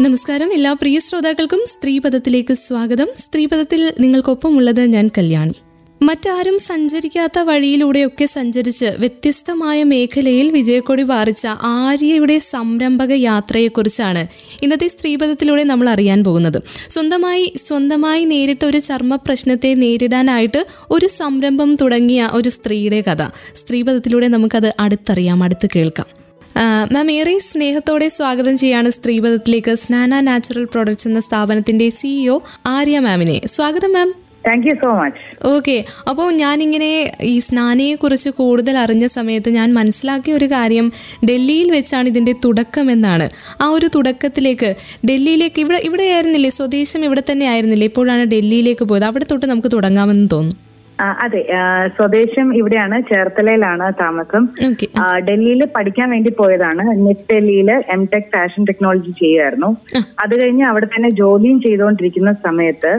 നമസ്കാരം. 0.00 0.52
എല്ലാ 0.52 0.72
പ്രിയ 0.72 0.98
ശ്രോതാക്കൾക്കും 0.98 1.64
സ്ത്രീപദത്തിലേക്ക് 1.66 2.54
സ്വാഗതം. 2.54 3.06
സ്ത്രീപദത്തിൽ 3.18 3.92
നിങ്ങൾക്കൊപ്പമുള്ളത് 4.00 4.80
ഞാൻ 4.80 5.10
കല്യാണി. 5.18 5.52
മറ്റാരും 6.02 6.58
സഞ്ചരിക്കാത്ത 6.58 7.38
വഴിയിലൂടെയൊക്കെ 7.38 8.26
സഞ്ചരിച്ച് 8.26 8.84
വ്യത്യസ്തമായ 8.84 9.84
മേഖലയിൽ 9.84 10.50
വിജയക്കൊടി 10.50 11.02
പാറിച്ച 11.02 11.46
ആര്യയുടെ 11.62 12.38
സംരംഭക 12.38 13.12
യാത്രയെക്കുറിച്ചാണ് 13.12 14.26
ഇന്നത്തെ 14.62 14.88
സ്ത്രീപഥത്തിലൂടെ 14.88 15.62
നമ്മൾ 15.62 15.88
അറിയാൻ 15.88 16.24
പോകുന്നത്. 16.24 16.62
സ്വന്തമായി 16.88 17.52
സ്വന്തമായി 17.66 18.24
നേരിട്ട 18.24 18.64
ഒരു 18.64 18.78
ചർമ്മ 18.78 19.16
പ്രശ്നത്തെ 19.16 19.74
നേരിടാനായിട്ട് 19.74 20.66
ഒരു 20.90 21.06
സംരംഭം 21.06 21.76
തുടങ്ങിയ 21.76 22.30
ഒരു 22.32 22.48
സ്ത്രീയുടെ 22.48 23.00
കഥ. 23.00 23.22
സ്ത്രീപഥത്തിലൂടെ 23.54 24.28
നമുക്കത് 24.28 24.74
അടുത്തറിയാം 24.80 25.42
അടുത്ത് 25.42 25.68
കേൾക്കാം. 25.76 26.15
മാം 26.92 27.10
ഏറെ 27.10 27.38
സ്നേഹത്തോടെ 27.38 28.08
സ്വാഗതം 28.08 28.56
ചെയ്യാണ് 28.56 28.90
സ്ത്രീപഥത്തിലേക്ക് 28.90 29.74
സ്നാന 29.74 30.20
നാച്ചുറൽ 30.20 30.64
പ്രോഡക്ട്സ് 30.64 31.08
എന്ന 31.08 31.20
സ്ഥാപനത്തിന്റെ 31.20 31.88
സിഇഒ 31.88 32.40
ആര്യ 32.66 32.98
മാമിനെ. 32.98 33.40
സ്വാഗതം 33.46 33.92
ma'am. 33.92 34.14
Thank 34.46 34.66
you 34.66 34.70
so 34.70 34.90
much 34.92 35.46
okay. 35.46 35.84
അപ്പോൾ 36.08 36.32
ഞാനിങ്ങനെ 36.32 37.12
ഈ 37.22 37.38
സ്നാനയെ 37.38 37.94
കുറിച്ച് 37.94 38.30
കൂടുതൽ 38.30 38.78
അറിഞ്ഞ 38.78 39.06
സമയത്ത് 39.06 39.48
ഞാൻ 39.50 39.74
മനസ്സിലാക്കിയ 39.74 40.34
ഒരു 40.34 40.44
കാര്യം 40.44 40.92
ഡൽഹിയിൽ 41.24 41.70
വെച്ചാണ് 41.70 42.08
ഇതിന്റെ 42.08 42.32
തുടക്കം 42.44 42.90
എന്നാണ്. 42.90 43.30
ആ 43.60 43.68
ഒരു 43.68 43.88
തുടക്കത്തിലേക്ക് 43.94 44.74
ഡൽഹിയിലേക്ക് 45.06 45.60
ഇവിടെ 45.60 45.78
ഇവിടെ 45.84 46.02
ആയിരുന്നില്ലേ 46.02 46.50
സ്വദേശം 46.50 47.04
ഇവിടെ 47.04 47.22
തന്നെ 47.32 47.46
ആയിരുന്നില്ലേ? 47.46 47.86
ഇപ്പോഴാണ് 47.86 48.24
ഡൽഹിയിലേക്ക് 48.24 48.84
പോയത്. 48.84 49.04
അവിടെ 49.04 49.26
തൊട്ട് 49.30 49.46
നമുക്ക് 49.46 49.68
തുടങ്ങാമെന്ന് 49.72 50.28
തോന്നുന്നു. 50.32 50.65
അതെ 50.98 51.40
സ്വദേശം 51.96 52.54
ഇവിടെയാണ് 52.54 53.02
ചേർത്തലയിലാണ് 53.10 53.92
താമസം. 54.00 54.42
ഡൽഹിയിൽ 55.26 55.62
പഠിക്കാൻ 55.76 56.10
വേണ്ടി 56.10 56.30
പോയതാണ്. 56.38 56.84
നെറ്റ് 57.06 57.26
ഡൽഹിയിൽ 57.32 57.70
എം 57.94 58.02
ടെക് 58.12 58.30
ഫാഷൻ 58.34 58.64
ടെക്നോളജി 58.64 59.12
ചെയ്യുമായിരുന്നു 59.20 59.70
അത് 60.24 60.34
കഴിഞ്ഞ് 60.40 60.64
അവിടെ 60.64 60.86
തന്നെ 60.86 61.10
ജോലിയും 61.10 61.60
ചെയ്തുകൊണ്ടിരിക്കുന്ന 61.60 62.32
സമയത്ത് 62.46 62.92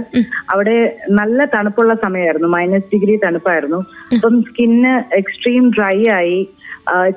അവിടെ 0.49 0.77
നല്ല 1.09 1.45
തണുപ്പുള്ള 1.55 1.95
സമയമായിരുന്നു. 2.05 2.47
മൈനസ് 2.47 2.91
ഡിഗ്രി 2.93 3.15
തണുപ്പായിരുന്നു. 3.25 3.79
അപ്പം 4.15 4.35
സ്കിന്ന് 4.49 4.93
എക്സ്ട്രീം 5.21 5.65
ഡ്രൈ 5.77 5.97
ആയി. 6.19 6.39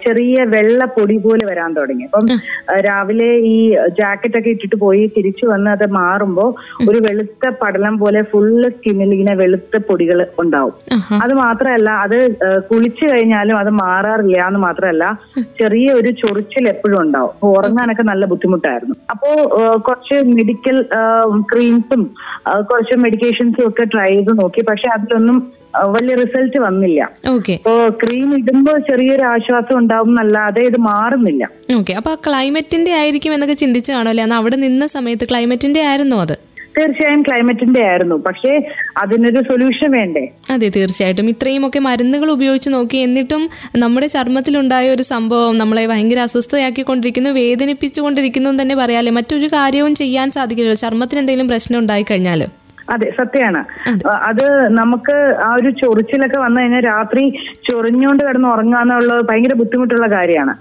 ചെറിയ 0.05 0.37
വെള്ള 0.55 0.81
പൊടി 0.97 1.17
പോലെ 1.25 1.45
വരാൻ 1.51 1.71
തുടങ്ങി. 1.79 2.05
അപ്പം 2.09 2.27
രാവിലെ 2.87 3.31
ഈ 3.53 3.57
ജാക്കറ്റ് 3.99 4.39
ഒക്കെ 4.41 4.51
ഇട്ടിട്ട് 4.55 4.77
പോയി 4.85 5.05
തിരിച്ചു 5.17 5.45
വന്ന് 5.53 5.71
അത് 5.77 5.87
മാറുമ്പോ 5.99 6.47
ഒരു 6.89 6.99
വെളുത്ത 7.07 7.53
പടലം 7.63 7.95
പോലെ 8.03 8.23
ഫുള്ള് 8.33 8.69
സ്കിന്നിൽ 8.77 9.13
ഇങ്ങനെ 9.17 9.35
വെളുത്ത 9.43 9.83
പൊടികൾ 9.89 10.21
ഉണ്ടാവും. 10.45 10.75
അത് 11.25 11.35
മാത്രമല്ല 11.45 11.91
അത് 12.05 12.19
കുളിച്ചു 12.71 13.05
കഴിഞ്ഞാലും 13.13 13.57
അത് 13.63 13.71
മാറാറില്ല 13.83 14.39
എന്ന് 14.51 14.63
മാത്രമല്ല 14.67 15.05
ചെറിയ 15.61 15.89
ഒരു 16.01 16.13
ചൊറിച്ചിൽ 16.23 16.67
എപ്പോഴും 16.75 16.99
ഉണ്ടാവും. 17.05 17.35
ഉറങ്ങാനൊക്കെ 17.53 18.07
നല്ല 18.13 18.25
ബുദ്ധിമുട്ടായിരുന്നു. 18.33 18.97
അപ്പോ 19.15 19.31
കുറച്ച് 19.87 20.19
മെഡിക്കൽ 20.39 20.77
ക്രീംസും 21.53 22.03
കുറച്ച് 22.71 22.97
മെഡിക്കേഷൻസും 23.05 23.65
ഒക്കെ 23.69 23.85
ട്രൈ 23.95 24.11
ചെയ്ത് 24.13 24.33
നോക്കി. 24.43 24.63
പക്ഷെ 24.71 24.89
അതിലൊന്നും 24.97 25.39
വലിയ 25.77 26.15
റിസൾട്ട് 26.15 26.61
വന്നില്ല. 26.61 27.11
ഓക്കെ. 27.29 27.53
അപ്പോ 27.53 27.89
ക്രീം 27.89 28.39
ഇടുമ്പോ 28.39 28.79
ചെറിയൊരു 28.79 29.25
ആശ്വാസം 29.25 29.79
ഉണ്ടാവും 29.79 30.09
എന്നല്ലാതെ 30.09 30.61
ഇത് 30.61 30.81
മാറുന്നില്ല. 30.81 31.49
ഓക്കെ. 31.77 31.93
അപ്പൊ 31.93 32.15
ക്ലൈമറ്റിന്റെ 32.15 32.91
ആയിരിക്കും 32.91 33.35
എന്നൊക്കെ 33.35 33.55
ചിന്തിച്ചാണോ? 33.55 34.09
അല്ലെ? 34.11 34.35
അവിടെ 34.35 34.57
നിന്ന 34.57 34.87
സമയത്ത് 34.87 35.25
ക്ലൈമറ്റിന്റെ 35.31 35.81
ആയിരുന്നു 35.81 36.17
അത്? 36.17 36.51
തീർച്ചയായും 36.81 37.23
ക്ലൈമറ്റിന്റെ 37.23 37.83
ആയിരുന്നു. 37.83 38.15
പക്ഷേ 38.15 38.63
അതിനൊരു 38.97 39.37
സൊല്യൂഷൻ 39.37 39.91
വേണ്ടേ? 39.91 40.29
അതെ 40.51 40.69
തീർച്ചയായിട്ടും. 40.77 41.29
ഇത്രയും 41.29 41.67
ഒക്കെ 41.67 41.79
മരുന്നുകൾ 41.79 42.31
ഉപയോഗിച്ച് 42.31 42.71
നോക്കി 42.71 42.97
എന്നിട്ടും 42.97 43.51
നമ്മുടെ 43.77 44.07
ചർമ്മത്തിലുണ്ടായ 44.07 44.91
ഒരു 44.91 45.03
സംഭവം 45.03 45.59
നമ്മളെ 45.59 45.87
ഭയങ്കര 45.87 46.19
അസ്വസ്ഥയാക്കിക്കൊണ്ടിരിക്കുന്നു 46.19 47.31
വേദനിപ്പിച്ചുകൊണ്ടിരിക്കുന്നു 47.31 48.51
എന്ന് 48.51 48.63
തന്നെ 48.63 48.75
പറയാല്ലേ? 48.75 49.13
മറ്റൊരു 49.13 49.47
കാര്യവും 49.47 49.95
ചെയ്യാൻ 49.95 50.31
സാധിക്കില്ല 50.31 50.75
ചർമ്മത്തിന് 50.75 51.21
എന്തെങ്കിലും 51.21 51.49
പ്രശ്നം 51.49 51.79
ഉണ്ടായി 51.79 52.05
കഴിഞ്ഞാൽ 52.11 52.60
അതെ 52.91 53.15
സത്യമാണ്. 53.17 53.61
അത്. 54.23 54.45
നമുക്ക് 54.71 55.15
ആ 55.45 55.55
ഒരു 55.55 55.71
ചൊറിച്ചിലൊക്കെ 55.71 56.39
വന്നു 56.39 56.61
കഴിഞ്ഞാൽ 56.61 56.85
രാത്രി 56.85 57.23
ചൊറിഞ്ഞുകൊണ്ട് 57.69 58.25
കിടന്ന് 58.25 58.49
ഉറങ്ങാന്നുള്ളത് 58.49 59.25
ഭയങ്കര 59.25 59.55
ബുദ്ധിമുട്ടുള്ള 59.55 60.07
കാര്യമാണ്. 60.07 60.53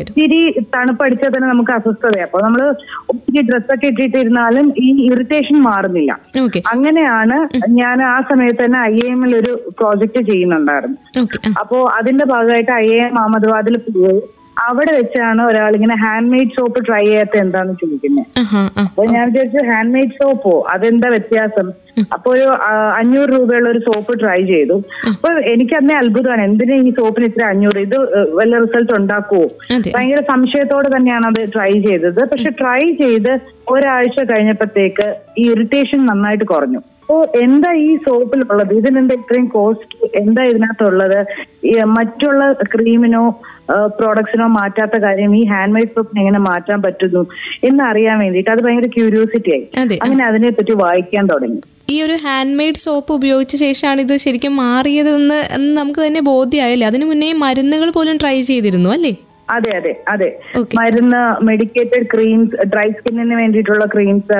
ഒത്തിരി 0.00 0.40
തണുപ്പടിച്ചാൽ 0.74 1.28
തന്നെ 1.28 1.48
നമുക്ക് 1.48 1.72
അസ്വസ്ഥതയാണ് 1.72 2.22
അപ്പൊ 2.22 2.40
നമ്മൾ 2.42 2.62
ഒത്തിരി 3.08 3.42
ഡ്രസ്സൊക്കെ 3.50 3.86
ഇട്ടിട്ടിരുന്നാലും 3.86 4.74
ഈ 4.78 5.10
ഇറിറ്റേഷൻ 5.10 5.62
മാറുന്നില്ല. 5.62 6.12
അങ്ങനെയാണ് 6.72 7.38
ഞാൻ 7.74 8.02
ആ 8.04 8.20
സമയത്ത് 8.30 8.64
തന്നെ 8.64 8.80
ഐ 8.86 8.98
എമ്മിൽ 9.10 9.36
ഒരു 9.36 9.52
പ്രോജക്റ്റ് 9.78 10.22
ചെയ്യുന്നുണ്ടായിരുന്നു. 10.30 10.96
അപ്പോ 11.60 11.88
അതിന്റെ 11.98 12.24
ഭാഗമായിട്ട് 12.24 12.72
ഐ 12.72 12.88
എം 12.98 13.18
അഹമ്മദാബാദിൽ 13.18 13.78
പോയി. 13.88 14.20
അവിടെ 14.68 14.92
വെച്ചാണ് 14.98 15.40
ഒരാൾ 15.50 15.74
ഇങ്ങനെ 15.76 15.96
ഹാൻഡ് 16.02 16.30
മെയ്ഡ് 16.32 16.54
സോപ്പ് 16.56 16.80
ട്രൈ 16.86 17.02
ചെയ്യാത്ത 17.04 17.36
എന്താന്ന് 17.44 17.74
ചോദിക്കുന്നത് 17.82 18.26
അപ്പൊ 18.82 19.04
ഞാൻ 19.14 19.22
വിചാരിച്ചു 19.30 19.60
ഹാൻഡ് 19.70 19.92
മെയ്ഡ് 19.94 20.16
സോപ്പോ 20.20 20.52
അതെന്താ 20.74 21.08
വ്യത്യാസം? 21.14 21.68
അപ്പൊ 22.16 22.28
ഒരു 22.34 22.46
അഞ്ഞൂറ് 22.98 23.30
രൂപയുള്ള 23.36 23.68
ഒരു 23.74 23.80
സോപ്പ് 23.88 24.12
ട്രൈ 24.20 24.38
ചെയ്തു. 24.52 24.76
അപ്പൊ 25.12 25.30
എനിക്ക് 25.52 25.74
അന്നേ 25.80 25.94
അത്ഭുതമാണ്. 26.00 26.42
എന്തിനാ 26.48 26.76
ഈ 26.88 26.92
സോപ്പിന് 26.98 27.26
ഇത്ര 27.30 27.44
അഞ്ഞൂറ്? 27.52 27.80
ഇത് 27.86 27.96
വല്ല 28.38 28.60
റിസൾട്ട് 28.64 28.92
ഉണ്ടാക്കുവോ? 29.00 29.46
ഭയങ്കര 29.94 30.22
സംശയത്തോടെ 30.32 30.90
തന്നെയാണ് 30.96 31.26
അത് 31.32 31.40
ട്രൈ 31.56 31.72
ചെയ്തത്. 31.88 32.20
പക്ഷെ 32.32 32.52
ട്രൈ 32.62 32.80
ചെയ്ത് 33.02 33.32
ഒരാഴ്ച 33.74 34.24
കഴിഞ്ഞപ്പോഴത്തേക്ക് 34.32 35.08
ഈ 35.38 35.44
ഇറിറ്റേഷൻ 35.52 36.00
നന്നായിട്ട് 36.06 36.44
കുറഞ്ഞു. 36.44 36.82
അപ്പോ 37.10 37.22
എന്താ 37.44 37.70
ഈ 37.84 37.88
സോപ്പിലുള്ളത്? 38.04 38.72
ഇതിനെന്താ 38.80 39.14
ഇത്രയും 39.20 39.46
കോസ്റ്റ് 39.54 39.94
എന്താ 40.20 40.42
ഇതിനകത്തുള്ളത്? 40.50 41.16
മറ്റുള്ള 41.94 42.42
ക്രീമിനോ 42.74 43.22
പ്രോഡക്ട്സിനോ 43.96 44.46
മാറ്റാത്ത 44.58 44.96
കാര്യം 45.04 45.32
ഈ 45.38 45.40
ഹാൻഡ് 45.52 45.74
മെയ്ഡ് 45.76 45.90
സോപ്പിന് 45.96 46.20
എങ്ങനെ 46.22 46.40
മാറ്റാൻ 46.46 46.78
പറ്റുന്നു 46.84 47.22
എന്ന് 47.68 47.82
അറിയാൻ 47.88 48.16
വേണ്ടിയിട്ട് 48.22 48.50
അത് 48.54 48.60
ഭയങ്കര 48.66 48.90
ക്യൂരിയോസിറ്റി 48.96 49.52
ആയി. 49.56 49.64
അങ്ങനെ 50.06 50.24
അതിനെ 50.28 50.52
പറ്റി 50.58 50.76
വായിക്കാൻ 50.82 51.26
തുടങ്ങി. 51.32 51.60
ഈ 51.94 51.96
ഒരു 52.06 52.16
ഹാൻഡ് 52.26 52.56
മെയ്ഡ് 52.60 52.82
സോപ്പ് 52.84 53.12
ഉപയോഗിച്ച 53.18 53.56
ശേഷമാണ് 53.64 54.00
ഇത് 54.06 54.14
ശരിക്കും 54.26 54.54
മാറിയതെന്ന് 54.64 55.40
നമുക്ക് 55.80 56.00
തന്നെ 56.06 56.22
ബോധ്യമായല്ലേ? 56.30 56.86
അതിനു 56.92 57.08
മുന്നേ 57.10 57.32
മരുന്നുകൾ 57.44 57.90
പോലും 57.98 58.20
ട്രൈ 58.24 58.36
ചെയ്തിരുന്നു 58.50 58.90
അല്ലേ? 58.98 59.12
അതെ 59.50 59.70
അതെ 59.76 59.92
അതെ. 60.12 60.28
മരുന്ന് 60.78 61.20
മെഡിക്കേറ്റഡ് 61.48 62.06
ക്രീംസ് 62.12 62.56
ഡ്രൈ 62.72 62.86
സ്കിന്നിന് 62.96 63.36
വേണ്ടിയിട്ടുള്ള 63.40 63.84
ക്രീംസ് 63.94 64.38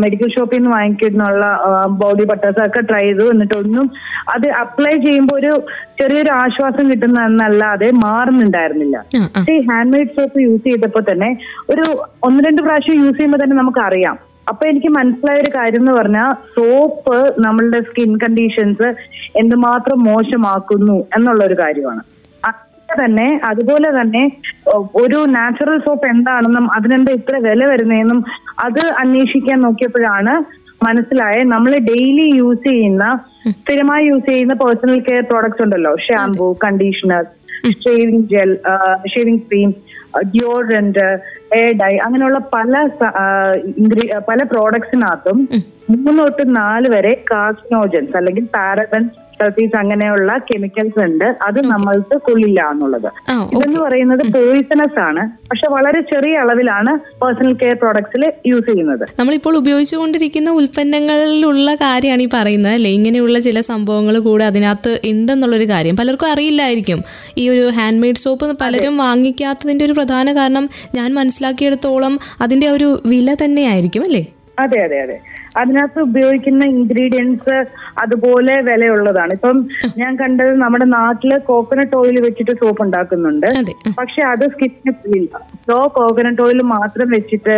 മെഡിക്കൽ 0.00 0.28
ഷോപ്പിൽ 0.34 0.58
നിന്ന് 0.58 0.72
വാങ്ങിക്കുന്നുള്ള 0.74 1.44
ബോഡി 2.02 2.24
ബട്ടേഴ്സ് 2.24 2.62
ഒക്കെ 2.66 2.82
ട്രൈ 2.90 3.04
ചെയ്തു 3.04 3.26
എന്നിട്ടൊന്നും 3.32 3.86
അത് 4.34 4.48
അപ്ലൈ 4.62 4.94
ചെയ്യുമ്പോൾ 5.06 5.38
ഒരു 5.40 5.52
ചെറിയൊരു 6.00 6.32
ആശ്വാസം 6.40 6.84
കിട്ടുന്നതെന്നല്ലാതെ 6.90 7.88
മാറുന്നുണ്ടായിരുന്നില്ല. 8.04 8.96
പക്ഷേ 9.34 9.54
ഈ 9.54 9.62
ഹാൻഡ് 9.70 9.92
മെയ്ഡ് 9.94 10.14
സോപ്പ് 10.16 10.42
യൂസ് 10.42 10.64
ചെയ്തപ്പോൾ 10.68 11.04
തന്നെ 11.10 11.30
ഒരു 11.70 11.86
ഒന്ന് 12.22 12.40
രണ്ട് 12.46 12.62
പ്രാവശ്യം 12.62 13.00
യൂസ് 13.02 13.16
ചെയ്യുമ്പോൾ 13.16 13.42
തന്നെ 13.42 13.56
നമുക്ക് 13.56 13.82
അറിയാം 13.88 14.16
അപ്പൊ 14.46 14.62
എനിക്ക് 14.66 14.90
മനസ്സിലായ 14.90 15.42
ഒരു 15.42 15.50
കാര്യം 15.56 15.82
എന്ന് 15.82 15.92
പറഞ്ഞാൽ 15.92 16.30
സോപ്പ് 16.54 17.16
നമ്മളുടെ 17.40 17.80
സ്കിൻ 17.80 18.12
കണ്ടീഷൻസ് 18.18 18.88
എന്തുമാത്രം 19.36 19.98
മോശമാക്കുന്നു 20.04 20.96
എന്നുള്ള 21.16 21.42
ഒരു 21.44 21.56
കാര്യമാണ്. 21.60 22.02
തന്നെ 23.00 23.26
അതുപോലെ 23.48 23.88
തന്നെ 23.90 24.22
ഒരു 25.00 25.18
നാച്ചുറൽ 25.34 25.78
സോപ്പ് 25.78 26.06
എന്താണെന്നും 26.06 26.66
അതിനെന്താ 26.76 27.12
ഇത്ര 27.12 27.36
വില 27.40 27.66
വരുന്നതെന്നും 27.66 28.20
അത് 28.64 28.82
അന്വേഷിക്കാൻ 29.00 29.60
നോക്കിയപ്പോഴാണ് 29.62 30.34
മനസ്സിലായ 30.80 31.38
നമ്മൾ 31.50 31.72
ഡെയിലി 31.88 32.26
യൂസ് 32.36 32.64
ചെയ്യുന്ന 32.68 33.06
സ്ഥിരമായി 33.56 34.04
യൂസ് 34.06 34.26
ചെയ്യുന്ന 34.26 34.54
പേഴ്സണൽ 34.54 34.98
കെയർ 35.00 35.24
പ്രോഡക്ട്സ് 35.24 35.62
ഉണ്ടല്ലോ. 35.62 35.92
Shampoo 36.04 36.46
conditioner 36.64 37.24
shaving 37.82 38.26
gel 38.30 38.50
shaving 39.12 39.42
cream 39.48 39.70
deodorant 40.28 41.04
hair 41.56 41.72
dye 41.80 41.92
അങ്ങനെയുള്ള 42.06 42.38
പല 42.54 42.72
പല 44.28 44.38
പ്രോഡക്ട്സിനകത്തും 44.52 45.38
മൂന്ന് 45.94 46.18
തൊട്ട് 46.18 46.44
നാല് 46.56 46.88
വരെ 46.94 47.12
കാർസിനോജൻസ് 47.30 48.16
അല്ലെങ്കിൽ 48.16 48.46
പാരബൻ 48.54 49.04
സർട്ടീസ് 49.40 49.76
അങ്ങനെയുള്ള 49.76 50.38
കെമിക്കൽസ് 50.38 51.02
ഉണ്ട്. 51.02 51.24
അത് 51.24 51.60
നമ്മൾക്ക് 51.66 52.20
കൊള്ളില്ല 52.20 52.70
എന്നുള്ളത്. 52.70 53.06
ഇതെന്ന് 53.56 53.80
പറയുന്നത് 53.80 54.32
പോയിസണസ് 54.32 55.00
ആണ്. 55.00 55.22
പക്ഷെ 55.50 55.70
വളരെ 55.70 56.00
ചെറിയ 56.00 56.36
അളവിലാണ് 56.36 56.92
പേഴ്സണൽ 57.24 57.52
കെയർ 57.52 57.74
പ്രോഡക്ട്സിൽ 57.74 58.32
യൂസ് 58.46 58.66
ചെയ്യുന്നത്. 58.66 59.04
നമ്മളിപ്പോൾ 59.18 59.56
ഉപയോഗിച്ചുകൊണ്ടിരിക്കുന്ന 59.56 60.50
ഉൽപ്പന്നങ്ങളിലുള്ള 60.50 61.74
കാര്യമാണ് 61.74 62.22
ഈ 62.22 62.28
പറയുന്നത് 62.34 62.72
അല്ലേ? 62.72 62.90
ഇങ്ങനെയുള്ള 62.90 63.38
ചില 63.38 63.60
സംഭവങ്ങൾ 63.60 64.18
കൂടെ 64.18 64.44
അതിനകത്ത് 64.44 65.00
ഉണ്ടെന്നുള്ളൊരു 65.04 65.68
കാര്യം. 65.68 65.96
പലർക്കും 65.96 66.28
അറിയില്ലായിരിക്കും. 66.28 67.02
ഈ 67.38 67.48
ഒരു 67.48 67.70
ഹാൻഡ് 67.74 68.02
മെയ്ഡ് 68.02 68.16
സോപ്പ് 68.16 68.56
പലരും 68.60 68.96
വാങ്ങിക്കാത്തതിന്റെ 68.96 69.84
ഒരു 69.84 69.92
പ്രധാന 69.92 70.32
കാരണം 70.32 70.68
ഞാൻ 70.94 71.14
മനസ്സിലാക്കിയെടുത്തോളം 71.14 72.18
അതിന്റെ 72.40 72.68
ഒരു 72.68 73.02
വില 73.06 73.36
തന്നെയായിരിക്കും 73.44 74.04
അല്ലേ? 74.06 74.26
അതെ 74.58 74.80
അതെ 74.84 74.98
അതെ. 75.02 75.18
അതിനകത്ത് 75.56 76.00
ഉപയോഗിക്കുന്ന 76.00 76.64
ഇൻഗ്രീഡിയൻസ് 76.64 77.56
അതുപോലെ 77.98 78.60
വിലയുള്ളതാണ്. 78.60 79.32
ഇപ്പം 79.32 79.68
ഞാൻ 79.96 80.12
കണ്ടത് 80.16 80.52
നമ്മുടെ 80.54 80.84
നാട്ടിൽ 80.84 81.38
കോക്കനട്ട് 81.50 81.96
ഓയിൽ 81.96 82.20
വെച്ചിട്ട് 82.20 82.50
സോപ്പ് 82.50 82.82
ഉണ്ടാക്കുന്നുണ്ട്. 82.82 83.48
പക്ഷെ 83.98 84.22
അത് 84.22 84.44
സ്കിന്നിന് 84.52 85.26
സോ 85.68 85.88
കോക്കനട്ട് 85.98 86.42
ഓയിൽ 86.42 86.62
മാത്രം 86.76 87.08
വെച്ചിട്ട് 87.08 87.56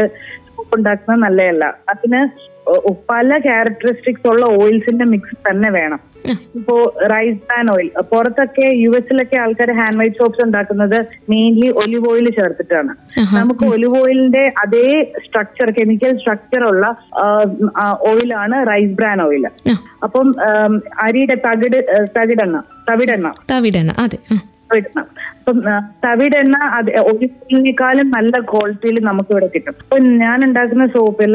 ഉണ്ടാക്കുന്നത് 0.76 1.22
നല്ലതല്ല. 1.22 1.64
അതിന് 1.88 2.20
പല 3.10 3.38
ക്യാരക്ടറിസ്റ്റിക്സ് 3.38 4.28
ഉള്ള 4.28 4.46
ഓയിൽസിന്റെ 4.64 5.04
മിക്സ് 5.04 5.36
തന്നെ 5.50 5.70
വേണം. 5.70 6.00
ഇപ്പോ 6.56 6.74
റൈസ് 7.12 7.38
പാൻ 7.50 7.66
ഓയിൽ 7.70 7.88
പുറത്തൊക്കെ 8.10 8.66
യു 8.82 8.90
എസിലൊക്കെ 8.90 9.36
ആൾക്കാർ 9.36 9.70
ഹാൻഡ് 9.78 9.98
മെയ്ഡ് 9.98 10.19
സോപ്സ് 10.20 10.44
ഉണ്ടാക്കുന്നത് 10.44 10.98
മെയിൻലി 11.30 11.69
ഒലിവ് 11.82 12.08
ഓയിൽ 12.10 12.26
ചേർത്തിട്ടാണ്. 12.38 12.92
നമുക്ക് 13.38 13.64
ഒലിവ് 13.64 13.96
ഓയിലിന്റെ 14.02 14.44
അതേ 14.64 14.86
സ്ട്രക്ചർ 15.26 15.70
കെമിക്കൽ 15.70 16.12
സ്ട്രക്ചർ 16.19 16.64
ഉള്ള 16.64 16.84
ഓയിലാണ് 18.10 18.58
റൈസ് 18.70 18.94
ബ്രാൻ 19.00 19.22
ഓയിൽ 19.22 19.46
അപ്പം 20.02 20.28
അരിയുടെ 21.02 21.34
തകിട് 21.46 21.78
തകിടെണ്ണ 22.18 22.62
തവിടെണ്ണ. 22.90 23.28
തവിടെണ്ണ 23.50 23.92
അതെ. 23.98 24.18
തവിടെണ്ണ. 24.70 25.04
അപ്പം 25.42 25.56
തവിട് 26.04 26.34
എണ്ണ 26.40 26.56
അത് 26.78 26.90
ഒലിവിനേക്കാളും 27.10 28.08
നല്ല 28.16 28.34
ക്വാളിറ്റിയിൽ 28.50 28.98
നമുക്ക് 29.08 29.32
ഇവിടെ 29.34 29.48
കിട്ടും. 29.54 29.74
അപ്പൊ 29.84 29.96
ഞാൻ 30.24 30.38
ഉണ്ടാക്കുന്ന 30.46 30.84
സോപ്പിൽ 30.96 31.34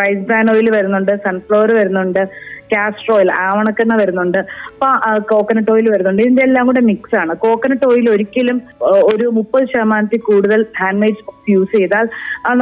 റൈസ് 0.00 0.24
ബ്രാൻ 0.28 0.46
ഓയിൽ 0.52 0.68
വരുന്നുണ്ട് 0.76 1.12
സൺഫ്ലവർ 1.26 1.70
വരുന്നുണ്ട് 1.80 2.22
കാസ്റ്റർ 2.72 3.12
ഓയിൽ 3.16 3.30
ആവണക്കെണ്ണ 3.44 3.94
വരുന്നുണ്ട് 4.00 4.38
അപ്പൊ 4.70 4.88
കോക്കനട്ട് 5.30 5.70
ഓയിൽ 5.74 5.86
വരുന്നുണ്ട്. 5.92 6.22
ഇതിന്റെ 6.24 6.42
എല്ലാം 6.48 6.66
കൂടെ 6.70 6.82
മിക്സ് 6.90 7.16
ആണ്. 7.22 7.32
കോക്കനട്ട് 7.44 7.86
ഓയിൽ 7.90 8.06
ഒരിക്കലും 8.14 8.58
ഒരു 9.12 9.28
മുപ്പത് 9.38 9.64
ശതമാനത്തിൽ 9.72 10.22
കൂടുതൽ 10.30 10.60
ഹാൻഡ് 10.80 11.00
മെയ്ഡ് 11.04 11.24
യൂസ് 11.54 11.72
ചെയ്താൽ 11.78 12.08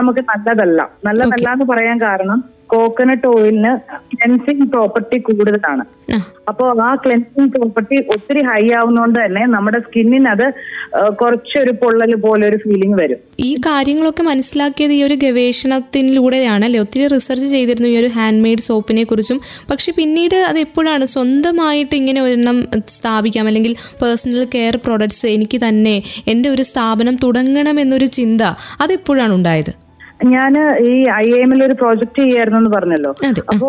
നമുക്ക് 0.01 0.25
നല്ലതല്ല. 0.33 0.81
നല്ലതല്ല 1.09 1.49
എന്ന് 1.57 1.69
പറയാൻ 1.73 1.99
കാരണം 2.07 2.41
കോക്കനട്ട് 2.73 3.27
ഓയിലിന് 3.27 3.73
ക്ലെൻസിങ് 4.13 4.67
പ്രോപ്പർട്ടി 4.73 5.19
കൂടുതലാണ്. 5.19 5.85
അപ്പോൾ 6.51 6.69
ആ 6.83 6.91
ക്ലെൻസിങ് 6.95 7.51
പ്രോപ്പർട്ടി 7.55 7.97
ഒത്തിരി 8.15 8.43
ഹൈ 8.49 8.63
ആവുന്നതുകൊണ്ട് 8.79 9.19
തന്നെ 9.25 9.43
നമ്മുടെ 9.55 9.79
സ്കിന്നിന് 9.87 10.29
അത് 10.35 10.45
കുറച്ചൊരു 11.21 11.73
പൊള്ളൽ 11.81 12.13
പോലെ 12.25 12.45
ഒരു 12.51 12.59
ഫീലിംഗ് 12.65 12.97
വരും. 13.01 13.19
ഈ 13.49 13.51
കാര്യങ്ങളൊക്കെ 13.67 14.23
മനസ്സിലാക്കിയത് 14.23 14.95
ഈ 14.99 15.01
ഒരു 15.09 15.17
ഗവേഷണത്തിലൂടെയാണ് 15.25 16.65
അല്ലേ? 16.69 16.81
ഒത്തിരി 16.81 17.07
റിസർച്ച് 17.15 17.49
ചെയ്തിരുന്നു 17.55 17.89
ഈ 17.89 17.97
ഒരു 18.03 18.11
ഹാൻഡ് 18.17 18.43
മെയ്ഡ് 18.45 18.67
സോപ്പിനെ 18.69 19.05
കുറിച്ചും. 19.05 19.41
പക്ഷെ 19.71 19.93
പിന്നീട് 19.99 20.39
അത് 20.51 20.59
എപ്പോഴാണ് 20.59 21.05
സ്വന്തമായിട്ട് 21.15 21.95
ഇങ്ങനെ 21.97 22.23
ഒരെണ്ണം 22.27 22.61
സ്ഥാപിക്കാം? 22.99 23.47
അല്ലെങ്കിൽ 23.53 23.75
പേഴ്സണൽ 24.03 24.47
കെയർ 24.55 24.77
പ്രോഡക്ട്സ് 24.87 25.27
എനിക്ക് 25.27 25.61
തന്നെ 25.69 25.97
എന്റെ 26.29 26.49
ഒരു 26.49 26.63
സ്ഥാപനം 26.63 27.17
തുടങ്ങണം 27.27 27.81
എന്നൊരു 27.81 28.09
ചിന്ത 28.21 28.43
അതെപ്പോഴാണ് 28.81 29.35
ഉണ്ടായത്? 29.41 29.73
ഞാൻ 30.27 30.53
ഈ 30.85 31.05
ഐ 31.15 31.27
എമ്മിൽ 31.39 31.65
ഒരു 31.65 31.73
പ്രോജക്റ്റ് 31.73 32.19
ചെയ്യായിരുന്നു 32.19 32.59
എന്ന് 32.59 32.71
പറഞ്ഞല്ലോ 32.71 33.11
അപ്പോ 33.53 33.69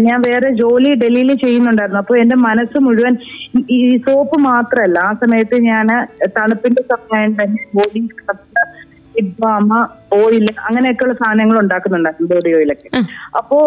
ഞാൻ 0.00 0.20
വേറെ 0.20 0.50
ജോലി 0.52 0.94
ഡൽഹിയിൽ 0.94 1.34
ചെയ്യുന്നുണ്ടായിരുന്നു. 1.34 1.98
അപ്പോൾ 1.98 2.18
എന്റെ 2.18 2.36
മനസ്സ് 2.36 2.78
മുഴുവൻ 2.78 3.14
ഈ- 3.56 3.66
ഈ 3.76 3.96
സോപ്പ് 3.98 4.40
മാത്രമല്ല 4.40 4.98
ആ 4.98 5.12
സമയത്ത് 5.12 5.62
ഞാൻ 5.62 5.86
തണുപ്പിന്റെ 6.36 6.82
സമയം 6.92 7.32
തന്നെ 7.34 7.64
ബോഡി 7.74 8.08
സ്ക്രബ് 8.08 8.42
ഇഡ്ബാമ 9.14 9.70
ഓയിൽ 10.12 10.46
അങ്ങനെയൊക്കെയുള്ള 10.66 11.14
സാധനങ്ങൾ 11.14 11.56
ഉണ്ടാക്കുന്നുണ്ടായിരുന്നു 11.58 12.28
ബോഡി 12.28 12.50
ഓയിലൊക്കെ 12.54 12.88
അപ്പോ 13.38 13.58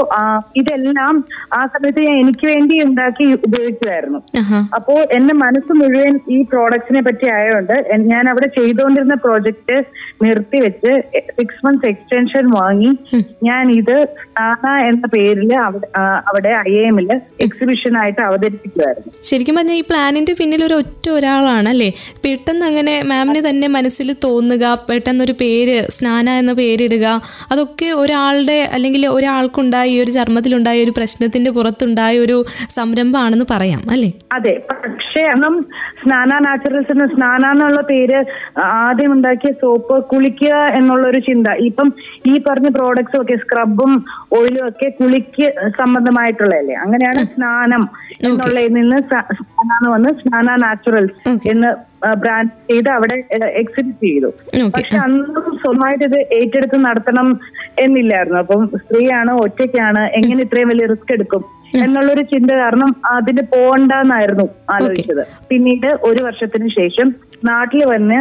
ഇതെല്ലാം 0.56 1.16
ആ 1.54 1.62
സമയത്ത് 1.66 2.02
ഞാൻ 2.02 2.18
എനിക്ക് 2.20 2.48
വേണ്ടി 2.48 2.76
ഉണ്ടാക്കി 2.84 3.26
ഉപയോഗിക്കുമായിരുന്നു 3.40 4.20
അപ്പോ 4.76 4.96
എന്റെ 5.12 5.34
മനസ്സ് 5.36 5.74
മുഴുവൻ 5.74 6.16
ഈ 6.30 6.40
പ്രോഡക്ട്സിനെ 6.52 7.02
പറ്റി 7.02 7.28
ആയതുകൊണ്ട് 7.30 7.76
ഞാൻ 8.08 8.30
അവിടെ 8.30 8.48
ചെയ്തുകൊണ്ടിരുന്ന 8.58 9.16
പ്രോജക്റ്റ് 9.24 9.78
നിർത്തിവെച്ച് 10.24 10.94
സിക്സ് 11.38 11.62
മന്ത്സ് 11.66 11.88
എക്സ്റ്റൻഷൻ 11.90 12.46
വാങ്ങി. 12.50 12.92
ഞാൻ 13.44 13.66
ഇത് 13.72 13.96
സാന 14.30 14.68
എന്ന 14.90 15.06
പേരിൽ 15.08 15.52
അവിടെ 16.30 16.52
ഐ 16.68 16.76
എമ്മിൽ 16.84 17.08
എക്സിബിഷൻ 17.40 17.94
ആയിട്ട് 17.98 18.22
അവതരിപ്പിക്കുമായിരുന്നു 18.22 19.12
ശരിക്കും 19.24 19.56
പറഞ്ഞാൽ 19.56 19.78
ഈ 19.78 19.86
പ്ലാനിന്റെ 19.90 20.34
പിന്നിൽ 20.34 20.64
ഒരു 20.64 20.76
ഒറ്റ 20.76 21.10
ഒരാളാണ് 21.10 21.70
അല്ലേ 21.70 21.90
പെട്ടെന്ന് 22.24 22.66
അങ്ങനെ 22.66 22.96
മാമിന് 23.04 23.42
തന്നെ 23.50 23.68
മനസ്സിൽ 23.70 24.10
തോന്നുക 24.26 24.74
പെട്ടെന്ന് 24.90 25.24
ഒരു 25.24 25.36
പേര് 25.42 25.78
സ്നാന 25.90 26.26
എന്ന 26.40 26.54
പേരിടുക. 26.54 27.06
അതൊക്കെ 27.52 27.90
ഒരാളുടെ 27.96 28.70
അല്ലെങ്കിൽ 28.74 29.08
ഒരാൾക്കുണ്ടായ 29.08 29.88
ഈ 29.90 30.04
ഒരു 30.04 30.12
ചർമ്മത്തിലുണ്ടായ 30.12 30.84
ഒരു 30.84 30.94
പ്രശ്നത്തിന്റെ 30.98 31.52
പുറത്തുണ്ടായ 31.52 32.20
ഒരു 32.20 32.38
സംരംഭമാണെന്ന് 32.70 33.46
പറയാം 33.52 33.92
അല്ലേ? 33.92 34.12
അതെ. 34.34 34.54
പക്ഷേ 34.86 35.22
അന്നും 35.28 35.56
സ്നാന 36.02 36.40
നാച്ചുറൽസ് 36.40 36.92
എന്ന് 36.92 37.06
സ്നാന 37.06 37.46
എന്നുള്ള 37.52 37.82
പേര് 37.82 38.20
ആദ്യം 38.80 39.12
ഉണ്ടാക്കിയ 39.12 39.52
സോപ്പ് 39.62 40.06
കുളിക്കുക 40.06 40.54
എന്നുള്ള 40.78 41.08
ഒരു 41.08 41.20
ചിന്ത. 41.20 41.48
ഇപ്പം 41.62 41.88
ഈ 42.28 42.36
പറഞ്ഞ 42.50 42.70
പ്രോഡക്ട്സും 42.70 43.22
ഒക്കെ 43.22 43.36
സ്ക്രബും 43.36 43.92
ഓയിലും 44.38 44.68
ഒക്കെ 44.68 44.90
കുളിക്ക് 45.00 45.48
സംബന്ധമായിട്ടുള്ളതല്ലേ? 45.80 46.76
അങ്ങനെയാണ് 46.76 47.24
സ്നാനം 47.26 47.84
എന്നുള്ളതിൽ 48.22 48.74
നിന്ന് 48.74 48.98
സ്നാനം 49.10 49.92
വന്ന് 49.92 50.10
സ്നാന 50.22 50.56
നാച്ചുറൽസ് 50.62 51.16
എന്ന് 51.48 51.70
ബ്രാൻഡ് 52.24 52.52
ചെയ്ത് 52.70 52.90
അവിടെ 52.90 53.16
എക്സിബിറ്റ് 53.62 54.08
ചെയ്തു. 54.08 54.30
പക്ഷെ 54.76 54.98
അന്നും 54.98 55.48
സ്വന്തമായിട്ട് 55.64 56.04
ഇത് 56.04 56.20
ഏറ്റെടുത്ത് 56.40 56.78
നടത്തണം 56.86 57.30
എന്നില്ലായിരുന്നു. 57.86 58.40
അപ്പം 58.40 58.68
സ്ത്രീയാണ് 58.84 59.32
ഒറ്റയ്ക്കാണ് 59.46 60.04
എങ്ങനെ 60.20 60.42
ഇത്രയും 60.48 60.70
വലിയ 60.74 60.88
റിസ്ക് 60.94 61.14
എടുക്കും? 61.18 61.44
എന്നുള്ളൊരു 61.84 62.24
ചിന്ത 62.34 62.52
കാരണം 62.62 62.92
അതിന് 63.16 63.44
പോകണ്ടെന്നായിരുന്നു 63.56 64.46
ആലോചിച്ചത്. 64.76 65.24
പിന്നീട് 65.50 65.90
ഒരു 66.10 66.22
വർഷത്തിന് 66.28 66.70
ശേഷം 66.80 67.10
നാട്ടിൽ 67.48 67.82
വന്ന് 67.92 68.18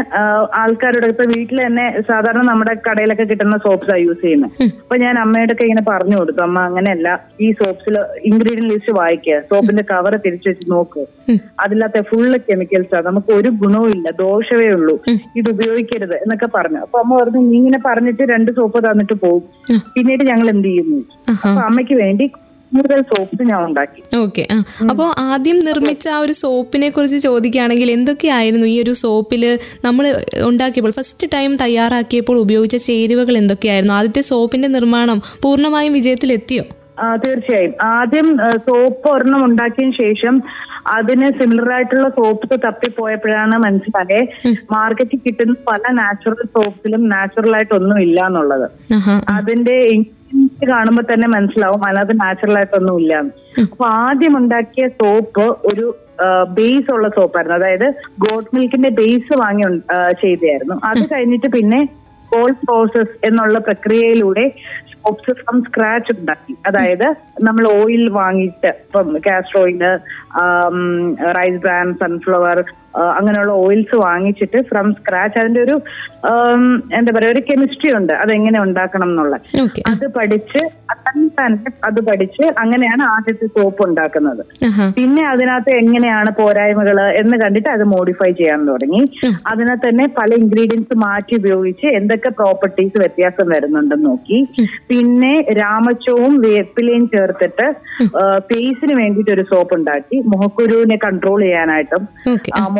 ആൾക്കാരുടെ 0.60 1.06
ഇപ്പൊ 1.12 1.24
വീട്ടിൽ 1.32 1.58
തന്നെ 1.64 1.84
സാധാരണ 2.08 2.42
നമ്മുടെ 2.48 2.74
കടയിലൊക്കെ 2.86 3.24
കിട്ടുന്ന 3.30 3.56
സോപ്സാണ് 3.64 4.02
യൂസ് 4.02 4.22
ചെയ്യുന്നത് 4.24 4.52
അപ്പൊ 4.82 4.96
ഞാൻ 5.04 5.14
അമ്മയുടെ 5.22 5.54
ഒക്കെ 5.54 5.64
ഇങ്ങനെ 5.68 5.82
പറഞ്ഞു 5.88 6.16
കൊടുത്തു 6.20 6.42
അമ്മ 6.46 6.58
അങ്ങനെയല്ല 6.68 7.08
ഈ 7.44 7.48
സോപ്സിൽ 7.60 7.96
ഇൻഗ്രീഡിയൻ 8.30 8.68
ലിസ്റ്റ് 8.72 8.94
വായിക്കുക 9.00 9.38
സോപ്പിന്റെ 9.50 9.84
കവർ 9.90 10.14
തിരിച്ചു 10.26 10.48
വെച്ച് 10.50 10.66
നോക്ക്. 10.74 11.04
അതില്ലാത്ത 11.64 12.02
ഫുള്ള് 12.10 12.38
ആണ് 12.92 13.04
നമുക്ക് 13.08 13.32
ഒരു 13.38 13.50
ഗുണവും 13.62 13.90
ഇല്ല 13.96 14.08
ദോഷമേ 14.24 14.68
ഉള്ളൂ. 14.78 14.96
ഇത് 15.40 15.48
ഉപയോഗിക്കരുത് 15.54 16.16
എന്നൊക്കെ 16.22 16.50
പറഞ്ഞു. 16.56 16.80
അപ്പൊ 16.86 16.98
അമ്മ 17.04 17.12
പറഞ്ഞു 17.20 17.42
നീ 17.50 17.56
ഇങ്ങനെ 17.60 17.80
പറഞ്ഞിട്ട് 17.88 18.22
രണ്ട് 18.34 18.52
സോപ്പ് 18.58 18.84
തന്നിട്ട് 18.88 19.16
പോകും 19.24 19.44
പിന്നീട് 19.96 20.24
ഞങ്ങൾ 20.32 20.48
എന്ത് 20.54 20.68
ചെയ്യുന്നു? 20.70 21.00
അപ്പൊ 21.46 21.60
അമ്മയ്ക്ക് 21.68 21.96
വേണ്ടി 22.04 22.26
കൂടുതൽ 22.72 23.00
സോപ്പ് 23.10 23.42
ഞാൻ 23.50 23.60
ഉണ്ടാക്കി. 23.68 24.00
ഓക്കെ 24.22 24.44
അപ്പോൾ 24.92 25.08
ആദ്യം 25.32 25.58
നിർമ്മിച്ച 25.68 26.06
ആ 26.14 26.18
ഒരു 26.24 26.34
സോപ്പിനെ 26.42 26.88
കുറിച്ച് 26.96 27.18
ചോദിക്കുകയാണെങ്കിൽ 27.26 27.88
എന്തൊക്കെയായിരുന്നു 27.96 28.66
ഈ 28.72 28.76
ഒരു 28.84 28.94
സോപ്പിൽ 29.04 29.44
നമ്മൾ 29.86 30.06
ഉണ്ടാക്കിയപ്പോൾ 30.50 30.94
ഫസ്റ്റ് 30.98 31.28
ടൈം 31.34 31.52
തയ്യാറാക്കിയപ്പോൾ 31.64 32.38
ഉപയോഗിച്ച 32.44 32.78
ചേരുവകൾ 32.88 33.36
എന്തൊക്കെയായിരുന്നു? 33.42 33.94
ആദ്യത്തെ 33.98 34.24
സോപ്പിന്റെ 34.32 34.70
നിർമ്മാണം 34.76 35.20
പൂർണമായും 35.44 35.96
വിജയത്തിലെത്തിയോ? 35.98 36.64
തീർച്ചയായും. 37.24 37.74
ആദ്യം 37.96 38.28
സോപ്പ് 38.68 39.08
ഒരെണ്ണം 39.14 39.42
ഉണ്ടാക്കിയ 39.48 39.90
ശേഷം 40.02 40.34
അതിന് 40.96 41.26
സിമിലർ 41.38 41.68
ആയിട്ടുള്ള 41.74 42.08
സോപ്സ് 42.16 42.56
തപ്പിപ്പോയപ്പോഴാണ് 42.64 43.56
മനസ്സിലായേ 43.64 44.20
മാർക്കറ്റിൽ 44.74 45.20
കിട്ടുന്ന 45.24 45.54
പല 45.70 45.82
നാച്ചുറൽ 45.98 46.42
സോപ്പിലും 46.56 47.02
നാച്ചുറൽ 47.14 47.54
ആയിട്ടൊന്നും 47.56 47.98
ഇല്ല 48.06 48.20
എന്നുള്ളത്. 48.30 48.66
അതിന്റെ 49.36 49.76
കാണുമ്പോൾ 50.70 51.04
തന്നെ 51.12 51.28
മനസ്സിലാവും. 51.34 51.80
അതിനകത്ത് 51.86 52.14
നാച്ചുറൽ 52.22 52.56
ആയിട്ടൊന്നും 52.60 52.98
ഇല്ല 53.02 53.14
അപ്പൊ 53.72 53.86
ആദ്യം 54.04 54.34
ഉണ്ടാക്കിയ 54.40 54.86
സോപ്പ് 55.00 55.46
ഒരു 55.70 55.86
ബേസ് 56.56 56.90
ഉള്ള 56.96 57.08
സോപ്പായിരുന്നു. 57.16 57.58
അതായത് 57.60 57.86
ഗോട്ട് 58.24 58.50
മിൽക്കിന്റെ 58.56 58.90
ബേസ് 59.00 59.32
വാങ്ങി 59.42 59.64
ചെയ്തായിരുന്നു 60.22 60.76
അത് 60.90 61.02
കഴിഞ്ഞിട്ട് 61.12 61.50
പിന്നെ 61.56 61.80
കോൾഡ് 62.32 62.60
പ്രോസസ് 62.66 63.14
എന്നുള്ള 63.28 63.58
പ്രക്രിയയിലൂടെ 63.66 64.44
സോപ്സ് 64.92 65.32
ഫ്രം 65.40 65.58
സ്ക്രാച്ച് 65.66 66.12
ഉണ്ടാക്കി. 66.14 66.54
അതായത് 66.68 67.06
നമ്മൾ 67.46 67.64
ഓയിൽ 67.76 68.04
വാങ്ങിയിട്ട് 68.16 68.70
ഇപ്പം 68.84 69.08
കാസ്റ്റർ 69.26 69.62
റൈസ് 71.38 71.60
ബ്രാൻ 71.64 71.88
സൺഫ്ലവർ 72.02 72.58
അങ്ങനെയുള്ള 73.18 73.52
ഓയിൽസ് 73.64 73.96
വാങ്ങിച്ചിട്ട് 74.06 74.58
ഫ്രം 74.70 74.88
സ്ക്രാച്ച് 74.98 75.38
അതിന്റെ 75.42 75.60
ഒരു 75.66 75.76
എന്താ 76.98 77.10
പറയാ 77.16 77.30
ഒരു 77.34 77.42
കെമിസ്ട്രി 77.48 77.90
ഉണ്ട്. 77.98 78.12
അതെങ്ങനെ 78.22 78.58
ഉണ്ടാക്കണം 78.66 79.08
എന്നുള്ള 79.10 79.36
അത് 79.92 80.04
പഠിച്ച് 80.18 80.62
തന്നെ 81.38 81.70
അത് 81.88 81.98
പഠിച്ച് 82.08 82.44
അങ്ങനെയാണ് 82.62 83.02
ആദ്യത്തെ 83.14 83.46
സോപ്പ് 83.56 83.82
ഉണ്ടാക്കുന്നത്. 83.86 84.42
പിന്നെ 84.96 85.22
അതിനകത്ത് 85.32 85.72
എങ്ങനെയാണ് 85.82 86.30
പോരായ്മകൾ 86.38 86.96
എന്ന് 87.20 87.36
കണ്ടിട്ട് 87.42 87.68
അത് 87.74 87.84
മോഡിഫൈ 87.92 88.30
ചെയ്യാൻ 88.40 88.60
തുടങ്ങി. 88.70 89.02
അതിനകത്ത് 89.52 89.86
തന്നെ 89.88 90.06
പല 90.18 90.30
ഇൻഗ്രീഡിയൻസ് 90.42 90.96
മാറ്റി 91.04 91.36
ഉപയോഗിച്ച് 91.40 91.86
എന്തൊക്കെ 91.98 92.32
പ്രോപ്പർട്ടീസ് 92.40 92.96
വ്യത്യാസം 93.02 93.48
വരുന്നുണ്ടെന്ന് 93.54 94.08
നോക്കി. 94.10 94.38
പിന്നെ 94.90 95.34
രാമച്ചവും 95.60 96.34
വേപ്പിലയും 96.46 97.06
ചേർത്തിട്ട് 97.14 97.68
ഫേസിന് 98.50 98.96
വേണ്ടിയിട്ട് 99.02 99.32
ഒരു 99.36 99.44
സോപ്പ് 99.52 99.76
ഉണ്ടാക്കി. 99.78 100.18
മുഖക്കുരുവിനെ 100.32 100.98
കൺട്രോൾ 101.06 101.40
ചെയ്യാനായിട്ടും 101.46 102.04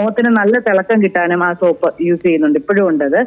മുഖത്തിന് 0.09 0.31
നല്ല 0.41 0.57
തിളക്കം 0.67 0.99
കിട്ടാനും 1.03 1.41
ആ 1.47 1.49
സോപ്പ് 1.61 1.89
യൂസ് 2.07 2.23
ചെയ്യുന്നുണ്ട്. 2.27 2.59
ഇപ്പോഴും 2.61 2.85
ഉണ്ടത് 2.91 3.19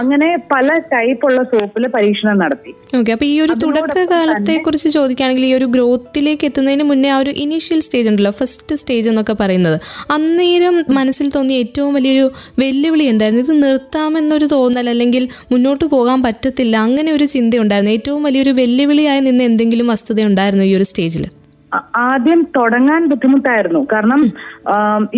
അങ്ങനെ 0.00 0.28
പല 0.52 0.68
ടൈപ്പ് 0.92 1.24
ഉള്ള 1.28 1.40
സോപ്പിൽ 1.52 1.84
പരീക്ഷണം 1.94 2.36
നടത്തി. 2.42 2.72
ഓക്കെ 2.98 3.10
അപ്പൊ 3.14 3.26
ഈ 3.30 3.34
ഒരു 3.44 3.54
തുടക്കകാലത്തെ 3.62 4.54
കുറിച്ച് 4.66 4.90
ചോദിക്കുകയാണെങ്കിൽ 4.96 5.46
ഈ 5.48 5.52
ഒരു 5.58 5.66
ഗ്രോത്തിലേക്ക് 5.74 6.44
എത്തുന്നതിന് 6.50 6.86
മുന്നേ 6.90 7.10
ആ 7.14 7.18
ഒരു 7.24 7.32
ഇനീഷ്യൽ 7.44 7.80
സ്റ്റേജ് 7.86 8.08
ഉണ്ടല്ലോ 8.12 8.32
ഫസ്റ്റ് 8.40 8.76
സ്റ്റേജ് 8.82 9.10
എന്നൊക്കെ 9.12 9.36
പറയുന്നത്. 9.42 9.76
അന്നേരം 10.16 10.78
മനസ്സിൽ 10.98 11.28
തോന്നിയ 11.36 11.64
ഏറ്റവും 11.64 11.92
വലിയൊരു 11.98 12.24
വെല്ലുവിളി 12.62 13.06
എന്തായിരുന്നു? 13.12 13.44
ഇത് 13.46 13.54
നിർത്താമെന്നൊരു 13.66 14.48
തോന്നൽ 14.56 14.88
അല്ലെങ്കിൽ 14.94 15.26
മുന്നോട്ട് 15.52 15.84
പോകാൻ 15.96 16.18
പറ്റത്തില്ല 16.28 16.74
അങ്ങനെ 16.88 17.12
ഒരു 17.18 17.28
ചിന്ത 17.36 17.62
ഉണ്ടായിരുന്നു 17.64 17.94
ഏറ്റവും 17.98 18.22
വലിയൊരു 18.28 18.54
വെല്ലുവിളിയായി 18.62 19.22
നിന്ന് 19.28 19.44
എന്തെങ്കിലും 19.50 19.88
വസ്തുത 19.94 20.20
ഉണ്ടായിരുന്നു 20.32 20.66
ഈ 20.72 20.74
ഒരു 20.80 20.88
സ്റ്റേജിൽ 20.90 21.26
ആദ്യം 22.08 22.40
തുടങ്ങാൻ 22.56 23.02
ബുദ്ധിമുട്ടായിരുന്നു. 23.10 23.80
കാരണം 23.92 24.22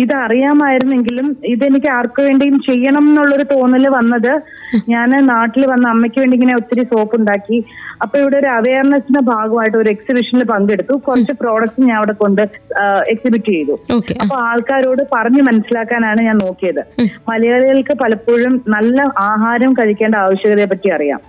ഇതറിയാമായിരുന്നെങ്കിലും 0.03 1.27
ഇതെനിക്ക് 1.53 1.89
ആർക്കു 1.97 2.21
വേണ്ടിയും 2.27 2.57
ചെയ്യണം 2.67 3.05
എന്നുള്ളൊരു 3.09 3.45
തോന്നൽ 3.55 3.85
വന്നത് 3.97 4.31
ഞാൻ 4.93 5.09
നാട്ടിൽ 5.33 5.63
വന്ന 5.73 5.87
അമ്മയ്ക്ക് 5.95 6.19
വേണ്ടി 6.21 6.37
ഇങ്ങനെ 6.37 6.55
ഒത്തിരി 6.59 6.85
സോപ്പ് 6.93 7.15
ഉണ്ടാക്കി 7.19 7.59
അപ്പൊ 8.03 8.15
ഇവിടെ 8.21 8.37
ഒരു 8.39 8.49
അവയർനെസിന്റെ 8.55 9.21
ഭാഗമായിട്ട് 9.31 9.77
ഒരു 9.81 9.89
എക്സിബിഷനിൽ 9.93 10.43
പങ്കെടുത്തു. 10.51 10.93
കുറച്ച് 11.05 11.33
പ്രോഡക്റ്റ്സ് 11.41 11.85
ഞാൻ 11.89 11.97
അവിടെ 11.99 12.13
കൊണ്ട് 12.21 12.41
എക്സിബിറ്റ് 13.13 13.51
ചെയ്തു. 13.57 13.75
അപ്പൊ 14.23 14.35
ആൾക്കാരോട് 14.47 15.03
പറഞ്ഞു 15.13 15.43
മനസ്സിലാക്കാനാണ് 15.49 16.21
ഞാൻ 16.29 16.37
നോക്കിയത്. 16.45 16.81
മലയാളികൾക്ക് 17.29 17.95
പലപ്പോഴും 18.01 18.55
നല്ല 18.75 18.97
ആഹാരം 19.31 19.71
കഴിക്കേണ്ട 19.79 20.15
ആവശ്യകതയെ 20.25 20.67
പറ്റി 20.73 20.91
അറിയാം. 20.97 21.21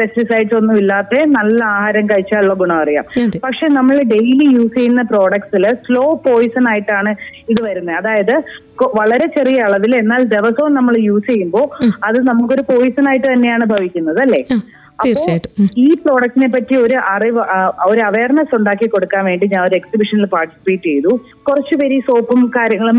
പെസ്റ്റിസൈഡ്സ് 0.00 0.56
ഒന്നും 0.58 0.76
ഇല്ലാത്ത 0.82 1.22
നല്ല 1.38 1.60
ആഹാരം 1.76 2.04
കഴിച്ചാലുള്ള 2.10 2.54
ഗുണം 2.60 2.76
അറിയാം. 2.82 3.06
പക്ഷെ 3.46 3.66
നമ്മൾ 3.78 3.96
ഡെയിലി 4.12 4.46
യൂസ് 4.58 4.69
ചെയ്യുന്ന 4.76 5.02
പ്രോഡക്ട്സിൽ 5.12 5.66
സ്ലോ 5.86 6.04
പോയിസൺ 6.26 6.66
ആയിട്ടാണ് 6.72 7.12
ഇത് 7.52 7.62
വരുന്നത്. 7.68 7.96
അതായത് 8.00 8.34
വളരെ 8.98 9.28
ചെറിയ 9.38 9.64
അളവിൽ 9.68 9.94
എന്നാൽ 10.02 10.22
ദിവസവും 10.34 10.74
നമ്മൾ 10.80 10.94
യൂസ് 11.08 11.28
ചെയ്യുമ്പോൾ 11.32 11.66
അത് 12.08 12.20
നമുക്കൊരു 12.28 12.64
പോയിസൺ 12.74 13.06
ആയിട്ട് 13.12 13.26
തന്നെയാണ് 13.32 13.64
ഭവിക്കുന്നത് 13.74 14.20
അല്ലേ? 14.26 14.42
തീർച്ചയായിട്ടും. 15.04 15.68
ഈ 15.82 15.86
പ്രോഡക്റ്റിനെ 16.04 16.48
പറ്റി 16.54 16.74
ഒരു 16.84 16.96
അറിവ് 17.12 17.42
ഒരു 17.90 18.00
അവയർനെസ് 18.08 18.52
ഉണ്ടാക്കി 18.58 18.86
കൊടുക്കാൻ 18.94 19.22
വേണ്ടി 19.28 19.46
ഞാൻ 19.52 19.62
ഒരു 19.68 19.76
എക്സിബിഷനിൽ 19.78 20.26
പാർട്ടിസിപ്പേറ്റ് 20.34 20.88
ചെയ്തു. 20.90 21.12
കുറച്ച് 21.48 21.74
പേര് 21.80 21.94
ഈ 21.98 22.00
സോപ്പും 22.08 22.40
കാര്യങ്ങളും 22.56 22.98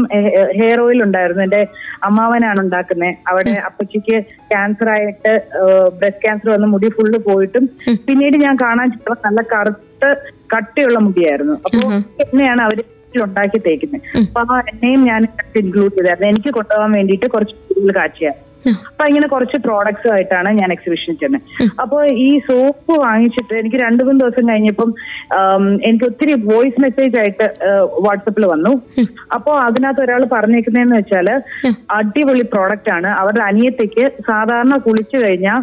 ഹെയർ 0.59 0.79
ഓയിൽ 0.85 0.99
ഉണ്ടായിരുന്നു. 1.07 1.43
എന്റെ 1.47 1.61
അമ്മാവനാണ് 2.07 2.59
ഉണ്ടാക്കുന്നത് 2.65 3.13
അവിടെ 3.31 3.53
അപ്പച്ചിക്ക് 3.69 4.17
ക്യാൻസർ 4.51 4.89
ആയിട്ട് 4.95 5.33
ബ്രസ്റ്റ് 5.99 6.23
ക്യാൻസർ 6.25 6.49
വന്ന് 6.55 6.69
മുടി 6.73 6.89
ഫുള്ള് 6.97 7.19
പോയിട്ടും 7.29 7.67
പിന്നീട് 8.09 8.37
ഞാൻ 8.45 8.57
കാണാൻ 8.65 8.89
നല്ല 9.27 9.41
കറുത്ത് 9.53 9.87
കട്ടിയുള്ള 10.53 10.99
മുടിയായിരുന്നു. 10.99 11.53
അപ്പോൾ 11.65 11.85
എന്നെയാണ് 12.23 12.61
അവർ 12.61 12.79
ഉണ്ടാക്കി 13.23 13.59
തേക്കുന്നത്. 13.59 14.01
അപ്പൊ 14.17 14.53
ആ 14.53 14.59
എണ്ണയും 14.71 15.05
ഞാൻ 15.05 15.21
ഇൻക്ലൂഡ് 15.55 15.91
ചെയ്തായിരുന്നു. 15.91 16.27
എനിക്ക് 16.27 16.49
കൊണ്ടുപോകാൻ 16.49 16.91
വേണ്ടിയിട്ട് 16.91 17.25
കുറച്ച് 17.25 17.55
കൂടുതൽ 17.67 17.95
കാച്ചിയ 17.95 18.29
ആ. 18.29 18.50
അപ്പൊ 18.69 19.05
ഇങ്ങനെ 19.09 19.27
കുറച്ച് 19.33 19.57
പ്രോഡക്ട്സ് 19.65 20.09
ആയിട്ടാണ് 20.13 20.49
ഞാൻ 20.59 20.69
എക്സിബിഷനിൽ 20.75 21.17
ചെന്നത്. 21.21 21.43
അപ്പൊ 21.83 21.97
ഈ 22.27 22.29
സോപ്പ് 22.47 22.93
വാങ്ങിച്ചിട്ട് 23.03 23.53
എനിക്ക് 23.61 23.79
രണ്ടു 23.85 24.01
മൂന്ന് 24.07 24.21
ദിവസം 24.23 24.43
കഴിഞ്ഞപ്പം 24.49 24.89
എനിക്ക് 25.89 26.05
ഒത്തിരി 26.09 26.33
വോയിസ് 26.51 26.81
മെസ്സേജ് 26.85 27.17
ആയിട്ട് 27.21 27.47
വാട്സപ്പിൽ 28.05 28.45
വന്നു. 28.53 28.73
അപ്പോ 29.35 29.51
അതിനകത്ത് 29.67 30.03
ഒരാൾ 30.05 30.23
പറഞ്ഞേക്കുന്നതെന്ന് 30.35 30.97
വെച്ചാൽ 30.99 31.29
അടിപൊളി 31.97 32.45
പ്രോഡക്റ്റ് 32.53 32.91
ആണ്. 32.97 33.09
അവരുടെ 33.21 33.45
അനിയത്തേക്ക് 33.49 34.05
സാധാരണ 34.29 34.77
കുളിച്ചു 34.87 35.17
കഴിഞ്ഞാൽ 35.23 35.59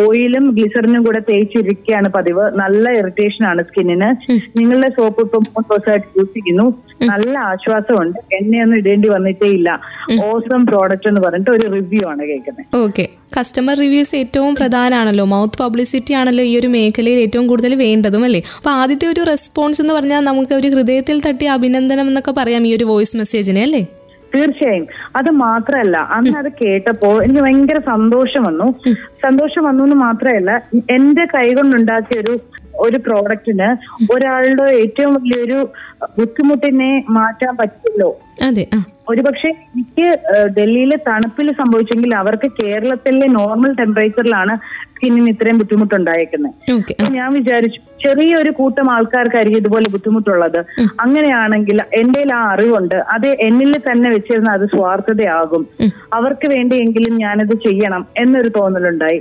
ഓയിലും 0.00 0.44
ഗ്ലിസറിനും 0.56 1.02
കൂടെ 1.06 1.20
തേച്ചിരിക്കുകയാണ് 1.30 2.08
പതിവ്. 2.16 2.44
നല്ല 2.62 2.84
ഇറിറ്റേഷൻ 3.00 3.44
ആണ് 3.52 3.62
സ്കിന്നിന് 3.68 4.10
നിങ്ങളുടെ 4.58 4.90
സോപ്പ് 4.98 5.20
ഇപ്പം 5.26 5.42
മൂന്ന് 5.48 5.68
ദിവസമായിട്ട് 5.70 6.06
യൂസ് 6.18 6.34
ചെയ്യുന്നു. 6.36 6.66
നല്ല 7.10 7.34
ആശ്വാസമുണ്ട്. 7.50 8.18
എണ്ണയൊന്നും 8.38 8.78
ഇടേണ്ടി 8.80 9.08
വന്നിട്ടേ 9.14 9.48
ഇല്ല. 9.58 9.68
ഓസം 10.28 10.62
പ്രോഡക്റ്റ് 10.70 11.08
എന്ന് 11.10 11.22
പറഞ്ഞിട്ട് 11.26 11.52
ഒരു 11.56 11.66
റിവ്യൂ 11.76 12.04
ആണ് 12.08 12.22
കേൾക്കുന്നത് 12.26 12.76
ഓക്കെ 12.76 13.04
കസ്റ്റമർ 13.38 13.76
റിവ്യൂസ് 13.78 14.16
ഏറ്റവും 14.16 14.54
പ്രധാനമാണല്ലോ 14.54 15.24
മൗത്ത് 15.24 15.58
പബ്ലിസിറ്റി 15.62 16.12
ആണല്ലോ 16.14 16.44
ഈ 16.44 16.58
ഒരു 16.58 16.66
മേഖലയിൽ 16.68 17.18
ഏറ്റവും 17.18 17.46
കൂടുതൽ 17.46 17.74
വേണ്ടതും 17.74 18.24
അല്ലേ? 18.24 18.42
അപ്പൊ 18.56 18.70
ആദ്യത്തെ 18.70 19.06
ഒരു 19.06 19.20
റെസ്പോൺസ് 19.24 19.82
എന്ന് 19.82 19.94
പറഞ്ഞാൽ 19.94 20.20
നമുക്ക് 20.20 20.54
ഒരു 20.54 20.68
ഹൃദയത്തിൽ 20.68 21.20
തട്ടി 21.20 21.46
അഭിനന്ദനം 21.46 22.08
എന്നൊക്കെ 22.08 22.32
പറയാം 22.32 22.66
ഈ 22.66 22.76
ഒരു 22.76 22.84
വോയിസ് 22.84 23.16
മെസ്സേജിനെ 23.16 23.62
അല്ലേ? 23.62 23.82
തീർച്ചയായും. 24.34 24.86
അത് 25.16 25.30
മാത്രമല്ല 25.40 25.96
അന്ന് 26.10 26.38
അത് 26.38 26.48
കേട്ടപ്പോ 26.62 27.10
എനിക്ക് 27.22 27.40
ഭയങ്കര 27.40 27.78
സന്തോഷം 27.86 28.42
വന്നു. 28.42 28.66
സന്തോഷം 29.22 29.64
വന്നു 29.64 29.84
എന്ന് 29.84 29.96
മാത്രമല്ല 29.96 30.50
എന്റെ 30.90 31.24
കൈകൊണ്ടുണ്ടാക്കിയ 31.34 32.20
ഒരു 32.20 32.34
ഒരു 32.78 32.98
പ്രോഡക്റ്റിന് 32.98 33.68
ഒരാളുടെ 34.14 34.66
ഏറ്റവും 34.82 35.14
വലിയൊരു 35.14 35.58
ബുദ്ധിമുട്ടിനെ 36.18 37.04
മാറ്റാൻ 37.18 37.56
പറ്റില്ലോ 37.56 38.10
അതെ 38.42 38.64
പക്ഷെ 38.72 39.12
ഒരുപക്ഷെ 39.12 39.50
എനിക്ക് 39.74 40.06
ഡൽഹിയിലെ 40.56 40.96
തണുപ്പിൽ 41.06 41.48
സംഭവിച്ചെങ്കിൽ 41.52 42.10
അവർക്ക് 42.14 42.48
കേരളത്തിലെ 42.60 43.26
നോർമൽ 43.26 43.70
ടെമ്പറേച്ചറിലാണ് 43.72 44.54
സ്കിന്നിന് 44.94 45.30
ഇത്രയും 45.32 45.58
ബുദ്ധിമുട്ടുണ്ടായേക്കുന്നത് 45.58 46.54
അപ്പൊ 46.72 47.08
ഞാൻ 47.16 47.28
വിചാരിച്ചു 47.32 47.80
ചെറിയൊരു 48.04 48.50
കൂട്ടം 48.50 48.86
ആൾക്കാർക്കായിരിക്കും 48.90 49.60
ഇതുപോലെ 49.60 49.88
ബുദ്ധിമുട്ടുള്ളത്. 49.90 50.58
അങ്ങനെയാണെങ്കിൽ 51.00 51.78
എന്റെ 52.00 52.22
ആ 52.34 52.40
അറിവുണ്ട് 52.52 52.94
അത് 53.14 53.26
എന്നിൽ 53.46 53.72
തന്നെ 53.88 54.08
വെച്ചിരുന്ന 54.10 54.50
അത് 54.50 54.64
സ്വാർത്ഥതയാകും. 54.74 55.62
അവർക്ക് 56.12 56.46
വേണ്ടിയെങ്കിലും 56.54 57.14
ഞാനത് 57.16 57.54
ചെയ്യണം 57.66 58.06
എന്നൊരു 58.16 58.50
തോന്നലുണ്ടായി. 58.58 59.20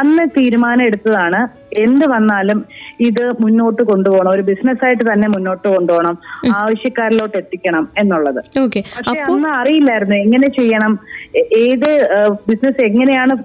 അന്ന് 0.00 0.26
തീരുമാനം 0.38 0.84
എടുത്തതാണ് 0.86 1.40
എന്ത് 1.76 2.06
വന്നാലും 2.06 2.64
ഇത് 3.00 3.22
മുന്നോട്ട് 3.42 3.82
കൊണ്ടുപോകണം. 3.82 4.30
ഒരു 4.30 4.42
ബിസിനസ് 4.42 4.84
ആയിട്ട് 4.84 5.12
തന്നെ 5.12 5.28
മുന്നോട്ട് 5.28 5.68
കൊണ്ടുപോകണം. 5.68 6.18
ആവശ്യക്കാരിലോട്ട് 6.56 7.36
എത്തിക്കണം 7.36 7.88
എന്നുള്ളത്. 7.98 8.40
പക്ഷെ 8.96 9.20
അന്ന് 9.20 9.48
അറിയില്ലായിരുന്നു 9.48 10.16
എങ്ങനെ 10.16 10.48
ചെയ്യണം. 10.48 10.98
ഏത് 11.36 11.90
ബിസിനസ് 12.50 12.82
എങ്ങനെയാണ് 12.82 13.36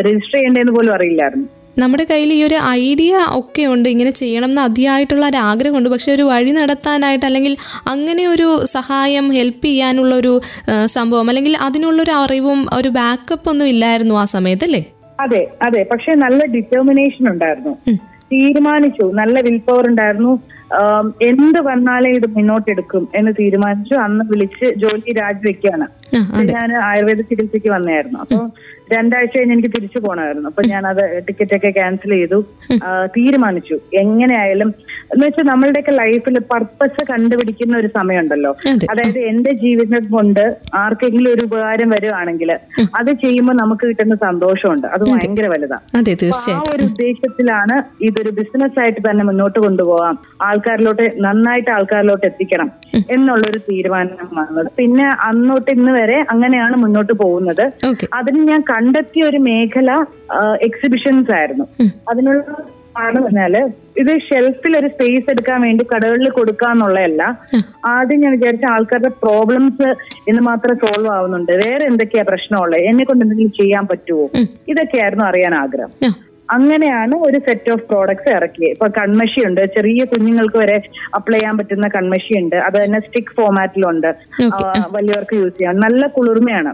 രജിസ്റ്റർ 0.00 0.34
ചെയ്യേണ്ടതെന്ന് 0.34 0.72
പോലും 0.72 0.94
അറിയില്ലായിരുന്നു. 0.94 1.48
നമ്മുടെ 1.78 2.04
കയ്യിൽ 2.04 2.32
ഈ 2.32 2.44
ഒരു 2.44 2.56
ഐഡിയ 2.68 3.18
ഒക്കെ 3.30 3.66
ഉണ്ട്. 3.66 3.88
ഇങ്ങനെ 3.88 4.10
ചെയ്യണം 4.10 4.48
എന്ന് 4.48 4.62
അതിയായിട്ടുള്ള 4.62 5.26
ഒരു 5.26 5.36
ആഗ്രഹമുണ്ട്. 5.36 5.88
പക്ഷെ 5.88 6.12
ഒരു 6.12 6.22
വഴി 6.22 6.50
നടത്താനായിട്ട് 6.50 7.26
അല്ലെങ്കിൽ 7.26 7.56
അങ്ങനെ 7.86 8.26
ഒരു 8.26 8.64
സഹായം 8.64 9.28
ഹെൽപ്പ് 9.32 9.64
ചെയ്യാനുള്ള 9.64 10.14
ഒരു 10.14 10.40
സംഭവം 10.86 11.28
അല്ലെങ്കിൽ 11.28 11.56
അതിനുള്ളൊരു 11.56 12.10
അറിവും 12.10 12.66
ഒരു 12.72 12.88
ബാക്കപ്പ് 12.88 13.48
ഒന്നും 13.48 13.66
ഇല്ലായിരുന്നു 13.66 14.14
ആ 14.14 14.24
സമയത്ത് 14.24 14.64
അല്ലേ? 14.64 14.82
അതെ 15.20 15.42
അതെ. 15.62 15.86
പക്ഷെ 15.92 16.14
നല്ല 16.14 16.40
ഡിറ്റർമിനേഷൻ 16.46 17.28
ഉണ്ടായിരുന്നു. 17.28 17.72
തീരുമാനിച്ചു. 18.32 19.04
നല്ല 19.14 19.40
വിൽ 19.40 19.58
പവർ 19.58 19.84
ഉണ്ടായിരുന്നു. 19.88 20.32
എന്ത് 21.22 21.60
വന്നാലേ 21.62 22.10
ഇത് 22.10 22.26
മുന്നോട്ടെടുക്കും 22.30 23.08
എന്ന് 23.14 23.32
തീരുമാനിച്ചു. 23.40 23.94
അന്ന് 23.94 24.24
വിളിച്ച് 24.30 24.66
ജോലി 24.74 25.12
രാജിവെക്കുകയാണ്. 25.20 25.86
ഞാൻ 26.54 26.70
ആയുർവേദ 26.82 27.20
ചികിത്സയ്ക്ക് 27.30 27.70
വന്നായിരുന്നു 27.72 28.18
അപ്പൊ 28.24 28.38
രണ്ടാഴ്ച 28.92 29.32
കഴിഞ്ഞ് 29.36 29.54
എനിക്ക് 29.54 29.70
തിരിച്ചു 29.76 29.98
പോണായിരുന്നു 30.04 30.48
അപ്പൊ 30.48 30.62
ഞാൻ 30.68 30.86
അത് 30.86 31.02
ടിക്കറ്റ് 31.26 31.54
ഒക്കെ 31.56 31.70
ക്യാൻസൽ 31.70 32.10
ചെയ്തു. 32.10 32.38
തീരുമാനിച്ചു. 33.16 33.76
എങ്ങനെയായാലും 34.02 34.70
എന്ന് 35.12 35.26
വെച്ചാൽ 35.26 35.44
നമ്മളുടെയൊക്കെ 35.44 35.90
ലൈഫിൽ 35.90 36.38
പർപ്പസ് 36.52 37.02
കണ്ടുപിടിക്കുന്ന 37.10 37.74
ഒരു 37.78 37.88
സമയമുണ്ടല്ലോ. 37.96 38.52
അതായത് 38.92 39.18
എന്റെ 39.18 39.52
ജീവിതം 39.62 40.06
കൊണ്ട് 40.14 40.42
ആർക്കെങ്കിലും 40.74 41.30
ഒരു 41.34 41.42
ഉപകാരം 41.48 41.90
വരുവാണെങ്കിൽ 41.90 42.52
അത് 43.00 43.10
ചെയ്യുമ്പോൾ 43.24 43.56
നമുക്ക് 43.62 43.84
കിട്ടുന്ന 43.90 44.14
സന്തോഷമുണ്ട്. 44.14 44.86
അത് 44.86 45.04
ഭയങ്കര 45.10 45.48
വലുതാണ് 45.54 45.84
ആ 46.58 46.62
ഒരു 46.74 46.82
ഉദ്ദേശത്തിലാണ് 46.82 47.76
ഇതൊരു 48.08 48.30
ബിസിനസ് 48.30 48.80
ആയിട്ട് 48.80 49.00
തന്നെ 49.10 49.24
മുന്നോട്ട് 49.24 49.58
കൊണ്ടുപോകാം. 49.66 50.18
ആൾക്കാരിലോട്ട് 50.48 51.06
നന്നായിട്ട് 51.26 51.70
ആൾക്കാരിലോട്ട് 51.70 52.26
എത്തിക്കണം 52.26 52.70
എന്നുള്ളൊരു 53.14 53.58
തീരുമാനം 53.70 54.28
വന്നത്. 54.40 54.70
പിന്നെ 54.80 55.06
അന്നോട്ട് 55.28 55.70
ഇന്ന് 55.76 55.92
വരെ 55.98 56.18
അങ്ങനെയാണ് 56.30 56.76
മുന്നോട്ട് 56.82 57.14
പോകുന്നത്. 57.22 57.64
അതിന് 58.18 58.40
ഞാൻ 58.48 58.60
കണ്ടെത്തിയ 58.72 59.30
ഒരു 59.30 59.40
മേഖല 59.48 59.92
എക്സിബിഷൻസ് 60.68 61.32
ആയിരുന്നു. 61.38 61.66
അതിനുള്ള 62.10 62.42
പറഞ്ഞാൽ 62.96 63.54
ഇത് 64.00 64.10
ഷെൽഫിൽ 64.26 64.72
ഒരു 64.78 64.88
സ്പേസ് 64.92 65.28
എടുക്കാൻ 65.32 65.58
വേണ്ടി 65.64 65.82
കടകളിൽ 65.90 66.28
കൊടുക്കാന്നുള്ളതല്ല 66.36 67.22
ആദ്യം 67.92 68.20
ഞാൻ 68.22 68.32
വിചാരിച്ച 68.36 68.66
ആൾക്കാരുടെ 68.74 69.10
പ്രോബ്ലംസ് 69.22 69.88
എന്ന് 70.30 70.42
മാത്രം 70.48 70.76
സോൾവ് 70.82 71.10
ആവുന്നുണ്ട്. 71.16 71.52
വേറെ 71.64 71.84
എന്തൊക്കെയാ 71.90 72.24
പ്രശ്നമുള്ളത്? 72.30 72.86
എന്നെ 72.90 73.04
കൊണ്ട് 73.04 73.22
എന്തെങ്കിലും 73.24 73.54
ചെയ്യാൻ 73.60 73.86
പറ്റുമോ 73.90 74.26
ഇതൊക്കെയായിരുന്നു 74.72 75.26
അറിയാൻ 75.30 75.54
ആഗ്രഹം. 75.62 75.92
അങ്ങനെയാണ് 76.56 77.14
ഒരു 77.26 77.38
സെറ്റ് 77.46 77.70
ഓഫ് 77.74 77.84
പ്രോഡക്ട്സ് 77.90 78.30
ഇറക്കിയത്. 78.36 78.72
ഇപ്പൊ 78.74 78.86
കൺമഷി 78.98 79.40
ഉണ്ട്. 79.48 79.62
ചെറിയ 79.76 80.04
കുഞ്ഞുങ്ങൾക്ക് 80.12 80.58
വരെ 80.62 80.76
അപ്ലൈ 81.18 81.38
ചെയ്യാൻ 81.38 81.54
പറ്റുന്ന 81.58 81.88
കൺമഷി 81.96 82.34
ഉണ്ട്. 82.42 82.56
അത് 82.66 82.76
തന്നെ 82.82 83.00
സ്റ്റിക്ക് 83.06 83.34
ഫോമാറ്റിലുണ്ട് 83.38 84.10
വലിയവർക്ക് 84.96 85.36
യൂസ് 85.40 85.54
ചെയ്യാം. 85.58 85.80
നല്ല 85.86 86.02
കുളിർമയാണ്. 86.16 86.72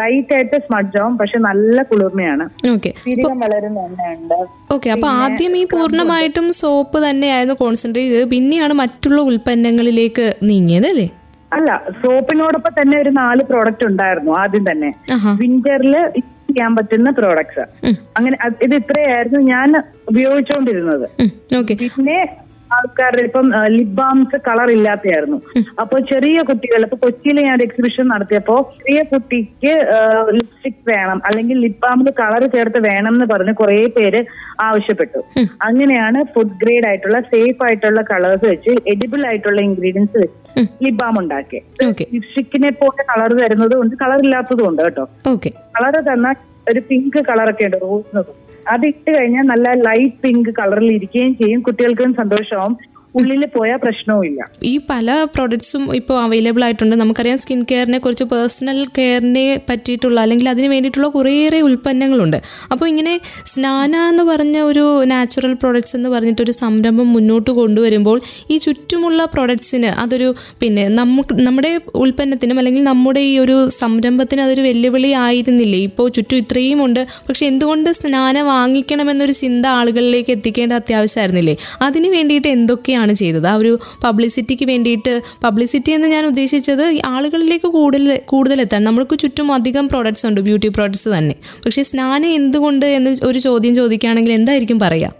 ലൈറ്റ് 0.00 0.34
ആയിട്ട് 0.38 0.56
സ്മഡ്ജ് 0.66 0.98
ആവും 1.02 1.16
പക്ഷെ 1.22 1.40
നല്ല 1.48 1.82
കുളിർമയാണ്. 1.92 2.46
ഓക്കെ 2.74 2.92
തിരികം 3.06 3.38
വളരുന്ന 3.44 3.86
എണ്ണയുണ്ട്. 3.88 4.38
ഓക്കെ 4.76 4.88
അപ്പൊ 4.96 5.10
ആദ്യം 5.24 5.54
ഈ 5.62 5.64
പൂർണമായിട്ടും 5.74 6.48
സോപ്പ് 6.62 6.98
തന്നെയായിരുന്നു 7.08 7.56
കോൺസെൻട്രേറ്റ് 7.64 8.10
ചെയ്തത്. 8.10 8.30
പിന്നെയാണ് 8.34 8.76
മറ്റുള്ള 8.82 9.20
ഉൽപ്പന്നങ്ങളിലേക്ക് 9.30 10.26
നീങ്ങിയത് 10.50 10.88
അല്ലേ? 10.92 11.08
അല്ല 11.56 11.70
സോപ്പിനോടൊപ്പം 12.00 12.72
തന്നെ 12.78 12.96
ഒരു 13.02 13.10
നാല് 13.18 13.42
പ്രോഡക്റ്റ് 13.50 13.84
ഉണ്ടായിരുന്നു 13.90 14.32
ആദ്യം 14.40 14.64
തന്നെ. 14.70 14.90
വിന്ററിൽ 15.40 15.94
ചെയ്യാൻ 16.48 16.76
പറ്റുന്ന 16.76 17.10
പ്രോഡക്ട്സ് 17.10 17.64
അങ്ങനെ 18.16 18.36
ഇത് 18.62 18.74
ഇത്രയായിരുന്നു 18.74 19.40
ഞാൻ 19.46 19.70
ഉപയോഗിച്ചുകൊണ്ടിരുന്നത് 20.08 21.06
പിന്നെ 21.82 22.18
ആൾക്കാരുടെ 22.76 23.22
ഇപ്പം 23.28 23.46
ലിപ് 23.76 23.94
ബാംസ് 23.98 24.38
കളർ 24.48 24.68
ഇല്ലാത്തയായിരുന്നു. 24.76 25.38
അപ്പൊ 25.82 25.96
ചെറിയ 26.10 26.38
കുട്ടികൾ 26.48 26.80
ഇപ്പൊ 26.86 26.96
കൊച്ചിയിൽ 27.04 27.38
ഞാൻ 27.46 27.54
ഒരു 27.58 27.64
എക്സിബിഷൻ 27.68 28.06
നടത്തിയപ്പോ 28.12 28.56
ചെറിയ 28.78 29.00
കുട്ടിക്ക് 29.12 29.72
ലിപ്സ്റ്റിക് 30.38 30.82
വേണം 30.90 31.20
അല്ലെങ്കിൽ 31.28 31.58
ലിപ് 31.64 31.80
ബാമിൽ 31.84 32.10
കളർ 32.20 32.44
ചേർത്ത് 32.54 32.80
വേണം 32.88 33.12
എന്ന് 33.14 33.28
പറഞ്ഞ് 33.32 33.54
കുറെ 33.60 33.78
പേര് 33.98 34.20
ആവശ്യപ്പെട്ടു. 34.66 35.20
അങ്ങനെയാണ് 35.68 36.18
ഫുഡ് 36.34 36.56
ഗ്രേഡ് 36.62 36.86
ആയിട്ടുള്ള 36.90 37.20
സേഫ് 37.32 37.62
ആയിട്ടുള്ള 37.66 38.02
കളേഴ്സ് 38.10 38.46
വെച്ച് 38.52 38.74
എഡിബിൾ 38.92 39.22
ആയിട്ടുള്ള 39.30 39.60
ഇൻഗ്രീഡിയൻസ് 39.68 40.18
വെച്ച് 40.24 40.36
ലിപ് 40.84 41.00
ബാം 41.02 41.16
ഉണ്ടാക്കി 41.22 41.60
ലിപ്സ്റ്റിക്കിനെ 42.14 42.70
പോലെ 42.82 43.02
കളർ 43.12 43.32
വരുന്നത് 43.42 43.76
ഉണ്ട് 43.82 43.96
കളർ 44.02 44.20
ഇല്ലാത്തതും 44.26 44.66
ഉണ്ട് 44.70 44.82
കേട്ടോ. 44.84 45.04
കളർ 45.76 45.96
തന്ന 46.08 46.28
ഒരു 46.70 46.80
പിങ്ക് 46.88 47.18
കളറൊക്കെ 47.28 47.66
ഉണ്ട് 47.68 47.78
റോസ് 47.84 48.22
അത് 48.68 48.86
ഇട്ട് 48.86 49.10
കഴിഞ്ഞാൽ 49.18 49.44
നല്ല 49.44 49.68
ലൈറ്റ് 49.86 50.18
പിങ്ക് 50.22 50.50
കളറിൽ 50.58 50.88
ഇരിക്കുകയും 50.92 51.34
ചെയ്യും. 51.34 51.60
കുട്ടികൾക്കും 51.62 52.12
സന്തോഷമാവും. 52.14 52.74
ഉള്ളിൽ 53.20 53.42
പോയ 53.56 53.70
പ്രശ്നവും 53.82 54.24
ഇല്ല 54.28 54.40
ഈ 54.62 54.72
പല 54.90 55.08
പ്രോഡക്ട്സും 55.34 55.82
ഇപ്പോൾ 55.98 56.16
അവൈലബിൾ 56.22 56.62
ആയിട്ടുണ്ട്. 56.66 56.94
നമുക്കറിയാം 56.96 57.38
സ്കിൻ 57.38 57.60
കെയറിനെ 57.70 57.98
കുറിച്ച് 57.98 58.24
പേഴ്സണൽ 58.32 58.78
കെയറിനെ 58.98 59.44
പറ്റിയിട്ടുള്ള 59.68 60.18
അല്ലെങ്കിൽ 60.20 60.48
അതിന് 60.48 60.68
വേണ്ടിയിട്ടുള്ള 60.72 61.08
കുറേയേറെ 61.08 61.60
ഉൽപ്പന്നങ്ങളുണ്ട്. 61.68 62.38
അപ്പോൾ 62.72 62.86
ഇങ്ങനെ 62.88 63.14
സ്നാന 63.52 63.96
എന്ന് 64.10 64.24
പറഞ്ഞ 64.30 64.56
ഒരു 64.70 64.84
നാച്ചുറൽ 65.12 65.54
പ്രോഡക്ട്സ് 65.62 65.96
എന്ന് 65.96 66.08
പറഞ്ഞിട്ടൊരു 66.08 66.54
സംരംഭം 66.62 67.08
മുന്നോട്ട് 67.12 67.50
കൊണ്ടുവരുമ്പോൾ 67.50 68.18
ഈ 68.50 68.58
ചുറ്റുമുള്ള 68.58 69.24
പ്രോഡക്ട്സിന് 69.34 69.90
അതൊരു 70.04 70.28
പിന്നെ 70.62 70.84
നമുക്ക് 71.00 71.34
നമ്മുടെ 71.48 71.72
ഉൽപ്പന്നത്തിനും 72.04 72.58
അല്ലെങ്കിൽ 72.58 72.84
നമ്മുടെ 72.84 73.22
ഈ 73.30 73.34
ഒരു 73.38 73.56
സംരംഭത്തിന് 73.80 74.42
അതൊരു 74.46 74.60
വെല്ലുവിളി 74.60 75.10
ആയിരുന്നില്ലേ? 75.24 75.80
ഇപ്പോൾ 75.88 76.08
ചുറ്റും 76.08 76.38
ഇത്രയും 76.38 76.78
ഉണ്ട്. 76.84 77.02
പക്ഷെ 77.28 77.46
എന്തുകൊണ്ട് 77.46 77.90
സ്നാന 78.00 78.40
വാങ്ങിക്കണമെന്നൊരു 78.52 79.32
ചിന്ത 79.42 79.66
ആളുകളിലേക്ക് 79.78 80.30
എത്തിക്കേണ്ട 80.36 80.72
അത്യാവശ്യമായിരുന്നില്ലേ? 80.72 81.56
അതിന് 81.88 82.08
വേണ്ടിയിട്ട് 82.16 82.48
എന്തൊക്കെയാണ് 82.48 83.07
ചെയ്തത്. 83.14 83.46
ആ 83.46 83.54
ഒരു 83.54 83.78
പബ്ലിസിറ്റിക്ക് 84.04 84.64
വേണ്ടിയിട്ട് 84.64 85.22
പബ്ലിസിറ്റി 85.44 85.90
എന്ന് 85.90 86.08
ഞാൻ 86.08 86.26
ഉദ്ദേശിച്ചത് 86.26 86.84
ആളുകളിലേക്ക് 87.06 87.66
കൂടുതൽ 87.66 88.20
കൂടുതൽ 88.24 88.60
എത്താൻ. 88.60 88.84
നമ്മൾക്ക് 88.84 89.18
ചുറ്റും 89.18 89.52
അധികം 89.52 89.88
പ്രോഡക്ട്സ് 89.88 90.26
ഉണ്ട് 90.26 90.40
ബ്യൂട്ടി 90.40 90.68
പ്രോഡക്ട്സ് 90.68 91.08
തന്നെ. 91.08 91.34
പക്ഷേ 91.64 91.82
സ്നാനം 91.82 92.28
എന്തുകൊണ്ട് 92.28 92.86
എന്ന് 92.86 93.16
ഒരു 93.24 93.38
ചോദ്യം 93.38 93.74
ചോദിക്കുകയാണെങ്കിൽ 93.74 94.32
എന്തായിരിക്കും 94.32 94.78
പറയാ? 94.78 95.10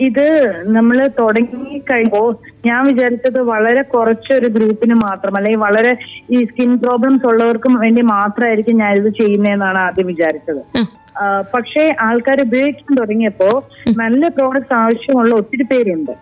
ഇത് 0.00 0.26
നമ്മൾ 0.66 1.08
തുടങ്ങി 1.18 1.78
കഴിയുമ്പോൾ 1.78 2.36
ഞാൻ 2.66 2.80
വിചാരിച്ചത് 2.84 3.40
വളരെ 3.40 3.82
കുറച്ചൊരു 3.82 4.48
ഗ്രൂപ്പിന് 4.48 4.94
മാത്രം 4.94 5.36
അല്ലെങ്കിൽ 5.36 5.60
വളരെ 5.60 5.92
ഈ 6.30 6.44
സ്കിൻ 6.44 6.78
പ്രോബ്ലംസ് 6.78 7.26
ഉള്ളവർക്കും 7.26 7.74
വേണ്ടി 7.74 8.02
മാത്രമായിരിക്കും 8.02 8.76
ഞാൻ 8.76 8.92
ഇത് 8.96 9.08
ചെയ്യുന്നതെന്നാണ് 9.20 9.78
ആദ്യം 9.78 10.06
വിചാരിച്ചത്. 10.06 10.62
പക്ഷേ 11.54 11.94
ആൾക്കാർ 12.00 12.40
ഉപയോഗിക്കാൻ 12.40 12.96
തുടങ്ങിയപ്പോൾ 13.00 13.62
നല്ല 13.98 14.28
പ്രോഡക്ട്സ് 14.28 14.74
ആവശ്യമുള്ള 14.74 15.34
ഒത്തിരി 15.34 15.62
പേരുണ്ട്. 15.62 16.12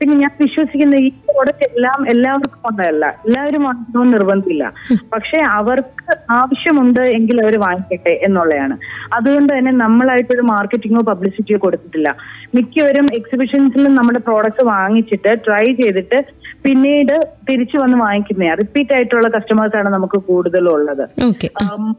പിന്നെ 0.00 0.14
ഞാൻ 0.22 0.32
വിശ്വസിക്കുന്ന 0.42 0.96
ഈ 1.06 1.08
പ്രോഡക്റ്റ് 1.28 1.66
എല്ലാം 1.68 2.00
എല്ലാവർക്കും 2.12 2.66
ഉണ്ടല്ല 2.70 3.06
എല്ലാവരും 3.26 3.62
വാങ്ങിക്കണമെന്ന് 3.66 4.14
നിർബന്ധമില്ല 4.16 4.64
പക്ഷെ 5.12 5.38
അവർക്ക് 5.58 6.14
ആവശ്യമുണ്ട് 6.38 7.02
എങ്കിൽ 7.16 7.36
അവർ 7.44 7.54
വാങ്ങിക്കട്ടെ 7.66 8.14
എന്നുള്ളതാണ്. 8.26 8.76
അതുകൊണ്ട് 9.16 9.50
തന്നെ 9.52 9.72
നമ്മളായിട്ടൊരു 9.84 10.44
മാർക്കറ്റിങ്ങോ 10.52 11.02
പബ്ലിസിറ്റിയോ 11.10 11.58
കൊടുത്തിട്ടില്ല. 11.64 12.10
മിക്കവരും 12.56 13.06
എക്സിബിഷൻസിലും 13.18 13.94
നമ്മുടെ 14.00 14.20
പ്രോഡക്റ്റ് 14.28 14.64
വാങ്ങിച്ചിട്ട് 14.74 15.32
ട്രൈ 15.46 15.64
ചെയ്തിട്ട് 15.80 16.20
പിന്നീട് 16.66 17.12
തിരിച്ചു 17.48 17.76
വന്ന് 17.80 17.96
വാങ്ങിക്കുന്നതാണ് 18.04 18.58
റിപ്പീറ്റ് 18.60 18.94
ആയിട്ടുള്ള 18.94 19.28
കസ്റ്റമേഴ്സ് 19.34 19.76
ആണ് 19.80 19.88
നമുക്ക് 19.96 20.18
കൂടുതലും 20.28 20.72
ഉള്ളത് 20.76 21.04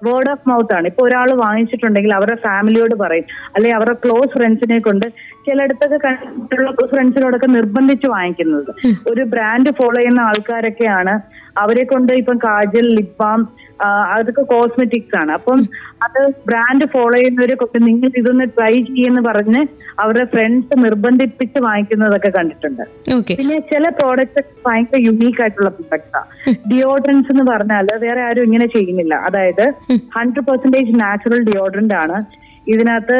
വേർഡ് 0.08 0.32
ഓഫ് 0.34 0.50
മൗത്ത് 0.50 0.74
ആണ്. 0.78 0.88
ഇപ്പൊ 0.92 1.04
ഒരാൾ 1.08 1.30
വാങ്ങിച്ചിട്ടുണ്ടെങ്കിൽ 1.44 2.14
അവരുടെ 2.18 2.38
ഫാമിലിയോട് 2.48 2.96
പറയും. 3.04 3.28
അല്ലെങ്കിൽ 3.54 3.78
അവരുടെ 3.78 3.98
ക്ലോസ് 4.06 4.34
ഫ്രണ്ട്സിനെ 4.38 4.80
കൊണ്ട് 4.88 5.06
ചിലയിടത്തൊക്കെ 5.48 6.00
കണ്ടിട്ടുള്ള 6.08 6.72
ഫ്രണ്ട്സിനോടൊക്കെ 6.94 7.50
നിർബന്ധിച്ച് 7.90 8.08
വാങ്ങിക്കുന്നത്. 8.16 8.72
ഒരു 9.12 9.24
ബ്രാൻഡ് 9.34 9.72
ഫോളോ 9.78 9.98
ചെയ്യുന്ന 10.00 10.22
ആൾക്കാരൊക്കെയാണ് 10.30 11.14
അവരെ 11.62 11.84
കൊണ്ട് 11.92 12.12
ഇപ്പം 12.20 12.38
കാജൽ 12.44 12.86
ലിപ് 12.98 13.16
ബാം 13.22 13.40
അതൊക്കെ 14.14 14.44
കോസ്മെറ്റിക്സ് 14.52 15.16
ആണ്. 15.20 15.32
അപ്പം 15.38 15.60
അത് 16.06 16.20
ബ്രാൻഡ് 16.50 16.86
ഫോളോ 16.94 17.16
ചെയ്യുന്നവരെ 17.20 17.56
കൊണ്ട് 17.62 17.78
നിങ്ങൾ 17.88 18.10
ഇതൊന്ന് 18.20 18.46
ട്രൈ 18.58 18.74
ചെയ്യുമെന്ന് 18.90 19.24
പറഞ്ഞ് 19.30 19.62
അവരുടെ 20.04 20.26
ഫ്രണ്ട്സ് 20.34 20.78
നിർബന്ധിപ്പിച്ച് 20.86 21.60
വാങ്ങിക്കുന്നതൊക്കെ 21.68 22.32
കണ്ടിട്ടുണ്ട്. 22.38 22.84
പിന്നെ 23.40 23.58
ചില 23.72 23.84
പ്രോഡക്റ്റ് 24.00 24.44
ഭയങ്കര 24.68 25.02
യുണീക്ക് 25.08 25.42
ആയിട്ടുള്ള 25.46 25.72
പ്രൊഡക്റ്റാ 25.78 26.22
ഡിയോഡ്രൻസ് 26.72 27.32
എന്ന് 27.34 27.46
പറഞ്ഞാൽ 27.52 27.90
വേറെ 28.06 28.24
ആരും 28.28 28.46
ഇങ്ങനെ 28.50 28.68
ചെയ്യുന്നില്ല. 28.76 29.16
അതായത് 29.30 29.66
ഹൺഡ്രഡ് 30.18 30.48
പെർസെന്റേജ് 30.50 30.96
നാച്ചുറൽ 31.04 31.44
ഡിയോഡ്രന്റ് 31.52 31.98
ആണ്. 32.04 32.20
ഇതിനകത്ത് 32.74 33.20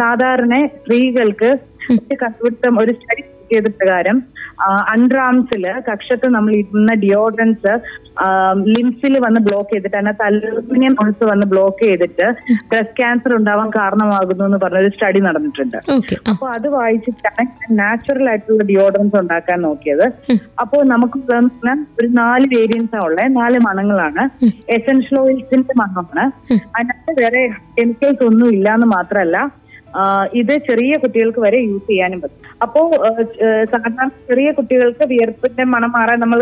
സാധാരണ 0.00 0.54
സ്ത്രീകൾക്ക് 0.74 1.50
കണ്ടുപിടുത്തം 2.20 2.74
ഒരു 2.82 2.92
സ്റ്റഡി 2.98 3.22
ചെയ്ത 3.52 3.68
പ്രകാരം 3.80 4.16
ആംസിൽ 5.28 5.64
കക്ഷത്ത് 5.88 6.26
നമ്മൾ 6.34 6.52
ഇടുന്ന 6.60 6.92
ഡിയോഡ്രൻസ് 7.04 7.72
ലിംസിൽ 8.74 9.14
വന്ന് 9.24 9.40
ബ്ലോക്ക് 9.46 9.70
ചെയ്തിട്ട് 9.72 9.96
അതിനകത്ത് 9.96 10.24
അലൂമിനിയം 10.26 10.94
ഒളിച്ച് 11.02 11.24
വന്ന് 11.30 11.46
ബ്ലോക്ക് 11.52 11.80
ചെയ്തിട്ട് 11.88 12.26
ബ്രസ്റ്റ് 12.70 12.96
ക്യാൻസർ 13.00 13.32
ഉണ്ടാവാൻ 13.38 13.68
കാരണമാകുന്നു 13.78 14.44
എന്ന് 14.48 14.58
പറഞ്ഞ 14.64 14.82
ഒരു 14.84 14.90
സ്റ്റഡി 14.94 15.20
നടന്നിട്ടുണ്ട് 15.26 15.78
അപ്പോൾ 16.30 16.44
അപ്പൊ 16.44 16.46
അത് 16.56 16.68
വായിച്ചിട്ടാണ് 16.76 17.44
നാച്ചുറൽ 17.80 18.28
ആയിട്ടുള്ള 18.30 18.64
ഡിയോഡൻസ് 18.70 19.16
ഉണ്ടാക്കാൻ 19.22 19.58
നോക്കിയത്. 19.66 20.06
അപ്പോൾ 20.62 20.80
നമുക്ക് 20.92 21.18
ഒരു 21.98 22.08
നാല് 22.20 22.46
വേരിയൻസാ 22.54 22.98
ഉള്ളത് 23.06 23.36
നാല് 23.40 23.58
മണങ്ങളാണ്. 23.66 24.22
എസെൻഷ്യൽ 24.76 25.18
ഓയിൽസിന്റെ 25.24 25.74
മണമാണ്. 25.82 26.24
അതിനകത്ത് 26.76 27.12
വേറെ 27.22 27.42
കെമിക്കൽസ് 27.78 28.24
ഒന്നും 28.30 28.48
ഇല്ല 28.56 28.68
എന്ന് 28.78 28.88
മാത്രമല്ല 28.96 29.38
ഇത് 30.40 30.54
ചെറിയ 30.68 30.92
കുട്ടികൾക്ക് 31.02 31.40
വരെ 31.46 31.58
യൂസ് 31.70 31.86
ചെയ്യാനും 31.90 32.20
പറ്റും. 32.20 32.40
അപ്പോ 32.64 32.80
സാധാരണ 33.72 34.08
ചെറിയ 34.30 34.50
കുട്ടികൾക്ക് 34.58 35.06
വിയർപ്പിന്റെ 35.12 35.66
മണം 35.74 35.92
മാറാൻ 35.96 36.20
നമ്മൾ 36.24 36.40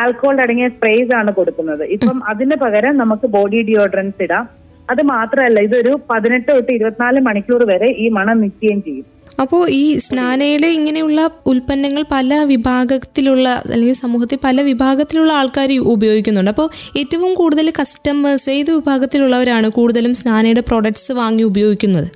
ആൽക്കഹോൾ 0.00 0.36
അടങ്ങിയ 0.44 0.68
സ്പ്രേസ് 0.74 1.12
ആണ് 1.20 1.30
കൊടുക്കുന്നത്. 1.38 1.82
ഇപ്പം 1.96 2.16
അതിന് 2.30 2.56
പകരം 2.62 2.94
നമുക്ക് 3.02 3.26
ബോഡി 3.36 3.58
ഡിയോഡ്രൻസ് 3.70 4.22
ഇടാം. 4.26 4.46
അത് 4.90 5.02
മാത്രമല്ല 5.14 5.58
ഇതൊരു 5.66 5.92
പതിനെട്ട് 6.10 6.48
തൊട്ട് 6.52 6.72
ഇരുപത്തിനാല് 6.76 7.20
മണിക്കൂർ 7.26 7.60
വരെ 7.72 7.88
ഈ 8.04 8.06
മണം 8.16 8.40
നിൽക്കുകയും 8.40 8.80
ചെയ്യും. 8.86 9.06
അപ്പോ 9.42 9.58
ഈ 9.68 9.84
സ്നാനയുടെ 10.06 10.68
ഇങ്ങനെയുള്ള 10.78 11.20
ഉൽപ്പന്നങ്ങൾ 11.52 12.02
പല 12.12 12.34
വിഭാഗത്തിലുള്ള 12.50 13.46
അല്ലെങ്കിൽ 13.72 13.96
സമൂഹത്തിൽ 14.02 14.38
പല 14.44 14.60
വിഭാഗത്തിലുള്ള 14.68 15.32
ആൾക്കാർ 15.40 15.70
ഉപയോഗിക്കുന്നുണ്ട്. 15.94 16.50
അപ്പോൾ 16.54 16.68
ഏറ്റവും 17.00 17.32
കൂടുതൽ 17.40 17.68
കസ്റ്റമേഴ്സ് 17.80 18.50
ഏത് 18.58 18.70
വിഭാഗത്തിലുള്ളവരാണ് 18.78 19.70
കൂടുതലും 19.78 20.14
സ്നാനയുടെ 20.20 20.64
പ്രോഡക്ട്സ് 20.68 21.12
വാങ്ങി 21.20 21.42
ഉപയോഗിക്കുന്നത്? 21.42 22.08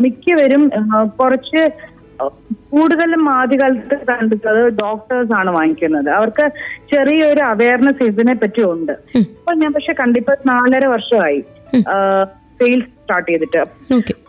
മിക്കവരും 0.00 0.62
കുറച്ച് 1.20 1.62
കൂടുതലും 2.72 3.22
ആദ്യകാലത്ത് 3.30 3.96
കണ്ടിട്ടുള്ളത് 4.08 4.72
ഡോക്ടേഴ്സ് 4.78 5.32
ആണ് 5.38 5.50
വാങ്ങിക്കുന്നത്. 5.50 6.10
അവർക്ക് 6.10 6.46
ചെറിയൊരു 6.92 7.42
അവയർനെസ് 7.42 8.02
ഇതിനെ 8.10 8.34
പറ്റി 8.34 8.62
ഉണ്ട്. 8.72 8.92
ഇപ്പൊ 9.16 9.54
ഞാൻ 9.62 9.72
പക്ഷെ 9.72 9.92
കണ്ടിപ്പോ 10.00 10.34
നാലര 10.46 10.84
വർഷമായി 10.86 11.40
സെയിൽസ് 12.58 12.88
സ്റ്റാർട്ട് 12.88 13.28
ചെയ്തിട്ട്. 13.30 13.62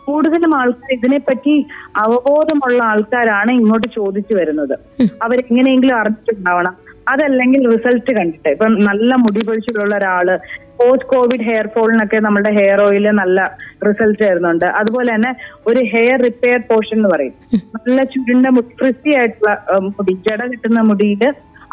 കൂടുതലും 0.06 0.52
ആൾക്കാർ 0.60 0.92
ഇതിനെപ്പറ്റി 0.92 1.54
അവബോധമുള്ള 1.96 2.80
ആൾക്കാരാണ് 2.84 3.52
ഇങ്ങോട്ട് 3.52 3.88
ചോദിച്ചു 3.94 4.34
വരുന്നത്. 4.36 4.74
അവരെങ്ങനെയെങ്കിലും 5.22 5.96
അറിഞ്ഞിട്ടുണ്ടാവണം. 5.96 6.74
അതല്ലെങ്കിൽ 7.08 7.62
റിസൾട്ട് 7.74 8.12
കണ്ടിട്ട്. 8.18 8.48
ഇപ്പം 8.48 8.74
നല്ല 8.88 9.14
മുടി 9.14 9.40
പൊഴിച്ചിലുള്ള 9.46 9.94
ഒരാൾ 9.96 10.28
പോസ്റ്റ് 10.80 11.08
കോവിഡ് 11.12 11.46
ഹെയർ 11.48 11.66
ഫോളിനൊക്കെ 11.76 12.18
നമ്മുടെ 12.26 12.52
ഹെയർ 12.58 12.80
ഓയിൽ 12.86 13.06
നല്ല 13.22 13.48
റിസൾട്ട് 13.86 14.22
വരുന്നുണ്ട് 14.26 14.66
അതുപോലെ 14.80 15.10
തന്നെ 15.14 15.32
ഒരു 15.70 15.80
ഹെയർ 15.94 16.18
റിപ്പയർ 16.28 16.60
പോർഷൻ 16.70 16.96
എന്ന് 16.98 17.10
പറയും. 17.14 17.34
നല്ല 17.74 17.98
ചുരുണ്ട 18.12 18.46
മുടി 18.58 18.72
ഫ്രിസി 18.82 19.10
ആയിട്ടുള്ള 19.18 19.56
മുടി 19.96 20.14
ജട 20.28 20.42
കിട്ടുന്ന 20.52 20.82
മുടിയിൽ 20.90 21.24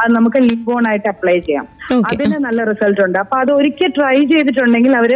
അത് 0.02 0.12
നമുക്ക് 0.18 0.40
ലിബോൺ 0.48 0.84
ആയിട്ട് 0.90 1.08
അപ്ലൈ 1.12 1.34
ചെയ്യാം. 1.46 1.66
അതിന് 2.10 2.38
നല്ല 2.46 2.60
റിസൾട്ട് 2.70 3.02
ഉണ്ട്. 3.06 3.18
അപ്പൊ 3.24 3.36
അത് 3.44 3.52
ഒരിക്കൽ 3.58 3.90
ട്രൈ 3.98 4.16
ചെയ്തിട്ടുണ്ടെങ്കിൽ 4.32 4.94
അവർ 5.00 5.12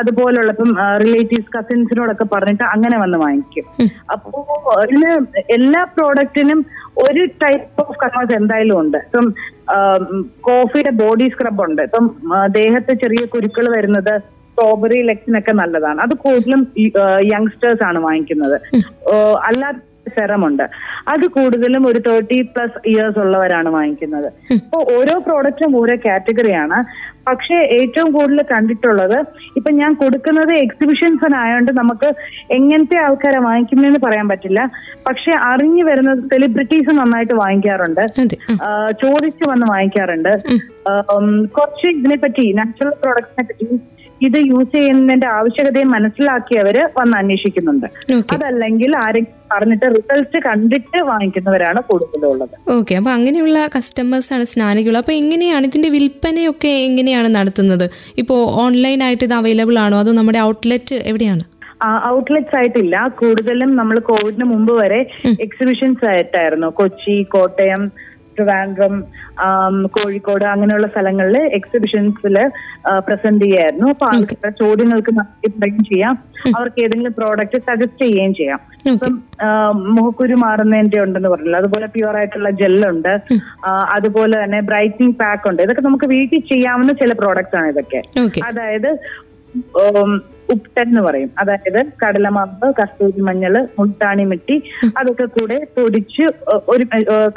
അതുപോലുള്ള 0.00 0.50
ഇപ്പം 0.54 0.70
റിലേറ്റീവ്സ് 1.04 1.50
കസിൻസിനോടൊക്കെ 1.54 2.26
പറഞ്ഞിട്ട് 2.34 2.64
അങ്ങനെ 2.74 2.96
വന്ന് 3.02 3.18
വാങ്ങിക്കും. 3.24 3.66
അപ്പോ 4.14 4.42
ഇതിന് 4.84 5.12
എല്ലാ 5.56 5.82
പ്രോഡക്റ്റിനും 5.96 6.60
ഒരു 7.06 7.24
ടൈപ്പ് 7.42 7.82
ഓഫ് 7.84 7.98
കസ്റ്റമേഴ്സ് 8.02 8.36
എന്തായാലും 8.40 8.76
ഉണ്ട്. 8.82 8.98
ഇപ്പം 9.08 9.26
കോഫിയുടെ 10.48 10.92
ബോഡി 11.02 11.26
സ്ക്രബ് 11.34 11.62
ഉണ്ട്. 11.66 11.82
ഇപ്പം 11.88 12.06
ദേഹത്തെ 12.58 12.94
ചെറിയ 13.04 13.24
കുരുക്കൾ 13.34 13.66
വരുന്നത് 13.76 14.12
സ്ട്രോബെറി 14.18 15.00
ലെക്സിനൊക്കെ 15.08 15.52
നല്ലതാണ്. 15.62 16.00
അത് 16.06 16.14
കൂടുതലും 16.24 16.62
യങ്സ്റ്റേഴ്സ് 17.32 17.84
ആണ് 17.88 17.98
വാങ്ങിക്കുന്നത്. 18.06 18.56
അല്ലാത്ത 19.48 19.78
സെറമുണ്ട്. 20.16 20.64
അത് 21.08 21.26
കൂടുതലും 21.36 21.86
ഒരു 21.86 22.00
തേർട്ടി 22.06 22.38
പ്ലസ് 22.54 22.78
ഇയേഴ്സ് 22.88 23.18
ഉള്ളവരാണ് 23.18 23.68
വാങ്ങിക്കുന്നത്. 23.68 24.28
അപ്പോൾ 24.56 24.82
ഓരോ 24.96 25.14
പ്രോഡക്റ്റും 25.26 25.76
ഓരോ 25.76 25.96
കാറ്റഗറിയാണ് 26.06 26.78
പക്ഷേ 27.28 27.56
ഏറ്റവും 27.78 28.08
കൂടുതൽ 28.12 28.40
കണ്ടിട്ടുള്ളത് 28.52 29.16
ഇപ്പൊ 29.56 29.70
ഞാൻ 29.78 29.94
കൊടുക്കുന്നത് 29.94 30.52
എക്സിബിഷൻസിനായോണ്ട് 30.54 31.72
നമുക്ക് 31.78 32.08
എങ്ങനത്തെ 32.50 32.98
ആൾക്കാരെ 32.98 33.40
വാങ്ങിക്കുന്നതെന്ന് 33.40 34.00
പറയാൻ 34.06 34.28
പറ്റില്ല. 34.28 34.60
പക്ഷെ 35.08 35.32
അറിഞ്ഞു 35.50 35.84
വരുന്നത് 35.84 36.22
സെലിബ്രിറ്റീസ് 36.32 36.94
നന്നായിട്ട് 37.00 37.34
വാങ്ങിക്കാറുണ്ട്. 37.34 38.02
ചോദിച്ചു 39.04 39.44
വന്ന് 39.50 39.66
വാങ്ങിക്കാറുണ്ട്. 39.72 40.32
കുറച്ച് 41.58 41.86
ഇതിനെപ്പറ്റി 41.98 42.46
നാച്ചുറൽ 42.52 42.94
പ്രോഡക്ട്സിനെ 43.04 43.44
പറ്റി 43.50 43.68
ഇത് 44.22 44.38
യൂസ് 44.50 44.72
ചെയ്യുന്നതിന്റെ 44.76 45.26
ആവശ്യകതയെ 45.26 45.82
മനസ്സിലാക്കിയവര് 45.82 46.82
വന്ന് 46.98 47.16
അന്വേഷിക്കുന്നുണ്ട്. 47.18 47.86
അതല്ലെങ്കിൽ 48.34 48.96
ആരെങ്കിലും 48.96 49.36
പറഞ്ഞിട്ട് 49.52 49.86
റിസൾട്ട് 49.96 50.38
കണ്ടിട്ട് 50.46 50.98
വാങ്ങിക്കുന്നവരാണ് 50.98 51.80
കൂടുതലും 51.90 52.28
ഉള്ളത് 52.30 52.56
ഓക്കെ 52.70 52.94
അപ്പൊ 52.94 53.10
അങ്ങനെയുള്ള 53.10 53.58
ആണ് 54.32 54.44
സ്നാനികൾ 54.44 54.96
അപ്പൊ 54.96 55.12
എങ്ങനെയാണ് 55.12 55.66
ഇതിന്റെ 55.66 55.88
വിൽപ്പനയൊക്കെ 55.88 56.68
എങ്ങനെയാണ് 56.68 57.28
നടത്തുന്നത്? 57.34 57.86
ഇപ്പോ 58.18 58.36
ഓൺലൈൻ 58.64 59.02
ആയിട്ട് 59.02 59.24
ഇത് 59.24 59.34
അവൈലബിൾ 59.34 59.78
ആണോ? 59.78 59.98
അതോ 59.98 60.12
നമ്മുടെ 60.12 60.40
ഔട്ട്ലെറ്റ് 60.40 60.98
എവിടെയാണ്? 61.04 61.44
ഔട്ട്ലെറ്റ്സ് 62.06 62.56
ആയിട്ടില്ല. 62.58 62.96
കൂടുതലും 63.20 63.76
നമ്മൾ 63.76 63.98
കോവിഡിന് 63.98 64.44
മുമ്പ് 64.44 64.72
വരെ 64.82 65.00
എക്സിബിഷൻസ് 65.46 66.06
ആയിട്ടായിരുന്നു. 66.08 66.66
കൊച്ചി 66.80 67.22
കോട്ടയം 67.22 67.82
ട്രിവാൻഡ്രം 68.38 68.94
കോഴിക്കോട് 69.96 70.46
അങ്ങനെയുള്ള 70.52 70.86
സ്ഥലങ്ങളിൽ 70.94 71.36
എക്സിബിഷൻസിൽ 71.58 72.36
പ്രസന്റ് 73.08 73.44
ചെയ്യായിരുന്നു. 73.44 73.86
അപ്പൊ 73.94 74.06
ആൾക്കാരുടെ 74.12 74.50
ചോദ്യങ്ങൾക്ക് 74.62 75.12
മറുപടി 75.18 75.84
ചെയ്യാം. 75.90 76.14
അവർക്ക് 76.56 76.80
ഏതെങ്കിലും 76.84 77.14
പ്രോഡക്റ്റ് 77.18 77.58
സജസ്റ്റ് 77.68 78.02
ചെയ്യുകയും 78.04 78.34
ചെയ്യാം. 78.40 78.60
ഇപ്പം 78.92 79.14
മുഖക്കുരു 79.94 80.36
മാറുന്നതിന്റെ 80.44 80.98
ഉണ്ടെന്ന് 81.04 81.30
പറഞ്ഞല്ലോ? 81.32 81.60
അതുപോലെ 81.62 81.86
പ്യുവർ 81.94 82.16
ആയിട്ടുള്ള 82.20 82.50
ജെല്ലുണ്ട് 82.62 83.12
അതുപോലെ 83.96 84.34
തന്നെ 84.42 84.60
ബ്രൈറ്റനിങ് 84.70 85.16
പാക്ക് 85.22 85.48
ഉണ്ട്. 85.50 85.62
ഇതൊക്കെ 85.66 85.84
നമുക്ക് 85.88 86.08
വീട്ടിൽ 86.14 86.42
ചെയ്യാവുന്ന 86.52 86.94
ചില 87.02 87.12
പ്രോഡക്റ്റ്സ് 87.22 87.58
ആണ് 87.60 87.70
ഇതൊക്കെ. 87.74 88.02
അതായത് 88.50 88.90
ഉപ്ടൻ 90.54 90.86
എന്ന് 90.90 91.02
പറയും. 91.06 91.30
അതായത് 91.40 91.80
കടലമാവ് 92.02 92.68
കസ്തൂരി 92.78 93.22
മഞ്ഞൾ 93.28 93.54
മുട്ടാണി 93.78 94.24
മിട്ടി 94.30 94.56
അതൊക്കെ 94.98 95.26
കൂടെ 95.36 95.58
പൊടിച്ച് 95.76 96.24
ഒരു 96.72 96.84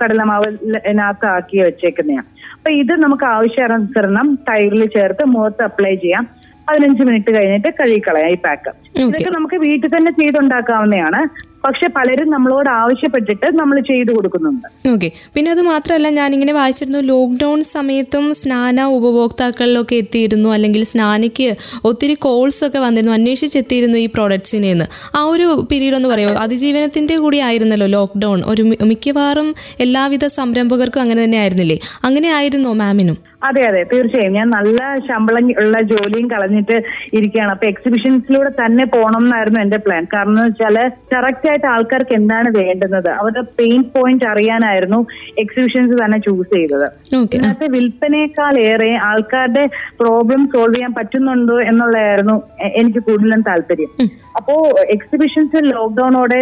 കടലമാവ് 0.02 0.48
കടലമാവിനകത്ത് 0.52 1.28
ആക്കി 1.36 1.58
വെച്ചേക്കുന്നതാണ് 1.66 2.28
അപ്പൊ 2.56 2.72
ഇത് 2.82 2.94
നമുക്ക് 3.04 3.26
ആവശ്യാനുസരണം 3.36 4.28
തൈരിൽ 4.50 4.84
ചേർത്ത് 4.96 5.24
മുഖത്ത് 5.34 5.64
അപ്ലൈ 5.68 5.94
ചെയ്യാം. 6.04 6.24
പതിനഞ്ച് 6.68 7.04
മിനിറ്റ് 7.08 7.32
കഴിഞ്ഞിട്ട് 7.36 7.70
കഴുകിക്കളയാം 7.80 8.32
ഈ 8.34 8.38
പാക്ക് 8.44 8.72
ഇതൊക്കെ 9.04 9.32
നമുക്ക് 9.38 9.58
വീട്ടിൽ 9.64 9.90
തന്നെ 9.96 10.12
ചെയ്തുണ്ടാക്കാവുന്നതാണ്. 10.20 11.22
പക്ഷെ 11.66 11.88
പലരും 11.88 12.30
നമ്മളോട് 12.30 12.70
ആവശ്യപ്പെട്ടിട്ട് 12.70 13.60
നമ്മൾ 13.60 13.80
ചെയ്തു 13.80 14.12
കൊടുക്കുന്നുണ്ട്. 14.12 14.90
ഓക്കെ 14.90 15.12
പിന്നെ 15.34 15.52
അത് 15.52 15.62
മാത്രമല്ല 15.62 16.10
ഞാൻ 16.10 16.34
ഇങ്ങനെ 16.34 16.54
വായിച്ചിരുന്നു 16.54 17.00
ലോക്ക്ഡൌൺ 17.00 17.64
സമയത്തും 17.64 18.36
സ്നാന 18.36 18.82
ഉപഭോക്താക്കളിലൊക്കെ 18.82 19.96
എത്തിയിരുന്നു 19.96 20.50
അല്ലെങ്കിൽ 20.50 20.84
സ്നാനയ്ക്ക് 20.84 21.56
ഒത്തിരി 21.84 22.14
കോൾസ് 22.14 22.66
ഒക്കെ 22.66 22.80
വന്നിരുന്നു 22.80 23.14
അന്വേഷിച്ചെത്തിയിരുന്നു 23.14 23.98
ഈ 23.98 24.06
പ്രോഡക്ട്സിനെ 24.06 24.72
എന്ന് 24.72 25.18
ആ 25.18 25.24
ഒരു 25.24 25.68
പീരീഡ് 25.72 25.96
ഒന്ന് 25.96 26.10
പറയുമോ? 26.10 26.34
അതിജീവനത്തിന്റെ 26.34 27.18
കൂടി 27.18 27.38
ആയിരുന്നല്ലോ 27.38 27.88
ലോക്ക്ഡൌൺ 27.88 28.42
ഒരു 28.46 28.64
മിക്കവാറും 28.64 29.56
എല്ലാവിധ 29.80 30.26
സംരംഭകർക്കും 30.26 31.02
അങ്ങനെ 31.02 31.24
തന്നെ 31.24 31.38
ആയിരുന്നില്ലേ? 31.38 31.80
അങ്ങനെ 32.04 32.30
ആയിരുന്നോ 32.34 32.74
മാമിനും 32.74 33.31
അതെ 33.44 33.62
അതെ. 33.68 33.82
തീർച്ചയായും. 33.84 34.34
ഞാൻ 34.34 34.50
നല്ല 34.50 34.80
ശമ്പളം 35.08 35.46
ഉള്ള 35.62 35.82
ജോലിയും 35.82 36.28
കളഞ്ഞിട്ട് 36.32 36.76
ഇരിക്കുകയാണ്. 37.14 37.52
അപ്പൊ 37.52 37.66
എക്സിബിഷൻസിലൂടെ 37.68 38.50
തന്നെ 38.50 38.86
പോകണം 38.86 39.22
എന്നായിരുന്നു 39.24 39.60
എന്റെ 39.60 39.78
പ്ലാൻ 39.78 40.08
കാരണം 40.14 40.32
എന്ന് 40.32 40.46
വെച്ചാൽ 40.48 40.78
കറക്റ്റ് 41.14 41.50
ആയിട്ട് 41.50 41.68
ആൾക്കാർക്ക് 41.68 42.16
എന്താണ് 42.16 42.50
വേണ്ടുന്നത്? 42.60 43.10
അവരുടെ 43.10 43.42
പെയിൻ 43.60 43.84
പോയിന്റ് 43.96 44.26
അറിയാനായിരുന്നു 44.26 45.00
എക്സിബിഷൻസ് 45.38 45.98
തന്നെ 46.04 46.18
ചൂസ് 46.18 46.50
ചെയ്തത്. 46.56 46.88
ഇന്നത്തെ 47.36 47.68
വിൽപ്പനയേക്കാൾ 47.68 48.54
ഏറെ 48.66 48.92
ആൾക്കാരുടെ 49.10 49.66
പ്രോബ്ലം 50.00 50.44
സോൾവ് 50.54 50.76
ചെയ്യാൻ 50.76 50.94
പറ്റുന്നുണ്ടോ 50.94 51.58
എന്നുള്ളതായിരുന്നു 51.62 52.38
എനിക്ക് 52.82 53.00
കൂടുതലും 53.00 53.42
താല്പര്യം. 53.42 53.92
അപ്പോ 54.40 54.56
എക്സിബിഷൻസ് 54.96 55.60
ലോക്ക്ഡൌണോടെ 55.74 56.42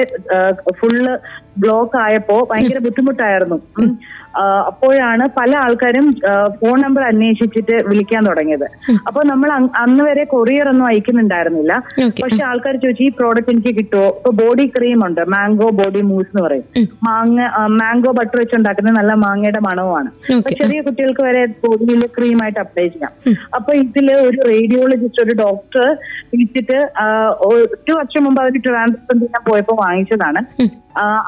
ഫുള്ള് 0.80 1.16
ബ്ലോക്ക് 1.64 1.98
ആയപ്പോ 2.06 2.38
ഭയങ്കര 2.52 2.80
ബുദ്ധിമുട്ടായിരുന്നു. 2.88 3.60
അപ്പോഴാണ് 4.70 5.24
പല 5.38 5.52
ആൾക്കാരും 5.62 6.06
ഫോൺ 6.60 6.76
നമ്പർ 6.84 7.04
അന്വേഷിച്ചിട്ട് 7.04 7.76
വിളിക്കാൻ 7.88 8.22
തുടങ്ങിയത്. 8.28 8.66
അപ്പൊ 9.08 9.22
നമ്മൾ 9.30 9.50
അന്ന് 9.84 10.04
വരെ 10.08 10.24
കൊറിയർ 10.34 10.68
ഒന്നും 10.72 10.86
അയക്കുന്നുണ്ടായിരുന്നില്ല. 10.90 11.74
പക്ഷെ 12.22 12.42
ആൾക്കാർ 12.50 12.76
ചോദിച്ചു 12.84 13.04
ഈ 13.08 13.10
പ്രോഡക്റ്റ് 13.20 13.54
എനിക്ക് 13.54 13.74
കിട്ടുമോ 13.80 14.06
ഇപ്പൊ 14.18 14.32
ബോഡി 14.42 14.66
ക്രീം 14.76 15.00
ഉണ്ട് 15.08 15.22
മാംഗോ 15.34 15.70
ബോഡി 15.80 16.02
മൂസ് 16.12 16.30
എന്ന് 16.32 16.44
പറയും. 16.48 16.66
മാങ്ങ 17.08 17.48
മാംഗോ 17.80 18.12
ബട്ടർ 18.20 18.38
വെച്ച് 18.42 18.56
ഉണ്ടാക്കുന്നത് 18.60 18.98
നല്ല 19.00 19.16
മാങ്ങയുടെ 19.24 19.62
മണവുമാണ്. 19.68 20.12
അപ്പൊ 20.38 20.54
ചെറിയ 20.62 20.82
കുട്ടികൾക്ക് 20.88 21.26
വരെ 21.30 21.42
ബോഡിയിൽ 21.66 22.04
ക്രീം 22.18 22.38
ആയിട്ട് 22.44 22.62
അപ്ലൈ 22.66 22.86
ചെയ്യാം. 22.96 23.12
അപ്പൊ 23.60 23.74
ഇതിൽ 23.84 24.08
ഒരു 24.28 24.40
റേഡിയോളജിസ്റ്റ് 24.52 25.24
ഒരു 25.26 25.36
ഡോക്ടർ 25.44 25.88
വിളിച്ചിട്ട് 26.32 26.80
ഒരു 27.80 27.94
വർഷം 27.98 28.24
മുമ്പ് 28.24 28.40
അവർ 28.42 28.54
ട്രാൻസ്പെന്റ് 28.66 29.24
ചെയ്യാൻ 29.24 29.44
പോയപ്പോ 29.50 29.76
വാങ്ങിച്ചതാണ്. 29.84 30.42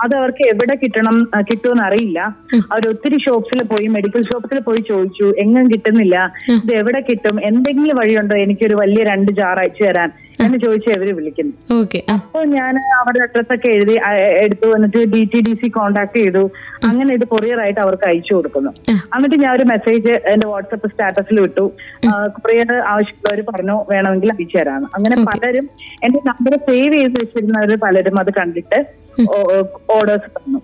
അത് 0.03 0.13
അവർക്ക് 0.19 0.43
എവിടെ 0.53 0.75
കിട്ടണം 0.75 1.17
കിട്ടുമെന്ന് 1.49 1.83
അറിയില്ല. 1.83 2.19
അവർ 2.71 2.83
ഒത്തിരി 2.87 3.17
ഷോപ്സിൽ 3.25 3.59
പോയി 3.63 3.87
മെഡിക്കൽ 3.87 4.23
ഷോപ്സിൽ 4.23 4.59
പോയി 4.67 4.81
ചോദിച്ചു 4.89 5.27
എങ്ങും 5.39 5.67
കിട്ടുന്നില്ല. 5.73 6.17
ഇത് 6.55 6.73
എവിടെ 6.81 7.01
കിട്ടും? 7.09 7.37
എന്തെങ്കിലും 7.49 7.97
വഴിയുണ്ടോ? 7.97 8.37
എനിക്കൊരു 8.45 8.75
വലിയ 8.75 9.03
രണ്ട് 9.11 9.31
ജാർ 9.39 9.59
അയച്ചു 9.59 9.83
തരാൻ. 9.83 10.11
എന്ന് 10.45 10.57
ചോദിച്ചു 10.63 10.89
അവർ 10.97 11.09
വിളിക്കുന്നു. 11.19 11.53
അപ്പൊ 12.15 12.21
അപ്പോൾ 12.31 12.43
ഞാൻ 12.57 12.75
അവരുടെ 12.99 13.23
അഡ്രസ് 13.25 13.51
ഒക്കെ 13.55 13.69
എഴുതി 13.77 13.95
എടുത്തു 14.43 14.67
വന്നിട്ട് 14.73 14.99
D 15.13 15.21
T 15.31 15.39
D 15.47 15.53
C 15.61 15.67
contact 15.77 16.17
ചെയ്തു. 16.21 16.43
അങ്ങനെ 16.87 17.11
ഇത് 17.17 17.25
കൊറിയർ 17.33 17.59
ആയിട്ട് 17.63 17.81
അവർക്ക് 17.85 18.07
അയച്ചു 18.11 18.31
കൊടുക്കുന്നു. 18.37 18.71
എന്നിട്ട് 19.15 19.37
ഞാൻ 19.43 19.51
ഒരു 19.57 19.65
മെസ്സേജ് 19.73 20.13
എന്റെ 20.31 20.47
വാട്സപ്പ് 20.51 20.89
സ്റ്റാറ്റസിൽ 20.93 21.39
വിട്ടു 21.45 21.65
കൊറിയർ 22.37 22.71
ആവശ്യമുള്ളവർ 22.93 23.41
പറഞ്ഞു 23.49 23.77
വേണമെങ്കിൽ 23.91 24.31
അയച്ചു 24.35 24.57
തരാണ് 24.59 24.87
അങ്ങനെ 24.97 25.17
പലരും 25.29 25.67
എന്റെ 26.07 26.21
നമ്പർ 26.29 26.55
സേവ് 26.69 26.95
ചെയ്ത് 26.97 27.17
വെച്ചിരുന്നവർ 27.21 27.73
പലരും 27.85 28.17
അത് 28.23 28.31
കണ്ടിട്ട് 28.39 28.79
ഓർഡേഴ്സ് 29.97 30.29
തന്നു. 30.37 30.59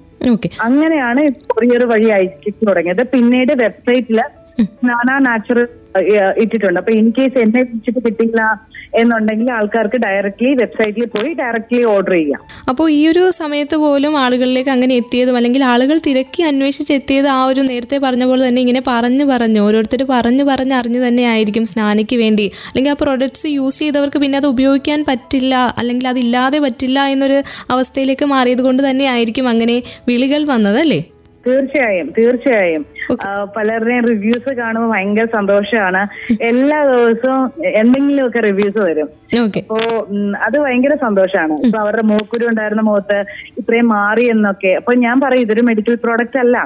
അങ്ങനെയാണ് 0.68 1.22
കൊറിയർ 1.52 1.84
വഴി 1.94 2.10
അയച്ചു 2.18 2.66
തുടങ്ങിയത്. 2.70 3.04
പിന്നീട് 3.14 3.54
വെബ്സൈറ്റിൽ 3.64 4.20
നാനാ 4.90 5.18
നാച്ചുറൽ 5.28 5.68
ഇട്ടിട്ടുണ്ട്. 6.44 6.80
അപ്പൊ 6.80 6.92
ഇൻ 7.00 7.08
കേസ് 7.18 7.38
എന്നെ 7.44 7.62
വിളിച്ചിട്ട് 7.64 8.00
കിട്ടില്ല 8.06 8.42
എന്നുണ്ടെങ്കിൽ 9.00 9.48
ആൾക്കാർക്ക് 9.52 9.98
ഡയറക്ട്ലി 10.04 10.50
വെബ്സൈറ്റിൽ 10.60 11.06
പോയി 11.16 11.30
ഡയറക്ട്ലി 11.40 11.80
ഓർഡർ 11.94 12.14
ചെയ്യാം. 12.18 12.42
അപ്പോൾ 12.72 12.88
ഈ 12.90 13.02
ഒരു 13.12 13.24
സമയത്ത് 13.40 13.78
പോലും 13.84 14.14
ആളുകളിലേക്ക് 14.24 14.72
അങ്ങനെ 14.76 14.94
എത്തിയതും 15.02 15.36
അല്ലെങ്കിൽ 15.36 15.64
ആളുകൾ 15.72 15.98
തിരക്കി 16.08 16.42
അന്വേഷിച്ച് 16.42 16.94
എത്തിയത് 16.94 17.28
ആ 17.28 17.40
ഒരു 17.46 17.62
നേരത്തെ 17.62 17.98
പറഞ്ഞ 17.98 18.26
പോലെ 18.26 18.48
തന്നെ 18.48 18.62
ഇങ്ങനെ 18.62 18.82
പറഞ്ഞു 18.88 19.26
പറഞ്ഞു 19.32 19.62
ഓരോരുത്തർ 19.68 20.04
പറഞ്ഞു 20.14 20.46
പറഞ്ഞ് 20.52 20.76
അറിഞ്ഞു 20.80 21.02
തന്നെ 21.08 21.26
ആയിരിക്കും 21.34 21.66
സ്നാനയ്ക്ക് 21.66 22.18
വേണ്ടി. 22.24 22.46
അല്ലെങ്കിൽ 22.70 22.92
ആ 22.92 22.98
പ്രൊഡക്ട്സ് 23.04 23.48
യൂസ് 23.58 23.80
ചെയ്തവർക്ക് 23.80 24.22
പിന്നെ 24.24 24.38
അത് 24.38 24.48
ഉപയോഗിക്കാൻ 24.48 25.06
പറ്റില്ല 25.10 25.56
അല്ലെങ്കിൽ 25.78 26.08
അതില്ലാതെ 26.08 26.60
പറ്റില്ല 26.60 27.00
എന്നൊരു 27.16 27.40
അവസ്ഥയിലേക്ക് 27.76 28.26
മാറിയത് 28.26 28.62
കൊണ്ട് 28.62 28.84
തന്നെ 28.90 29.06
ആയിരിക്കും 29.06 29.48
അങ്ങനെ 29.48 29.78
വിളികൾ 30.08 30.44
വന്നത് 30.54 30.80
അല്ലേ? 30.86 31.02
തീർച്ചയായും 31.48 32.14
തീർച്ചയായും. 32.18 32.86
പലരുടെയും 33.58 34.06
റിവ്യൂസ് 34.06 34.54
കാണുമ്പോൾ 34.54 34.90
ഭയങ്കര 34.94 35.26
സന്തോഷമാണ്. 35.34 36.02
എല്ലാ 36.42 36.80
ദിവസവും 36.92 37.44
എന്തെങ്കിലുമൊക്കെ 37.66 38.40
റിവ്യൂസ് 38.40 38.80
വരും. 38.90 39.10
അപ്പോ 39.60 39.78
അത് 40.46 40.58
ഭയങ്കര 40.60 40.96
സന്തോഷമാണ്. 40.96 41.54
ഇപ്പൊ 41.66 41.80
അവരുടെ 41.80 42.04
മൂക്കുരു 42.04 42.46
ഉണ്ടായിരുന്ന 42.48 42.82
മുഖത്ത് 42.82 43.20
ഇത്രയും 43.58 43.88
മാറി 43.88 44.26
എന്നൊക്കെ. 44.26 44.68
അപ്പൊ 44.68 44.94
ഞാൻ 44.96 45.22
പറയും 45.22 45.42
ഇതൊരു 45.42 45.62
മെഡിക്കൽ 45.62 45.96
പ്രോഡക്റ്റ് 46.04 46.40
അല്ല. 46.40 46.58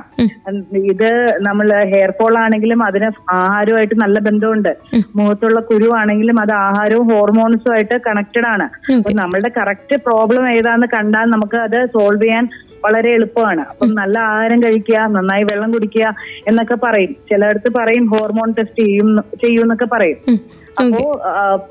ഇത് 0.93 1.09
നമ്മൾ 1.41 1.67
ഹെയർ 1.93 2.11
ഫോൾ 2.19 2.37
ആണെങ്കിലും 2.37 2.83
അതിന് 2.83 3.09
ആഹാരവുമായിട്ട് 3.31 3.95
നല്ല 4.01 4.19
ബന്ധമുണ്ട്. 4.19 4.71
മുഖത്തുള്ള 5.15 5.59
കുരു 5.59 5.89
ആണെങ്കിലും 5.95 6.41
അത് 6.41 6.53
ആഹാരവും 6.53 7.07
ഹോർമോൺസും 7.13 7.73
ആയിട്ട് 7.73 7.97
കണക്റ്റഡ് 8.07 8.47
ആണ്. 8.47 8.67
അപ്പൊ 8.97 9.13
നമ്മളുടെ 9.13 9.51
കറക്റ്റ് 9.57 9.97
പ്രോബ്ലം 10.07 10.49
ഏതാന്ന് 10.49 10.87
കണ്ടാൽ 10.93 11.27
നമുക്ക് 11.35 11.57
അത് 11.57 11.79
സോൾവ് 11.85 12.23
ചെയ്യാൻ 12.23 12.45
വളരെ 12.83 13.09
എളുപ്പമാണ്. 13.17 13.63
അപ്പം 13.71 13.89
നല്ല 14.01 14.15
ആഹാരം 14.31 14.59
കഴിക്കുക 14.65 14.99
നന്നായി 15.15 15.45
വെള്ളം 15.51 15.71
കുടിക്കുക 15.75 16.15
എന്നൊക്കെ 16.49 16.77
പറയും. 16.85 17.13
ചിലയിടത്ത് 17.31 17.71
പറയും 17.79 18.05
ഹോർമോൺ 18.13 18.51
ടെസ്റ്റ് 18.57 18.83
ചെയ്യും 18.85 19.09
ചെയ്യും 19.43 19.63
എന്നൊക്കെ 19.67 19.87
പറയും. 19.95 20.19
അപ്പോ 20.81 21.01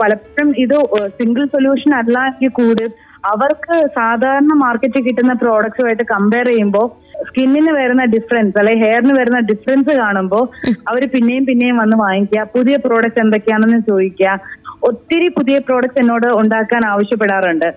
പലപ്പോഴും 0.01 0.49
ഇത് 0.65 0.77
സിംഗിൾ 1.21 1.45
സൊല്യൂഷൻ 1.55 1.93
അല്ല 2.01 2.19
എങ്കിൽ 2.31 2.53
കൂടി. 2.61 2.87
അവർക്ക് 3.33 3.75
സാധാരണ 3.97 4.53
മാർക്കറ്റിൽ 4.65 5.03
കിട്ടുന്ന 5.07 5.33
പ്രോഡക്റ്റ്സുമായിട്ട് 5.41 6.05
കമ്പയർ 6.13 6.47
ചെയ്യുമ്പോൾ 6.51 6.87
സ്കിന്നിന് 7.29 7.73
വരുന്ന 7.79 8.03
ഡിഫറൻസ് 8.13 8.57
അല്ലെ 8.61 8.75
ഹെയറിന് 8.83 9.15
വരുന്ന 9.19 9.41
ഡിഫറൻസ് 9.49 9.93
കാണുമ്പോൾ 9.99 10.45
അവർ 10.91 11.03
പിന്നെയും 11.15 11.45
പിന്നെയും 11.49 11.77
വന്ന് 11.83 11.97
വാങ്ങിക്കുക 12.03 12.45
പുതിയ 12.55 12.77
പ്രോഡക്റ്റ് 12.85 13.21
എന്തൊക്കെയാണെന്ന് 13.25 13.81
ചോദിക്കുക 13.91 14.31
ഒത്തിരി 14.91 15.29
പുതിയ 15.29 15.59
പ്രോഡക്റ്റ് 15.59 16.01
എന്നോട് 16.01 16.29
ഉണ്ടാക്കാൻ 16.41 16.83
ആവശ്യപ്പെടാറുണ്ട്. 16.93 17.71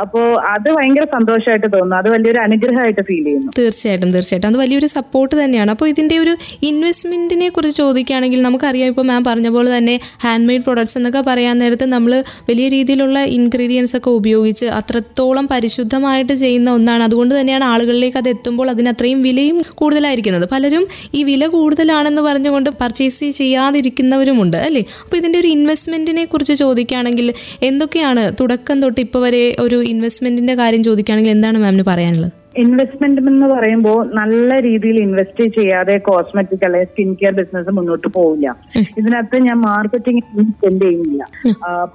അപ്പോ 0.00 0.20
അത് 0.48 0.66
ഭയങ്കര 0.74 1.04
സന്തോഷമായിട്ട് 1.12 1.66
തോന്നുന്നു. 1.66 1.96
അത് 1.96 2.08
വലിയൊരു 2.12 2.40
അനുഗ്രഹമായിട്ട് 2.40 3.02
ഫീൽ 3.08 3.24
ചെയ്യുന്നു. 3.24 3.52
തീർച്ചയായിട്ടും 3.58 4.10
തീർച്ചയായിട്ടും. 4.10 4.48
അത് 4.48 4.58
വലിയൊരു 4.58 4.86
സപ്പോർട്ട് 4.86 5.34
തന്നെയാണ്. 5.44 5.70
അപ്പോൾ 5.70 5.88
ഇതിന്റെ 5.88 6.16
ഒരു 6.18 6.32
ഇൻവെസ്റ്റ്മെന്റിനെ 6.62 7.48
കുറിച്ച് 7.48 7.76
ചോദിക്കുകയാണെങ്കിൽ 7.76 8.42
നമുക്കറിയാം 8.42 8.90
ഇപ്പോൾ 8.92 9.06
മാം 9.10 9.24
പറഞ്ഞ 9.24 9.48
പോലെ 9.48 9.70
തന്നെ 9.76 10.00
ഹാൻഡ് 10.24 10.48
മെയ്ഡ് 10.48 10.64
പ്രോഡക്ട്സ് 10.66 10.96
എന്നൊക്കെ 10.98 11.22
പറയാൻ 11.30 11.56
നേരത്തെ 11.62 11.88
നമ്മൾ 11.94 12.12
വലിയ 12.50 12.68
രീതിയിലുള്ള 12.68 13.18
ഇൻഗ്രീഡിയൻസ് 13.38 13.96
ഒക്കെ 13.96 14.10
ഉപയോഗിച്ച് 14.20 14.68
അത്രത്തോളം 14.80 15.48
പരിശുദ്ധമായിട്ട് 15.52 16.32
ചെയ്യുന്ന 16.44 16.70
ഒന്നാണ്. 16.70 17.02
അതുകൊണ്ട് 17.02 17.34
തന്നെയാണ് 17.40 17.66
ആളുകളിലേക്ക് 17.72 18.18
അത് 18.22 18.30
എത്തുമ്പോൾ 18.34 18.70
അതിന് 18.74 18.88
അത്രയും 18.88 19.22
വിലയും 19.22 19.58
കൂടുതലായിരിക്കുന്നത്. 19.74 20.46
പലരും 20.52 20.86
ഈ 21.14 21.22
വില 21.30 21.46
കൂടുതലാണെന്ന് 21.56 22.22
പറഞ്ഞുകൊണ്ട് 22.22 22.70
പർച്ചേസ് 22.80 23.30
ചെയ്യാതിരിക്കുന്നവരുമുണ്ട് 23.40 24.58
അല്ലേ? 24.68 24.84
അപ്പോൾ 25.04 25.16
ഇതിന്റെ 25.16 25.38
ഒരു 25.38 25.48
ഇൻവെസ്റ്റ്മെന്റിനെ 25.48 26.21
കുറിച്ച് 26.24 26.52
ചോദിക്കുകയാണെങ്കിൽ 26.52 27.34
എന്തൊക്കെയാണ് 27.62 28.32
തുടക്കം 28.40 28.82
തൊട്ട് 28.82 29.00
ഇപ്പോൾ 29.00 29.18
വരെ 29.18 29.56
ഒരു 29.58 29.82
ഇൻവെസ്റ്റ്മെന്റിന്റെ 29.82 30.54
കാര്യം 30.54 30.82
ചോദിക്കുകയാണെങ്കിൽ 30.82 31.30
എന്താണ് 31.30 31.58
മാമിന് 31.58 31.82
പറയാനുള്ളത്? 31.82 32.41
ഇൻവെസ്റ്റ്മെന്റ് 32.62 33.20
എന്ന് 33.30 33.46
പറയുമ്പോൾ 33.52 33.98
നല്ല 34.18 34.58
രീതിയിൽ 34.66 34.96
ഇൻവെസ്റ്റ് 35.04 35.44
ചെയ്യാതെ 35.56 35.94
കോസ്മെറ്റിക് 36.08 36.64
അല്ലെങ്കിൽ 36.66 36.90
സ്കിൻ 36.92 37.10
കെയർ 37.20 37.32
ബിസിനസ് 37.38 37.70
മുന്നോട്ട് 37.78 38.08
പോവില്ല. 38.16 38.54
ഇതിനകത്ത് 39.00 39.36
ഞാൻ 39.46 39.58
മാർക്കറ്റിംഗ് 39.68 40.22
സ്പെൻഡ് 40.50 40.82
ചെയ്യുന്നില്ല. 40.84 41.22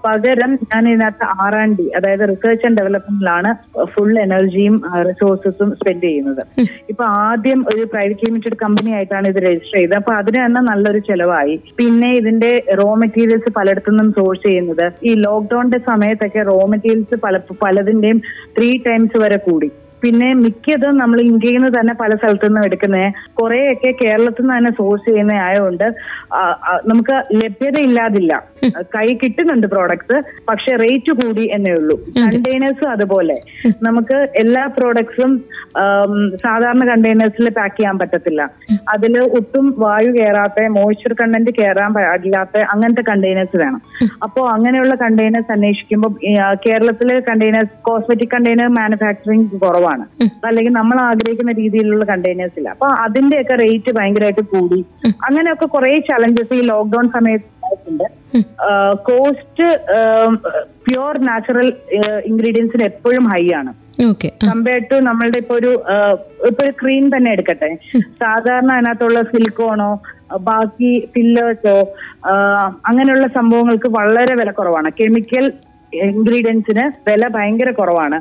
പകരം 0.06 0.52
ഞാൻ 0.72 0.84
ഇതിനകത്ത് 0.92 1.26
ആർ 1.46 1.56
ആൻഡ് 1.62 1.78
ഡി 1.80 1.88
അതായത് 2.00 2.24
റിസർച്ച് 2.34 2.66
ആൻഡ് 2.70 2.80
ഡെവലപ്മെന്റിലാണ് 2.82 3.52
ഫുൾ 3.94 4.14
എനർജിയും 4.26 4.78
റിസോഴ്സസും 5.10 5.72
സ്പെൻഡ് 5.80 6.06
ചെയ്യുന്നത്. 6.10 6.44
ഇപ്പൊ 6.94 7.04
ആദ്യം 7.28 7.62
ഒരു 7.74 7.86
പ്രൈവറ്റ് 7.96 8.28
ലിമിറ്റഡ് 8.28 8.60
കമ്പനി 8.64 8.92
ആയിട്ടാണ് 8.98 9.28
ഇത് 9.34 9.40
രജിസ്റ്റർ 9.48 9.80
ചെയ്തത്. 9.80 9.98
അപ്പൊ 10.02 10.14
അതിന് 10.22 10.40
തന്നെ 10.46 10.64
നല്ലൊരു 10.72 11.02
ചെലവായി. 11.10 11.58
പിന്നെ 11.82 12.12
ഇതിന്റെ 12.22 12.52
റോ 12.82 12.90
മെറ്റീരിയൽസ് 13.04 13.52
പലയിടത്തുനിന്നും 13.60 14.12
സോഴ്സ് 14.20 14.46
ചെയ്യുന്നത്. 14.48 14.86
ഈ 15.10 15.14
ലോക്ക്ഡൌണിന്റെ 15.26 15.82
സമയത്തൊക്കെ 15.92 16.44
റോ 16.52 16.60
മെറ്റീരിയൽസ് 16.74 17.20
പല 17.26 17.38
പലതിന്റെയും 17.66 18.22
ത്രീ 18.58 18.72
ടൈംസ് 18.88 19.18
വരെ 19.26 19.40
കൂടി. 19.50 19.70
പിന്നെ 20.02 20.30
മിക്കതും 20.44 20.98
നമ്മൾ 21.02 21.18
ഇന്ത്യയിൽ 21.22 21.58
നിന്ന് 21.58 21.72
തന്നെ 21.78 21.94
പല 22.02 22.12
സ്ഥലത്തു 22.16 22.48
നിന്നും 22.48 22.66
എടുക്കുന്നത് 22.68 23.08
കുറേയൊക്കെ 23.40 23.92
കേരളത്തിൽ 24.02 24.44
നിന്ന് 24.44 24.56
തന്നെ 24.58 24.72
സോഴ്സ് 24.80 25.06
ചെയ്യുന്ന 25.10 25.34
ആയതുകൊണ്ട് 25.46 25.88
നമുക്ക് 26.90 27.16
ലഭ്യത 27.42 27.78
ഇല്ലാതില്ല 27.88 28.34
കൈ 28.96 29.08
കിട്ടുന്നുണ്ട് 29.24 29.68
പ്രോഡക്ട്സ് 29.68 30.18
പക്ഷെ 30.50 30.72
റേറ്റ് 30.84 31.12
കൂടി 31.22 31.44
എന്നേ 31.56 31.74
ഉള്ളൂ. 31.80 31.96
കണ്ടെയ്നേഴ്സും 32.18 32.90
അതുപോലെ. 32.96 33.38
നമുക്ക് 33.88 34.18
എല്ലാ 34.44 34.64
പ്രോഡക്ട്സും 34.78 35.32
സാധാരണ 36.46 36.84
കണ്ടെയ്നേഴ്സിൽ 36.92 37.50
പാക്ക് 37.58 37.76
ചെയ്യാൻ 37.80 37.96
പറ്റത്തില്ല. 38.02 38.42
അതിൽ 38.94 39.14
ഒട്ടും 39.40 39.66
വായു 39.84 40.12
കയറാത്ത 40.18 40.68
മോയ്സ്ചർ 40.78 41.14
കണ്ടന്റ് 41.22 41.52
കയറാൻ 41.60 41.92
പാടില്ലാത്ത 41.98 42.64
അങ്ങനത്തെ 42.74 43.04
കണ്ടെയ്നേഴ്സ് 43.12 43.58
വേണം. 43.64 43.82
അപ്പോൾ 44.26 44.46
അങ്ങനെയുള്ള 44.56 44.96
കണ്ടെയ്നേഴ്സ് 45.06 45.52
അന്വേഷിക്കുമ്പോൾ 45.58 46.14
കേരളത്തിലെ 46.66 47.18
കണ്ടെയ്നേഴ്സ് 47.30 47.76
കോസ്മെറ്റിക് 47.90 48.34
കണ്ടെയ്നർ 48.36 48.70
മാനുഫാക്ചറിങ് 48.80 49.48
കുറവാണ് 49.66 49.87
അല്ലെങ്കിൽ 50.48 50.74
നമ്മൾ 50.74 50.98
ആഗ്രഹിക്കുന്ന 51.02 51.52
രീതിയിലുള്ള 51.52 52.06
കണ്ടെയ്നേഴ്സ് 52.06 52.58
ഇല്ല. 52.60 52.70
അപ്പൊ 52.70 52.88
അതിന്റെയൊക്കെ 53.06 53.56
റേറ്റ് 53.56 53.92
ഭയങ്കരമായിട്ട് 54.00 54.44
കൂടി. 54.54 54.80
അങ്ങനെയൊക്കെ 55.28 55.66
കുറെ 55.66 55.92
ചലഞ്ചസ് 56.12 56.54
ഈ 56.54 56.62
ലോക്ക്ഡൌൺ 56.62 57.08
സമയത്ത് 57.18 57.50
ഉണ്ടായിട്ടുണ്ട്. 57.54 58.08
കോസ്റ്റ് 59.10 59.68
പ്യുവർ 60.88 61.18
നാച്ചുറൽ 61.30 61.70
ഇൻഗ്രീഡിയൻസിന് 62.26 62.84
എപ്പോഴും 62.84 63.26
ഹൈ 63.34 63.44
ആണ്. 63.60 63.74
കമ്പയർഡ് 64.50 64.90
ടു 64.92 64.98
നമ്മളുടെ 65.10 65.38
ഇപ്പൊ 65.38 65.56
ഒരു 65.56 65.72
ഇപ്പൊ 66.50 66.62
ഒരു 66.66 66.74
ക്രീം 66.82 67.18
തന്നെ 67.18 67.30
എടുക്കട്ടെ. 67.32 67.70
സാധാരണ 68.24 68.72
അതിനകത്തുള്ള 68.72 69.22
സിലിക്കോണോ 69.22 69.92
ബാക്കി 70.50 70.92
ഫില്ലേഴ്സോ 71.14 71.78
അങ്ങനെയുള്ള 72.90 73.28
സംഭവങ്ങൾക്ക് 73.28 73.90
വളരെ 73.90 74.34
വില 74.36 74.52
കുറവാണ്. 74.52 74.90
കെമിക്കൽ 75.00 75.46
ഇൻഗ്രീഡിയൻസിന് 75.94 76.86
വില 77.10 77.28
ഭയങ്കര 77.28 77.72
കുറവാണ്. 77.72 78.18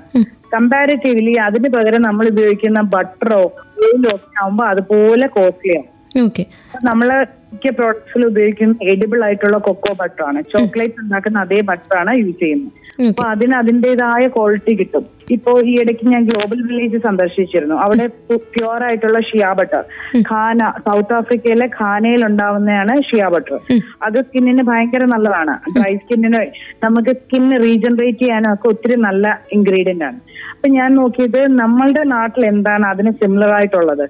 കമ്പാരിറ്റീവ്ലി 0.55 1.35
അതിന് 1.47 1.69
പകരം 1.77 2.03
നമ്മൾ 2.03 2.27
ഉപയോഗിക്കുന്ന 2.33 2.81
ബട്ടറോ 2.95 3.43
ഓയിലോ 3.85 4.13
ഒക്കെ 4.17 4.39
ആവുമ്പോൾ 4.43 4.67
അതുപോലെ 4.73 5.27
കോസ്റ്റ്ലിയാണ് 5.37 5.89
ഓക്കെ 6.25 6.45
നമ്മൾ 6.85 7.09
മിക്ക 7.53 7.71
പ്രോഡക്ട്സിൽ 7.79 8.23
ഉപയോഗിക്കുന്ന 8.27 8.87
എഡിബിൾ 8.93 9.21
ആയിട്ടുള്ള 9.25 9.59
കൊക്കോ 9.67 9.93
ബട്ടറാണ് 10.01 10.41
ചോക്ലേറ്റ് 10.53 11.01
ഉണ്ടാക്കുന്ന 11.01 11.39
അതേ 11.39 11.61
ബട്ടറാണ് 11.71 12.13
യൂസ് 12.21 12.39
ചെയ്യുന്നത്. 12.41 12.73
അപ്പൊ 13.09 13.25
അതിന് 13.33 13.55
അതിന്റെതായ 13.55 14.25
ക്വാളിറ്റി 14.37 14.73
കിട്ടും. 14.81 15.05
ഇപ്പോ 15.35 15.53
ഈ 15.71 15.73
ഇടയ്ക്ക് 15.83 16.05
ഞാൻ 16.15 16.23
ഗ്ലോബൽ 16.29 16.59
വില്ലേജ് 16.67 16.99
സന്ദർശിച്ചിരുന്നു. 17.07 17.77
അവിടെ 17.85 18.07
പ്യുവർ 18.55 18.83
ആയിട്ടുള്ള 18.89 19.21
ഷിയാ 19.29 19.51
ബട്ടർ. 19.59 19.83
ഖാന 20.31 20.71
സൗത്ത് 20.87 21.15
ആഫ്രിക്കയിലെ 21.19 21.67
ഖാനയിൽ 21.79 22.23
ഉണ്ടാവുന്നതാണ് 22.29 22.95
ഷിയാ 23.09 23.29
ബട്ടർ. 23.35 23.59
അത് 24.09 24.19
സ്കിന്നിന് 24.27 24.65
ഭയങ്കര 24.71 25.05
നല്ലതാണ്. 25.15 25.57
ഡ്രൈ 25.77 25.93
സ്കിന്നിന് 26.03 26.43
നമുക്ക് 26.85 27.15
സ്കിന്ന് 27.21 27.57
റീജനറേറ്റ് 27.67 28.23
ചെയ്യാനും 28.23 28.51
ഒക്കെ 28.55 28.69
ഒത്തിരി 28.75 28.99
നല്ല 29.09 29.27
ഇൻഗ്രീഡിയന്റ് 29.57 30.07
ആണ്. 30.09 30.21
അപ്പൊ 30.53 30.69
ഞാൻ 30.77 30.91
നോക്കിയത് 30.99 31.41
നമ്മളുടെ 31.63 32.03
നാട്ടിൽ 32.13 32.43
എന്താണ് 32.53 32.85
അതിന് 32.93 33.11
സിമിലർ 33.21 33.51
ആയിട്ടുള്ളത്? 33.57 34.05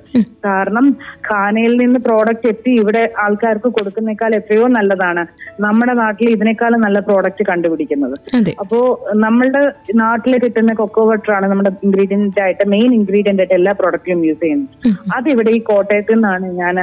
കാരണം 0.46 0.87
ഖാനയിൽ 1.29 1.72
നിന്ന് 1.83 1.98
പ്രോഡക്റ്റ് 2.07 2.50
എത്തി 2.52 2.72
ഇവിടെ 2.83 3.02
ആൾക്കാർക്ക് 3.24 3.68
കൊടുക്കുന്നേക്കാൾ 3.79 4.35
എത്രയോ 4.38 4.66
നല്ലതാണ് 4.76 5.24
നമ്മുടെ 5.66 5.94
നാട്ടിൽ 6.02 6.31
ഇതിനേക്കാളും 6.37 6.81
നല്ല 6.87 6.98
പ്രോഡക്റ്റ് 7.09 7.44
കണ്ടുപിടിക്കുന്നത്. 7.50 8.16
അപ്പോ 8.62 8.79
നമ്മളുടെ 9.24 9.62
നാട്ടിൽ 10.02 10.35
കിട്ടുന്ന 10.44 10.74
കൊക്കോ 10.83 11.06
ബട്ടർ 11.11 11.33
ആണ് 11.38 11.47
നമ്മുടെ 11.53 11.73
ഇൻഗ്രീഡിയന്റ് 11.87 12.42
ആയിട്ട് 12.45 12.66
മെയിൻ 12.75 12.90
ഇൻഗ്രീഡിയന്റ് 12.99 13.42
ആയിട്ട് 13.42 13.57
എല്ലാ 13.61 13.73
പ്രോഡക്റ്റിലും 13.81 14.23
യൂസ് 14.29 14.40
ചെയ്യുന്നത്. 14.45 15.31
ഇവിടെ 15.35 15.51
ഈ 15.59 15.61
കോട്ടയത്ത് 15.73 16.14
നിന്നാണ് 16.16 16.47
ഞാൻ 16.62 16.77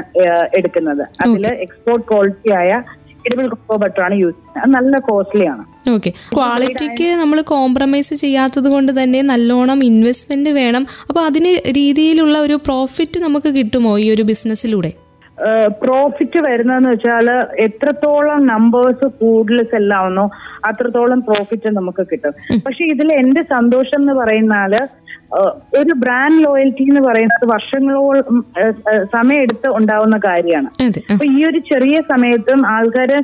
എടുക്കുന്നത്. 0.59 1.05
അതിൽ 1.25 1.47
എക്സ്പോർട്ട് 1.67 2.05
ക്വാളിറ്റി 2.11 2.53
ആയ 2.63 2.81
കൊക്കോ 3.51 3.75
ബട്ടർ 3.81 4.01
ആണ് 4.05 4.15
യൂസ് 4.21 4.35
ചെയ്യുന്നത്. 4.35 4.63
അത് 4.63 4.71
നല്ല 4.77 4.99
കോസ്റ്റ്ലി 5.09 5.45
ആണ്. 5.51 5.63
ഓക്കെ 5.93 6.09
ക്വാളിറ്റിക്ക് 6.33 7.07
നമ്മൾ 7.21 7.37
കോംപ്രമൈസ് 7.51 8.15
ചെയ്യാത്തത് 8.23 8.67
കൊണ്ട് 8.73 8.91
തന്നെ 8.99 9.19
നല്ലോണം 9.29 9.79
ഇൻവെസ്റ്റ്മെന്റ് 9.91 10.51
വേണം. 10.59 10.85
അപ്പൊ 11.09 11.21
അതിന് 11.29 11.53
രീതിയിലുള്ള 11.79 12.37
ഒരു 12.47 12.57
പ്രോഫിറ്റ് 12.67 13.19
നമുക്ക് 13.27 13.51
കിട്ടുമോ 13.59 13.93
ഈ 14.05 14.07
ഒരു 14.15 14.25
ബിസിനസ്സിലൂടെ 14.31 14.91
പ്രോഫിറ്റ് 15.83 16.39
വരുന്നതെന്ന് 16.47 16.89
വെച്ചാൽ 16.89 17.27
എത്രത്തോളം 17.65 18.41
നമ്പേഴ്സ് 18.45 19.07
കൂടുതൽ 19.21 19.63
സെല്ലാവുന്നോ 19.71 20.25
അത്രത്തോളം 20.69 21.21
പ്രോഫിറ്റ് 21.29 21.69
നമുക്ക് 21.77 22.03
കിട്ടും. 22.11 22.33
പക്ഷെ 22.65 22.83
ഇതിൽ 22.93 23.09
എന്റെ 23.13 23.43
സന്തോഷം 23.55 23.99
എന്ന് 24.01 24.13
പറയുന്നാൽ 24.21 24.73
ഒരു 25.79 25.93
ബ്രാൻഡ് 26.03 26.41
ലോയൽറ്റി 26.45 26.83
എന്ന് 26.89 27.01
പറയുന്നത് 27.09 27.45
വർഷങ്ങളോളം 27.53 28.35
സമയമെടുത്ത് 29.15 29.69
ഉണ്ടാവുന്ന 29.79 30.17
കാര്യമാണ്. 30.25 30.69
അപ്പൊ 31.13 31.25
ഈ 31.37 31.39
ഒരു 31.49 31.59
ചെറിയ 31.71 31.97
സമയത്തും 32.11 32.61
ആൾക്കാര് 32.75 33.19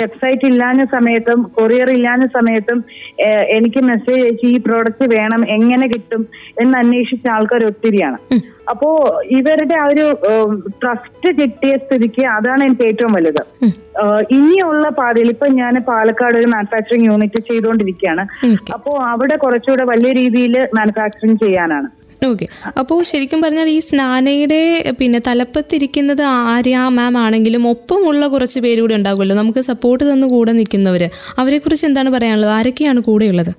വെബ്സൈറ്റ് 0.00 0.46
ഇല്ലാഞ്ഞ 0.50 0.82
സമയത്തും 0.94 1.40
കൊറിയർ 1.56 1.88
ഇല്ലാഞ്ഞ 1.96 2.24
സമയത്തും 2.36 2.78
എനിക്ക് 3.56 3.80
മെസ്സേജ് 3.90 4.22
അയച്ച് 4.24 4.46
ഈ 4.54 4.58
പ്രോഡക്റ്റ് 4.66 5.06
വേണം 5.16 5.42
എങ്ങനെ 5.56 5.86
കിട്ടും 5.94 6.22
എന്ന് 6.62 6.74
അന്വേഷിച്ച 6.82 7.26
ആൾക്കാർ 7.36 7.64
ഒത്തിരിയാണ്. 7.70 8.18
അപ്പോ 8.72 8.88
ഇവരുടെ 9.38 9.76
ആ 9.82 9.84
ഒരു 9.92 10.06
ട്രസ്റ്റ് 10.80 11.28
കിട്ടിയ 11.38 11.74
സ്ഥിതിക്ക് 11.84 12.24
അതാണ് 12.36 12.62
എനിക്ക് 12.68 12.86
ഏറ്റവും 12.90 13.12
വലുത്. 13.18 13.42
ഇനിയുള്ള 14.38 14.86
പാതയിൽ 14.98 15.30
ഇപ്പൊ 15.34 15.46
ഞാൻ 15.60 15.74
പാലക്കാട് 15.90 16.36
ഒരു 16.40 16.50
മാനുഫാക്ചറിങ് 16.54 17.08
യൂണിറ്റ് 17.10 17.40
ചെയ്തുകൊണ്ടിരിക്കുകയാണ് 17.50 18.24
അപ്പോ 18.76 18.92
അവിടെ 19.12 19.38
കുറച്ചുകൂടെ 19.44 19.86
വലിയ 19.92 20.12
രീതിയിൽ 20.20 20.56
മാനുഫാക്ചറിങ് 20.78 21.40
ചെയ്യാനാണ്. 21.44 21.88
ഓക്കെ 22.22 22.46
അപ്പോൾ 22.80 22.98
ശരിക്കും 23.02 23.40
പറഞ്ഞാൽ 23.44 23.68
ഈ 23.74 23.78
സ്നാനയുടെ 23.88 24.60
പിന്നെ 25.00 25.18
തലപ്പത്തിരിക്കുന്നത് 25.28 26.22
ആര്യ 26.54 26.78
മാം 26.96 27.16
ആണെങ്കിലും 27.24 27.64
ഒപ്പമുള്ള 27.72 28.26
കുറച്ച് 28.26 28.60
പേര് 28.64 28.80
കൂടെ 28.80 28.94
ഉണ്ടാകുമല്ലോ 29.00 29.36
നമുക്ക് 29.36 29.62
സപ്പോർട്ട് 29.70 30.02
തന്നു 30.10 30.28
കൂടെ 30.34 30.52
നിൽക്കുന്നവർ 30.52 31.04
അവരെക്കുറിച്ച് 31.42 31.86
എന്താണ് 31.90 32.10
പറയാനുള്ളത്? 32.16 32.52
ആരൊക്കെയാണ് 32.58 33.02
കൂടെയുള്ളത് 33.10 33.36
ഉള്ളത്? 33.38 33.52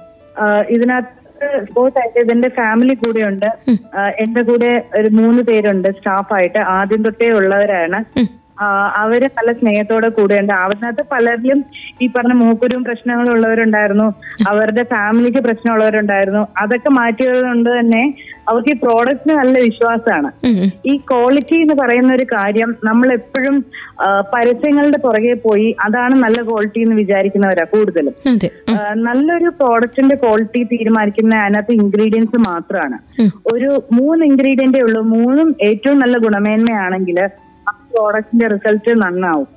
ഇതിനകത്ത് 0.76 1.48
സ്പോർട്സ് 1.68 2.00
ആയിട്ട് 2.02 2.20
ഇതിന്റെ 2.26 2.50
ഫാമിലി 2.60 2.94
കൂടെ 3.04 3.22
ഉണ്ട്. 3.30 3.50
എന്റെ 4.24 4.42
കൂടെ 4.50 4.72
ഒരു 5.00 5.10
മൂന്ന് 5.20 5.42
പേരുണ്ട് 5.50 5.88
സ്റ്റാഫായിട്ട് 6.00 6.60
ആദ്യം 6.78 7.02
തൊട്ടേ 7.06 7.30
ഉള്ളവരാണ്. 7.40 8.00
അവർ 9.02 9.22
നല്ല 9.36 9.52
സ്നേഹത്തോടെ 9.60 10.08
കൂടെയുണ്ട് 10.16 10.54
അവരിനകത്ത് 10.54 11.04
പലരിലും 11.12 11.60
ഈ 12.04 12.08
പറഞ്ഞ 12.16 12.34
മൂക്കുരും 12.42 12.82
പ്രശ്നങ്ങളുള്ളവരുണ്ടായിരുന്നു 12.88 14.08
അവരുടെ 14.52 14.84
ഫാമിലിക്ക് 14.94 15.42
പ്രശ്നമുള്ളവരുണ്ടായിരുന്നു. 15.46 16.42
അതൊക്കെ 16.64 16.92
മാറ്റിയത് 16.98 17.40
കൊണ്ട് 17.46 17.70
തന്നെ. 17.78 18.04
അവർക്ക് 18.50 18.72
ഈ 18.74 18.78
പ്രോഡക്റ്റിന് 18.84 19.34
നല്ല 19.40 19.56
വിശ്വാസമാണ്. 19.68 20.30
ഈ 20.92 20.94
ക്വാളിറ്റി 21.12 21.58
എന്ന് 21.64 21.76
പറയുന്ന 21.82 22.12
ഒരു 22.18 22.26
കാര്യം 22.34 22.70
നമ്മൾ 22.88 23.08
എപ്പോഴും 23.18 23.58
പരസ്യങ്ങളുടെ 24.34 25.00
പുറകെ 25.06 25.34
പോയി 25.46 25.68
അതാണ് 25.86 26.16
നല്ല 26.24 26.40
ക്വാളിറ്റി 26.50 26.80
എന്ന് 26.86 26.96
വിചാരിക്കുന്നവരാ 27.02 27.66
കൂടുതലും. 27.74 28.16
നല്ലൊരു 29.08 29.50
പ്രോഡക്റ്റിന്റെ 29.60 30.18
ക്വാളിറ്റി 30.24 30.62
തീരുമാനിക്കുന്ന 30.74 31.42
അതിനകത്ത് 31.46 31.76
ഇൻഗ്രീഡിയൻസ് 31.82 32.40
മാത്രമാണ് 32.50 32.98
ഒരു 33.54 33.70
മൂന്ന് 33.98 34.24
ഇൻഗ്രീഡിയന്റേ 34.32 34.82
ഉള്ളൂ. 34.88 35.02
മൂന്നും 35.16 35.50
ഏറ്റവും 35.70 36.00
നല്ല 36.04 36.18
ഗുണമേന്മയാണെങ്കിൽ 36.26 37.20
ആ 37.70 37.74
പ്രോഡക്റ്റിന്റെ 37.94 38.48
റിസൾട്ട് 38.56 38.94
നന്നാവും. 39.04 39.48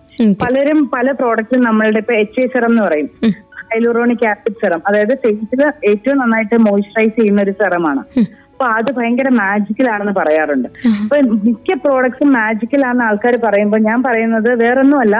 പലരും 0.42 0.80
പല 0.94 1.08
പ്രോഡക്റ്റും 1.20 1.60
നമ്മളുടെ 1.68 2.00
ഇപ്പൊ 2.04 2.14
എച്ച് 2.22 2.40
എ 2.40 2.46
സെറം 2.54 2.72
എന്ന് 2.72 2.82
പറയും. 2.86 3.08
ഹൈലൂറോണിക് 3.70 4.24
ആസിഡ് 4.30 4.58
സെറം 4.62 4.80
അതായത് 4.88 5.12
ഫേസിൽ 5.22 5.60
ഏറ്റവും 5.90 6.16
നന്നായിട്ട് 6.22 6.56
മോയിസ്ചറൈസ് 6.66 7.14
ചെയ്യുന്ന 7.18 7.40
ഒരു 7.46 7.54
സെറമാണ് 7.60 8.02
അപ്പൊ 8.62 8.74
അത് 8.78 8.90
ഭയങ്കര 8.96 9.28
മാജിക്കൽ 9.38 9.86
ആണെന്ന് 9.92 10.12
പറയാറുണ്ട്. 10.18 10.66
അപ്പൊ 11.02 11.16
മിക്ക 11.46 11.76
പ്രോഡക്ട്സും 11.84 12.28
മാജിക്കൽ 12.36 12.82
ആണെന്ന് 12.88 13.04
ആൾക്കാർ 13.06 13.34
പറയുമ്പോൾ 13.44 13.80
ഞാൻ 13.86 13.98
പറയുന്നത് 14.06 14.50
വേറൊന്നുമല്ല. 14.60 15.16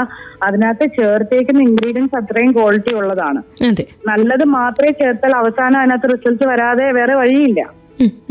അതിനകത്ത് 0.47 0.87
ചേർത്തേക്കുന്ന 0.99 1.63
ഇൻഗ്രീഡിയൻസ് 1.69 2.17
അത്രയും 2.21 2.53
ക്വാളിറ്റി 2.59 2.93
ഉള്ളതാണ്. 3.01 3.41
നല്ലത് 4.11 4.45
മാത്രമേ 4.59 4.93
ചേർത്താൽ 5.03 5.35
അവസാനം 5.43 5.79
അതിനകത്ത് 5.81 6.13
റിസൾട്ട് 6.15 6.45
വരാതെ 6.53 6.87
വേറെ 6.99 7.17
വഴിയില്ല. 7.23 7.63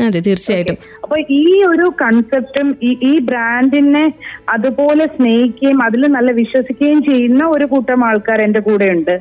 അതെ 0.06 0.20
തീർച്ചയായിട്ടും. 0.26 0.78
അപ്പൊ 1.04 1.16
ഈ 1.40 1.44
ഒരു 1.72 1.86
കൺസെപ്റ്റും 2.02 2.68
ഈ 3.10 3.12
ബ്രാൻഡിനെ 3.28 4.06
അതുപോലെ 4.54 5.04
സ്നേഹിക്കുകയും 5.16 5.78
അതിൽ 5.82 6.02
നല്ല 6.16 6.30
വിശ്വസിക്കുകയും 6.40 7.00
ചെയ്യുന്ന 7.10 7.42
ഒരു 7.56 7.66
കൂട്ടം 7.72 8.04
ആൾക്കാർ 8.08 8.40
എന്റെ 8.48 8.60
കൂടെയുണ്ട്. 8.60 9.14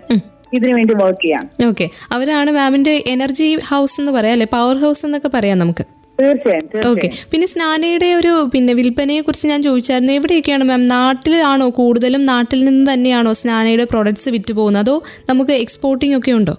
ഇതിനു 0.53 0.73
വേണ്ടി 0.73 0.93
വർക്ക് 0.93 1.23
ചെയ്യാം. 1.23 1.49
ഓക്കെ 1.67 1.89
അവരാണ് 2.11 2.51
മാമിന്റെ 2.51 3.03
എനർജി 3.07 3.59
ഹൗസ് 3.69 4.01
എന്ന് 4.01 4.11
പറയാം 4.11 4.31
അല്ലെ? 4.31 4.47
പവർ 4.53 4.77
ഹൗസ് 4.77 5.05
എന്നൊക്കെ 5.05 5.31
പറയാം 5.33 5.57
നമുക്ക്. 5.57 5.83
തീർച്ചയായും 6.21 6.87
ഓക്കെ 6.87 7.11
പിന്നെ 7.31 7.47
സ്നാനയുടെ 7.47 8.13
ഒരു 8.13 8.49
പിന്നെ 8.53 8.73
വിൽപ്പനയെ 8.73 9.21
കുറിച്ച് 9.21 9.47
ഞാൻ 9.47 9.63
ചോദിച്ചായിരുന്നു. 9.63 10.13
എവിടെയൊക്കെയാണ് 10.13 10.63
മാം 10.63 10.87
നാട്ടിലാണോ 10.87 11.69
കൂടുതലും? 11.69 12.25
നാട്ടിൽ 12.25 12.63
നിന്ന് 12.63 12.93
തന്നെയാണോ 12.93 13.33
സ്നാനയുടെ 13.33 13.83
പ്രോഡക്ട്സ് 13.83 14.29
വിറ്റ് 14.29 14.53
പോകുന്നത്? 14.53 14.81
അതോ 14.81 15.03
നമുക്ക് 15.29 15.51
എക്സ്പോർട്ടിംഗ് 15.51 16.17
ഒക്കെ 16.17 16.31
ഉണ്ടോ? 16.31 16.57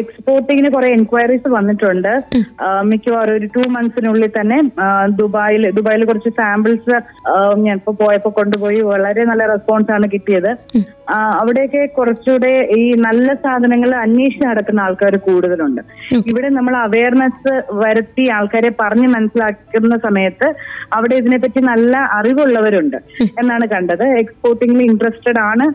എക്സ്പോർട്ടിങ്ങിന് 0.00 0.70
കുറെ 0.74 0.88
എൻക്വയറീസ് 0.96 1.48
വന്നിട്ടുണ്ട്. 1.56 2.12
മിക്കവാറും 2.90 3.34
ഒരു 3.38 3.46
ടു 3.56 3.62
മന്ത്സിനുള്ളിൽ 3.74 4.30
തന്നെ 4.36 4.58
ദുബായിൽ 5.20 5.64
ദുബായിൽ 5.78 6.02
കുറച്ച് 6.10 6.30
സാമ്പിൾസ് 6.40 6.94
ഞാൻ 7.64 7.74
ഇപ്പൊ 7.80 7.92
പോയപ്പോ 8.02 8.30
കൊണ്ടുപോയി 8.38 8.80
വളരെ 8.92 9.24
നല്ല 9.30 9.46
റെസ്പോൺസ് 9.54 9.92
ആണ് 9.96 10.08
കിട്ടിയത്. 10.14 10.50
അവിടെയൊക്കെ 11.40 11.82
കുറച്ചുകൂടെ 11.98 12.52
ഈ 12.78 12.82
നല്ല 13.06 13.28
സാധനങ്ങൾ 13.44 13.90
അന്വേഷിച്ച് 14.04 14.46
നടക്കുന്ന 14.48 14.80
ആൾക്കാർ 14.86 15.14
കൂടുതലുണ്ട്. 15.26 15.82
ഇവിടെ 16.30 16.48
നമ്മൾ 16.56 16.74
അവയർനെസ് 16.86 17.54
വരുത്തി 17.82 18.24
ആൾക്കാരെ 18.38 18.70
പറഞ്ഞ് 18.82 19.08
മനസ്സിലാക്കുന്ന 19.16 19.96
സമയത്ത് 20.06 20.48
അവിടെ 20.96 21.14
ഇതിനെപ്പറ്റി 21.22 21.60
നല്ല 21.72 21.96
അറിവുള്ളവരുണ്ട് 22.18 22.98
എന്നാണ് 23.42 23.66
കണ്ടത്. 23.74 24.04
എക്സ്പോർട്ടിങ്ങിൽ 24.22 24.82
ഇൻട്രസ്റ്റഡ് 24.90 25.42
ആണ്. 25.50 25.68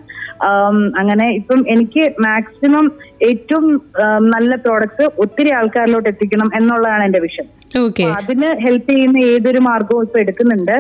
അങ്ങനെ 1.02 1.26
ഇപ്പം 1.40 1.60
എനിക്ക് 1.74 2.04
മാക്സിമം 2.26 2.86
ഏറ്റവും 3.30 3.66
നല്ല 4.36 4.56
പ്രോഡക്റ്റ് 4.66 5.06
ഒത്തിരി 5.24 5.52
ആൾക്കാരിലോട്ട് 5.60 6.10
എത്തിക്കണം 6.10 6.50
എന്നുള്ളതാണ് 6.60 7.04
എന്റെ 7.04 7.22
വിഷൻ 7.26 7.48
അതിന് 8.18 8.50
ഹെൽപ്പ് 8.66 8.90
ചെയ്യുന്ന 8.90 9.18
ഏതൊരു 9.34 9.62
മാർഗവും 9.68 10.04
ഇപ്പൊ 10.04 10.20
എടുക്കുന്നുണ്ട്. 10.20 10.76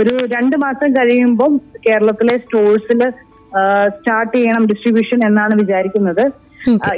ഒരു 0.00 0.14
രണ്ട് 0.34 0.56
മാസം 0.64 0.90
കഴിയുമ്പോൾ 0.96 1.52
കേരളത്തിലെ 1.86 2.34
സ്റ്റോഴ്സിൽ 2.36 3.00
സ്റ്റാർട്ട് 3.96 4.34
ചെയ്യണം 4.36 4.66
ഡിസ്ട്രിബ്യൂഷൻ 4.66 5.20
എന്നാണ് 5.28 5.54
വിചാരിക്കുന്നത്. 5.62 6.24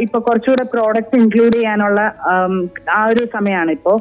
ഇപ്പൊ 0.04 0.18
കുറച്ചുകൂടെ 0.18 0.64
പ്രോഡക്റ്റ് 0.74 1.18
ഇൻക്ലൂഡ് 1.20 1.54
ചെയ്യാനുള്ള 1.56 2.00
ആ 2.96 3.00
ഒരു 3.10 3.22
സമയമാണ് 3.34 3.70
ഇപ്പോ. 3.70 3.94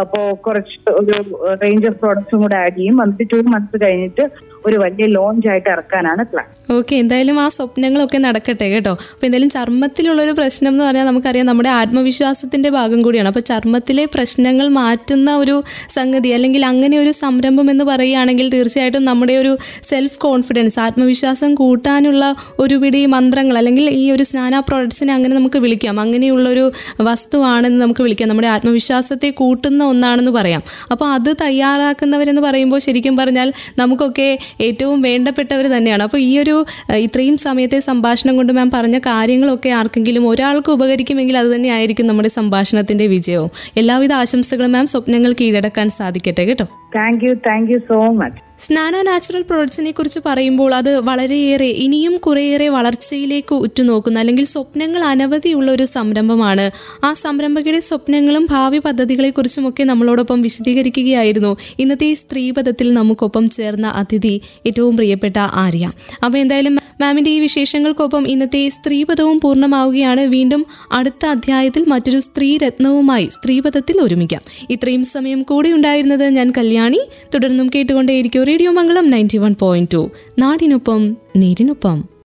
അപ്പോ 0.00 0.20
കുറച്ച് 0.46 0.76
ഒരു 1.00 1.16
റേഞ്ച് 1.62 1.86
ഓഫ് 1.90 1.98
പ്രോഡക്ട്സും 2.02 2.40
കൂടെ 2.42 2.56
ആഡ് 2.56 2.76
ചെയ്യും. 2.78 2.96
വന്നിട്ട് 3.02 3.24
ടു 3.32 3.40
മന്ത്സ് 3.54 3.82
കഴിഞ്ഞിട്ട് 3.84 4.24
ഒരു 4.66 4.76
വലിയ 4.76 5.06
ലോഞ്ച് 5.06 5.48
ആയിട്ട് 5.48 5.68
ഇറക്കാനാണ് 5.68 6.22
പ്ലാൻ 6.22 6.48
ഓക്കെ 6.72 6.94
എന്തായാലും 6.96 7.40
ആ 7.40 7.48
സ്വപ്നങ്ങളൊക്കെ 7.48 8.18
നടക്കട്ടെ 8.18 8.66
കേട്ടോ. 8.70 8.92
അപ്പൊ 9.12 9.24
എന്തായാലും 9.26 9.50
ചർമ്മത്തിലുള്ള 9.50 10.22
ഒരു 10.22 10.30
പ്രശ്നം 10.30 10.70
എന്ന് 10.72 10.84
പറഞ്ഞാൽ 10.84 11.06
നമുക്കറിയാം 11.06 11.46
നമ്മുടെ 11.46 11.68
ആത്മവിശ്വാസത്തിന്റെ 11.68 12.68
ഭാഗം 12.68 13.02
കൂടിയാണ്. 13.02 13.28
അപ്പൊ 13.28 13.40
ചർമ്മത്തിലെ 13.40 14.04
പ്രശ്നങ്ങൾ 14.14 14.68
മാറ്റുന്ന 14.68 15.36
ഒരു 15.36 15.56
സംഗതി 15.94 16.28
അല്ലെങ്കിൽ 16.28 16.64
അങ്ങനെ 16.64 16.98
ഒരു 16.98 17.10
സംരംഭം 17.10 17.70
എന്ന് 17.70 17.84
പറയുകയാണെങ്കിൽ 17.84 18.48
തീർച്ചയായിട്ടും 18.54 19.04
നമ്മുടെ 19.04 19.32
ഒരു 19.32 19.58
സെൽഫ് 19.88 20.18
കോൺഫിഡൻസ് 20.18 20.80
ആത്മവിശ്വാസം 20.80 21.54
കൂട്ടാനുള്ള 21.54 22.22
ഒരു 22.58 22.74
വിടി 22.74 23.06
മന്ത്രങ്ങൾ 23.06 23.58
അല്ലെങ്കിൽ 23.58 23.90
ഈ 23.90 24.10
ഒരു 24.10 24.22
സ്നാന 24.22 24.60
പ്രോഡക്ട്സിനെ 24.60 25.12
അങ്ങനെ 25.12 25.34
നമുക്ക് 25.34 25.58
വിളിക്കാം. 25.58 26.00
അങ്ങനെയുള്ളൊരു 26.00 26.72
വസ്തുവാണെന്ന് 27.00 27.82
നമുക്ക് 27.82 28.02
വിളിക്കാം. 28.02 28.28
നമ്മുടെ 28.28 28.48
ആത്മവിശ്വാസത്തെ 28.48 29.30
കൂട്ടുന്ന 29.30 29.84
ഒന്നാണെന്ന് 29.84 30.30
പറയാം. 30.30 30.62
അപ്പോൾ 30.90 31.08
അത് 31.12 31.30
തയ്യാറാക്കുന്നവരെന്ന് 31.40 32.42
പറയുമ്പോൾ 32.42 32.78
ശരിക്കും 32.78 33.16
പറഞ്ഞാൽ 33.16 33.52
നമുക്കൊക്കെ 33.78 34.38
ഏറ്റവും 34.60 35.02
വേണ്ടപ്പെട്ടവർ 35.02 35.66
തന്നെയാണ്. 35.66 36.02
അപ്പോൾ 36.02 36.18
ഈ 36.18 36.38
ഒരു 36.38 36.64
ഇത്രയും 36.90 37.36
സമയത്തെ 37.36 37.78
സംഭാഷണം 37.78 38.36
കൊണ്ട് 38.36 38.52
മാം 38.52 38.70
പറഞ്ഞ 38.74 38.98
കാര്യങ്ങളൊക്കെ 38.98 39.68
ആർക്കെങ്കിലും 39.68 40.28
ഒരാൾക്ക് 40.28 40.72
ഉപകരിക്കുമെങ്കിൽ 40.72 41.38
അത് 41.38 41.54
തന്നെയായിരിക്കും 41.54 42.06
നമ്മുടെ 42.06 42.28
സംഭാഷണത്തിന്റെ 42.28 43.06
വിജയവും. 43.06 43.50
എല്ലാവിധ 43.76 44.12
ആശംസകളും 44.12 44.72
മാം 44.72 44.86
സ്വപ്നങ്ങൾ 44.86 45.32
കീഴടക്കാൻ 45.40 45.88
സാധിക്കട്ടെ 45.90 46.44
കേട്ടോ. 46.44 46.81
Thank 46.94 47.24
you 47.24 47.34
thank 47.34 47.70
you 47.70 47.78
so 47.78 48.12
much 48.12 48.52
Snana 48.60 49.02
natural 49.02 49.42
പ്രൊഡക്ട്സിനെ 49.42 49.90
കുറിച്ച് 49.90 50.20
പറയുമ്പോൾ 50.26 50.74
അത് 50.74 51.00
വളരെയേറെ 51.00 51.66
ഇനിയും 51.66 52.16
കുറേയേറെ 52.16 52.68
വളർച്ചയിലേക്ക് 52.68 53.54
ഉറ്റുനോക്കുന്ന. 53.54 54.18
അല്ലെങ്കിൽ 54.18 54.44
സ്വപ്നങ്ങൾ 54.44 55.04
അനവധിയുള്ള 55.04 55.70
ഒരു 55.70 55.84
സംരംഭമാണ്. 55.84 56.70
ആ 57.04 57.12
സംരംഭകയുടെ 57.12 57.80
സ്വപ്നങ്ങളും 57.80 58.46
ഭാവി 58.50 58.78
പദ്ധതികളെക്കുറിച്ചുമൊക്കെ 58.78 59.82
നമ്മളോടൊപ്പം 59.82 60.42
വിശദീകരിക്കുകയായിരുന്നു. 60.42 61.56
ഇന്നത്തെ 61.78 62.06
ഈ 62.06 62.14
സ്ത്രീപഥത്തിൽ 62.14 62.92
നമുക്കൊപ്പം 62.92 63.50
ചേർന്ന 63.50 63.86
അതിഥി 63.86 64.40
ഏറ്റവും 64.66 64.96
പ്രിയപ്പെട്ട 64.96 65.36
ആര്യ. 65.38 65.92
അപ്പോൾ 66.24 66.38
എന്തായാലും 66.38 66.78
മാമിന്റെ 67.00 67.30
ഈ 67.30 67.40
വിശേഷങ്ങൾക്കൊപ്പം 67.40 68.28
ഇന്നത്തെ 68.28 68.68
സ്ത്രീപഥവും 68.68 69.40
പൂർണമാവുകയാണ്. 69.40 70.20
വീണ്ടും 70.20 70.66
അടുത്ത 70.92 71.26
അധ്യായത്തിൽ 71.26 71.84
മറ്റൊരു 71.88 72.20
സ്ത്രീ 72.20 72.58
രത്നവുമായി 72.58 73.28
സ്ത്രീപഥത്തിൽ 73.32 74.00
ഒരുമിക്കാം. 74.00 74.42
ഇത്രയും 74.70 75.04
സമയം 75.04 75.42
കൂടെ 75.42 75.68
ഉണ്ടായിരുന്നത് 75.68 76.28
ഞാൻ 76.28 76.52
കല്യാണി 76.82 77.00
തുടർന്നും 77.34 77.66
കേട്ടുകൊണ്ടേയിരിക്കും 77.74 78.42
radio 78.42 78.70
Mangalam 78.70 79.06
ninety 79.10 79.38
one 79.38 79.52
point 79.60 79.90
two 79.94 80.00
നാടിനൊപ്പം 80.38 81.02
നേരിനൊപ്പം. 81.36 82.12